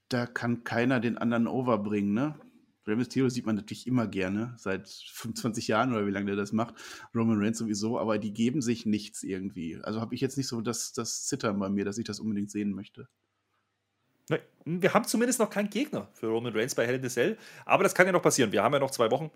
Da 0.08 0.26
kann 0.26 0.64
keiner 0.64 1.02
den 1.02 1.18
anderen 1.18 1.48
overbringen, 1.48 2.14
ne? 2.14 2.40
Rey 2.88 2.96
Mysterio 2.96 3.30
sieht 3.30 3.46
man 3.46 3.56
natürlich 3.56 3.86
immer 3.86 4.08
gerne, 4.08 4.56
seit 4.58 4.88
25 4.88 5.68
Jahren 5.68 5.94
oder 5.94 6.08
wie 6.08 6.12
lange 6.12 6.28
der 6.28 6.36
das 6.36 6.54
macht. 6.54 6.76
Roman 7.14 7.38
Reigns 7.40 7.58
sowieso, 7.58 8.00
aber 8.00 8.18
die 8.18 8.34
geben 8.34 8.62
sich 8.62 8.86
nichts 8.86 9.24
irgendwie. 9.24 9.78
Also 9.84 10.00
habe 10.00 10.16
ich 10.16 10.22
jetzt 10.22 10.38
nicht 10.38 10.48
so 10.48 10.62
das, 10.62 10.94
das 10.94 11.26
Zittern 11.26 11.60
bei 11.60 11.70
mir, 11.70 11.86
dass 11.86 11.98
ich 11.98 12.06
das 12.06 12.20
unbedingt 12.20 12.50
sehen 12.50 12.74
möchte. 12.74 13.08
Wir 14.66 14.94
haben 14.94 15.06
zumindest 15.06 15.40
noch 15.40 15.50
keinen 15.50 15.70
Gegner 15.70 16.10
für 16.14 16.28
Roman 16.28 16.54
Reigns 16.54 16.76
bei 16.76 16.86
Hell 16.86 16.96
in 16.96 17.04
the 17.04 17.10
Cell, 17.10 17.38
aber 17.66 17.84
das 17.84 17.96
kann 17.96 18.06
ja 18.06 18.12
noch 18.12 18.22
passieren. 18.22 18.52
Wir 18.52 18.64
haben 18.64 18.74
ja 18.74 18.80
noch 18.80 18.92
zwei 18.92 19.10
Wochen. 19.12 19.32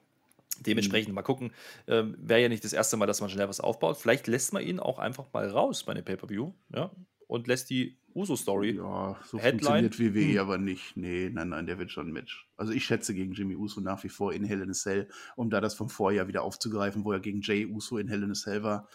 Dementsprechend 0.59 1.13
mal 1.13 1.21
gucken. 1.21 1.53
Ähm, 1.87 2.15
Wäre 2.19 2.41
ja 2.41 2.49
nicht 2.49 2.63
das 2.63 2.73
erste 2.73 2.97
Mal, 2.97 3.05
dass 3.05 3.21
man 3.21 3.29
schnell 3.29 3.47
was 3.47 3.61
aufbaut. 3.61 3.97
Vielleicht 3.97 4.27
lässt 4.27 4.53
man 4.53 4.63
ihn 4.63 4.79
auch 4.79 4.99
einfach 4.99 5.31
mal 5.31 5.47
raus 5.47 5.83
bei 5.83 5.93
einem 5.93 6.03
Pay-Per-View 6.03 6.51
ja? 6.75 6.91
und 7.27 7.47
lässt 7.47 7.69
die 7.69 7.97
Uso-Story. 8.13 8.75
Ja, 8.75 9.19
so 9.25 9.39
Headline. 9.39 9.83
funktioniert 9.83 10.15
WWE 10.15 10.33
hm. 10.33 10.39
aber 10.39 10.57
nicht. 10.57 10.97
Nee, 10.97 11.29
nein, 11.31 11.49
nein, 11.49 11.65
der 11.65 11.79
wird 11.79 11.91
schon 11.91 12.07
ein 12.07 12.13
Match. 12.13 12.49
Also 12.57 12.73
ich 12.73 12.85
schätze 12.85 13.13
gegen 13.13 13.33
Jimmy 13.33 13.55
Uso 13.55 13.81
nach 13.81 14.03
wie 14.03 14.09
vor 14.09 14.33
in 14.33 14.43
Hell 14.43 14.61
in 14.61 14.69
a 14.69 14.73
Cell, 14.73 15.07
um 15.35 15.49
da 15.49 15.61
das 15.61 15.73
vom 15.73 15.89
Vorjahr 15.89 16.27
wieder 16.27 16.43
aufzugreifen, 16.43 17.05
wo 17.05 17.11
er 17.11 17.19
gegen 17.19 17.41
Jay 17.41 17.65
Uso 17.65 17.97
in 17.97 18.07
Hell 18.07 18.23
in 18.23 18.31
a 18.31 18.35
Cell 18.35 18.63
war. 18.63 18.87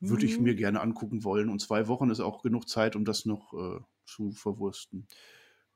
Würde 0.00 0.26
ich 0.26 0.36
hm. 0.36 0.42
mir 0.42 0.54
gerne 0.54 0.80
angucken 0.80 1.24
wollen. 1.24 1.48
Und 1.48 1.60
zwei 1.60 1.88
Wochen 1.88 2.10
ist 2.10 2.20
auch 2.20 2.42
genug 2.42 2.68
Zeit, 2.68 2.96
um 2.96 3.04
das 3.04 3.24
noch 3.24 3.54
äh, 3.54 3.80
zu 4.04 4.32
verwursten. 4.32 5.06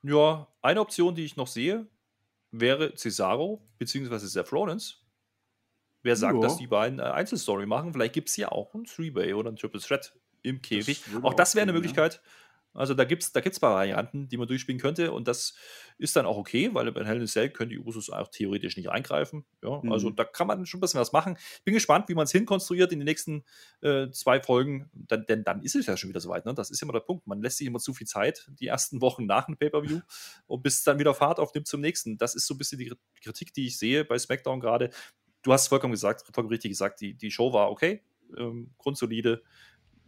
Ja, 0.03 0.47
eine 0.61 0.81
Option, 0.81 1.15
die 1.15 1.25
ich 1.25 1.35
noch 1.35 1.47
sehe, 1.47 1.87
wäre 2.51 2.93
Cesaro 2.95 3.67
bzw. 3.77 4.17
Seth 4.17 4.51
Rollins. 4.51 5.03
Wer 6.01 6.15
sagt, 6.15 6.35
ja. 6.35 6.41
dass 6.41 6.57
die 6.57 6.67
beiden 6.67 6.99
äh, 6.99 7.03
Einzelstory 7.03 7.65
machen? 7.65 7.93
Vielleicht 7.93 8.13
gibt 8.13 8.29
es 8.29 8.37
ja 8.37 8.51
auch 8.51 8.73
ein 8.73 8.85
Three-Way 8.85 9.33
oder 9.33 9.51
ein 9.51 9.57
Triple 9.57 9.81
Threat 9.81 10.13
im 10.41 10.61
Käfig. 10.61 11.03
Das 11.11 11.23
auch 11.23 11.33
das 11.33 11.55
wäre 11.55 11.63
eine 11.63 11.73
Möglichkeit. 11.73 12.15
Ja. 12.15 12.21
Also 12.73 12.93
da 12.93 13.03
gibt 13.03 13.23
es 13.23 13.31
da 13.31 13.41
gibt's 13.41 13.61
Varianten, 13.61 14.29
die 14.29 14.37
man 14.37 14.47
durchspielen 14.47 14.79
könnte 14.79 15.11
und 15.11 15.27
das 15.27 15.55
ist 15.97 16.15
dann 16.15 16.25
auch 16.25 16.37
okay, 16.37 16.69
weil 16.73 16.91
bei 16.91 17.03
Hell 17.03 17.19
in 17.19 17.27
Cell 17.27 17.49
können 17.49 17.71
die 17.71 17.79
Usos 17.79 18.09
auch 18.09 18.29
theoretisch 18.29 18.77
nicht 18.77 18.89
eingreifen. 18.89 19.45
Ja, 19.63 19.69
also 19.69 19.85
mhm. 19.85 19.91
Also 19.91 20.09
da 20.11 20.23
kann 20.23 20.47
man 20.47 20.65
schon 20.65 20.77
ein 20.77 20.81
bisschen 20.81 20.99
was 20.99 21.11
machen. 21.11 21.37
Bin 21.65 21.73
gespannt, 21.73 22.07
wie 22.09 22.15
man 22.15 22.23
es 22.23 22.31
hinkonstruiert 22.31 22.91
in 22.93 22.99
den 22.99 23.05
nächsten 23.05 23.43
äh, 23.81 24.09
zwei 24.11 24.39
Folgen, 24.39 24.89
dann, 24.93 25.25
denn 25.25 25.43
dann 25.43 25.61
ist 25.61 25.75
es 25.75 25.87
ja 25.87 25.97
schon 25.97 26.09
wieder 26.09 26.21
soweit. 26.21 26.45
Ne? 26.45 26.53
Das 26.53 26.69
ist 26.69 26.81
immer 26.81 26.93
der 26.93 27.01
Punkt. 27.01 27.27
Man 27.27 27.41
lässt 27.41 27.57
sich 27.57 27.67
immer 27.67 27.79
zu 27.79 27.93
viel 27.93 28.07
Zeit, 28.07 28.49
die 28.59 28.67
ersten 28.67 29.01
Wochen 29.01 29.25
nach 29.25 29.47
dem 29.47 29.57
Pay-Per-View 29.57 29.99
und 30.47 30.63
bis 30.63 30.83
dann 30.83 30.99
wieder 30.99 31.13
Fahrt 31.13 31.39
aufnimmt 31.39 31.67
zum 31.67 31.81
nächsten. 31.81 32.17
Das 32.17 32.35
ist 32.35 32.47
so 32.47 32.53
ein 32.53 32.57
bisschen 32.57 32.79
die 32.79 32.93
Kritik, 33.21 33.53
die 33.53 33.67
ich 33.67 33.77
sehe 33.77 34.05
bei 34.05 34.17
SmackDown 34.17 34.59
gerade. 34.59 34.91
Du 35.41 35.51
hast 35.51 35.67
vollkommen 35.67 35.91
gesagt, 35.91 36.21
vollkommen 36.21 36.49
richtig 36.49 36.71
gesagt, 36.71 37.01
die, 37.01 37.13
die 37.13 37.31
Show 37.31 37.51
war 37.51 37.71
okay, 37.71 38.03
ähm, 38.37 38.73
grundsolide 38.77 39.43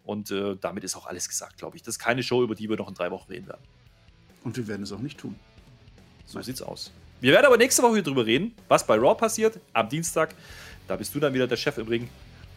und 0.04 0.32
äh, 0.32 0.56
damit 0.60 0.84
ist 0.84 0.96
auch 0.96 1.08
alles 1.08 1.28
gesagt, 1.28 1.58
glaube 1.58 1.78
ich. 1.78 1.84
Das 1.84 1.96
ist 1.96 2.00
keine 2.00 2.24
Show, 2.24 2.44
über 2.44 2.56
die 2.56 2.70
wir 2.70 2.78
noch 2.78 2.88
in 2.88 2.94
drei 2.94 3.12
Wochen 3.12 3.32
reden 3.32 3.48
werden. 3.48 3.62
Und 4.44 4.58
wir 4.58 4.68
werden 4.68 4.84
es 4.84 4.92
auch 4.92 5.00
nicht 5.00 5.20
tun. 5.20 5.36
So 6.26 6.38
Nein. 6.38 6.46
sieht's 6.46 6.62
aus. 6.62 6.92
Wir 7.20 7.34
werden 7.34 7.46
aber 7.46 7.58
nächste 7.58 7.84
Woche 7.84 8.02
drüber 8.02 8.26
reden, 8.26 8.56
was 8.68 8.86
bei 8.86 8.96
Raw 8.96 9.14
passiert, 9.14 9.60
am 9.74 9.88
Dienstag. 9.88 10.34
Da 10.88 10.96
bist 10.96 11.14
du 11.14 11.20
dann 11.20 11.34
wieder 11.34 11.48
der 11.48 11.58
Chef 11.58 11.78
im 11.78 11.88
Ring. 11.88 12.10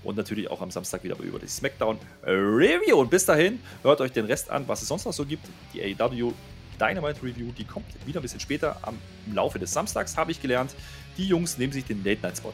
Und 0.03 0.17
natürlich 0.17 0.51
auch 0.51 0.61
am 0.61 0.71
Samstag 0.71 1.03
wieder 1.03 1.19
über 1.19 1.39
die 1.39 1.47
SmackDown 1.47 1.99
Review. 2.23 2.99
Und 2.99 3.11
bis 3.11 3.25
dahin, 3.25 3.61
hört 3.83 4.01
euch 4.01 4.13
den 4.13 4.27
Rest 4.27 4.51
an, 4.51 4.69
was 4.69 4.83
es 4.83 4.89
sonst 4.89 5.07
noch 5.07 5.13
so 5.15 5.25
gibt. 5.25 5.47
Die 5.73 5.83
AEW 5.83 6.33
Dynamite 6.79 7.23
Review, 7.23 7.53
die 7.57 7.65
kommt 7.65 7.87
wieder 8.07 8.21
ein 8.21 8.23
bisschen 8.23 8.41
später. 8.41 8.77
Am 8.83 8.99
Laufe 9.33 9.59
des 9.59 9.73
Samstags 9.73 10.17
habe 10.17 10.31
ich 10.31 10.43
gelernt, 10.43 10.75
die 11.17 11.27
Jungs 11.27 11.59
nehmen 11.59 11.73
sich 11.73 11.85
den 11.85 12.05
Late 12.05 12.21
Night 12.23 12.39
Spot. 12.39 12.53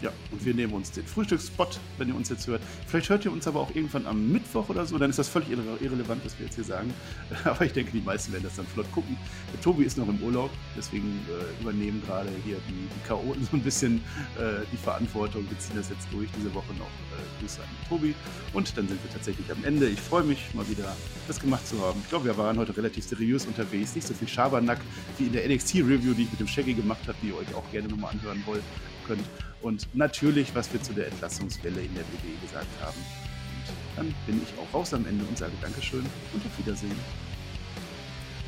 Ja, 0.00 0.12
und 0.30 0.44
wir 0.44 0.54
nehmen 0.54 0.72
uns 0.74 0.92
den 0.92 1.04
Frühstücksspot, 1.04 1.80
wenn 1.98 2.08
ihr 2.08 2.14
uns 2.14 2.28
jetzt 2.28 2.46
hört. 2.46 2.62
Vielleicht 2.86 3.08
hört 3.08 3.24
ihr 3.24 3.32
uns 3.32 3.48
aber 3.48 3.60
auch 3.60 3.74
irgendwann 3.74 4.06
am 4.06 4.30
Mittwoch 4.30 4.68
oder 4.68 4.86
so, 4.86 4.96
dann 4.96 5.10
ist 5.10 5.18
das 5.18 5.28
völlig 5.28 5.50
irre 5.50 5.62
irrelevant, 5.80 6.24
was 6.24 6.38
wir 6.38 6.46
jetzt 6.46 6.54
hier 6.54 6.64
sagen. 6.64 6.94
Aber 7.44 7.64
ich 7.64 7.72
denke, 7.72 7.90
die 7.92 8.00
meisten 8.00 8.32
werden 8.32 8.44
das 8.44 8.56
dann 8.56 8.66
flott 8.66 8.90
gucken. 8.92 9.16
Der 9.52 9.60
Tobi 9.60 9.84
ist 9.84 9.98
noch 9.98 10.08
im 10.08 10.22
Urlaub, 10.22 10.50
deswegen 10.76 11.20
äh, 11.28 11.62
übernehmen 11.62 12.00
gerade 12.06 12.30
hier 12.44 12.56
die, 12.68 12.72
die 12.72 13.08
Chaoten 13.08 13.44
so 13.50 13.56
ein 13.56 13.62
bisschen 13.62 13.96
äh, 14.36 14.64
die 14.72 14.76
Verantwortung. 14.76 15.48
Wir 15.48 15.58
ziehen 15.58 15.76
das 15.76 15.88
jetzt 15.88 16.06
durch 16.12 16.28
diese 16.36 16.54
Woche 16.54 16.72
noch. 16.78 16.86
Äh, 16.86 17.40
Grüße 17.40 17.60
an 17.60 17.68
Tobi. 17.88 18.14
Und 18.52 18.76
dann 18.76 18.86
sind 18.86 19.02
wir 19.02 19.10
tatsächlich 19.10 19.50
am 19.50 19.64
Ende. 19.64 19.88
Ich 19.88 20.00
freue 20.00 20.22
mich, 20.22 20.54
mal 20.54 20.68
wieder 20.68 20.96
das 21.26 21.40
gemacht 21.40 21.66
zu 21.66 21.80
haben. 21.80 22.00
Ich 22.02 22.08
glaube, 22.08 22.26
wir 22.26 22.38
waren 22.38 22.56
heute 22.56 22.76
relativ 22.76 23.04
seriös 23.04 23.46
unterwegs. 23.46 23.94
Nicht 23.94 24.06
so 24.06 24.14
viel 24.14 24.28
Schabernack 24.28 24.80
wie 25.18 25.26
in 25.26 25.32
der 25.32 25.48
NXT-Review, 25.48 26.14
die 26.14 26.22
ich 26.22 26.30
mit 26.30 26.40
dem 26.40 26.48
Shaggy 26.48 26.74
gemacht 26.74 27.00
habe, 27.06 27.18
die 27.22 27.28
ihr 27.28 27.36
euch 27.36 27.52
auch 27.54 27.68
gerne 27.72 27.88
nochmal 27.88 28.12
anhören 28.12 28.42
wollt 28.46 28.62
könnt. 29.06 29.24
Und 29.60 29.88
natürlich, 29.94 30.54
was 30.54 30.72
wir 30.72 30.82
zu 30.82 30.92
der 30.92 31.08
Entlassungswelle 31.08 31.80
in 31.80 31.94
der 31.94 32.04
WWE 32.04 32.40
gesagt 32.40 32.68
haben. 32.80 32.98
Und 32.98 33.96
dann 33.96 34.14
bin 34.26 34.42
ich 34.42 34.48
auch 34.58 34.74
raus 34.74 34.94
am 34.94 35.06
Ende 35.06 35.24
und 35.24 35.36
sage 35.36 35.52
Dankeschön 35.60 36.04
und 36.32 36.46
auf 36.46 36.58
Wiedersehen. 36.58 36.98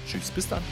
Tschüss, 0.07 0.31
bis 0.31 0.49
dann. 0.49 0.63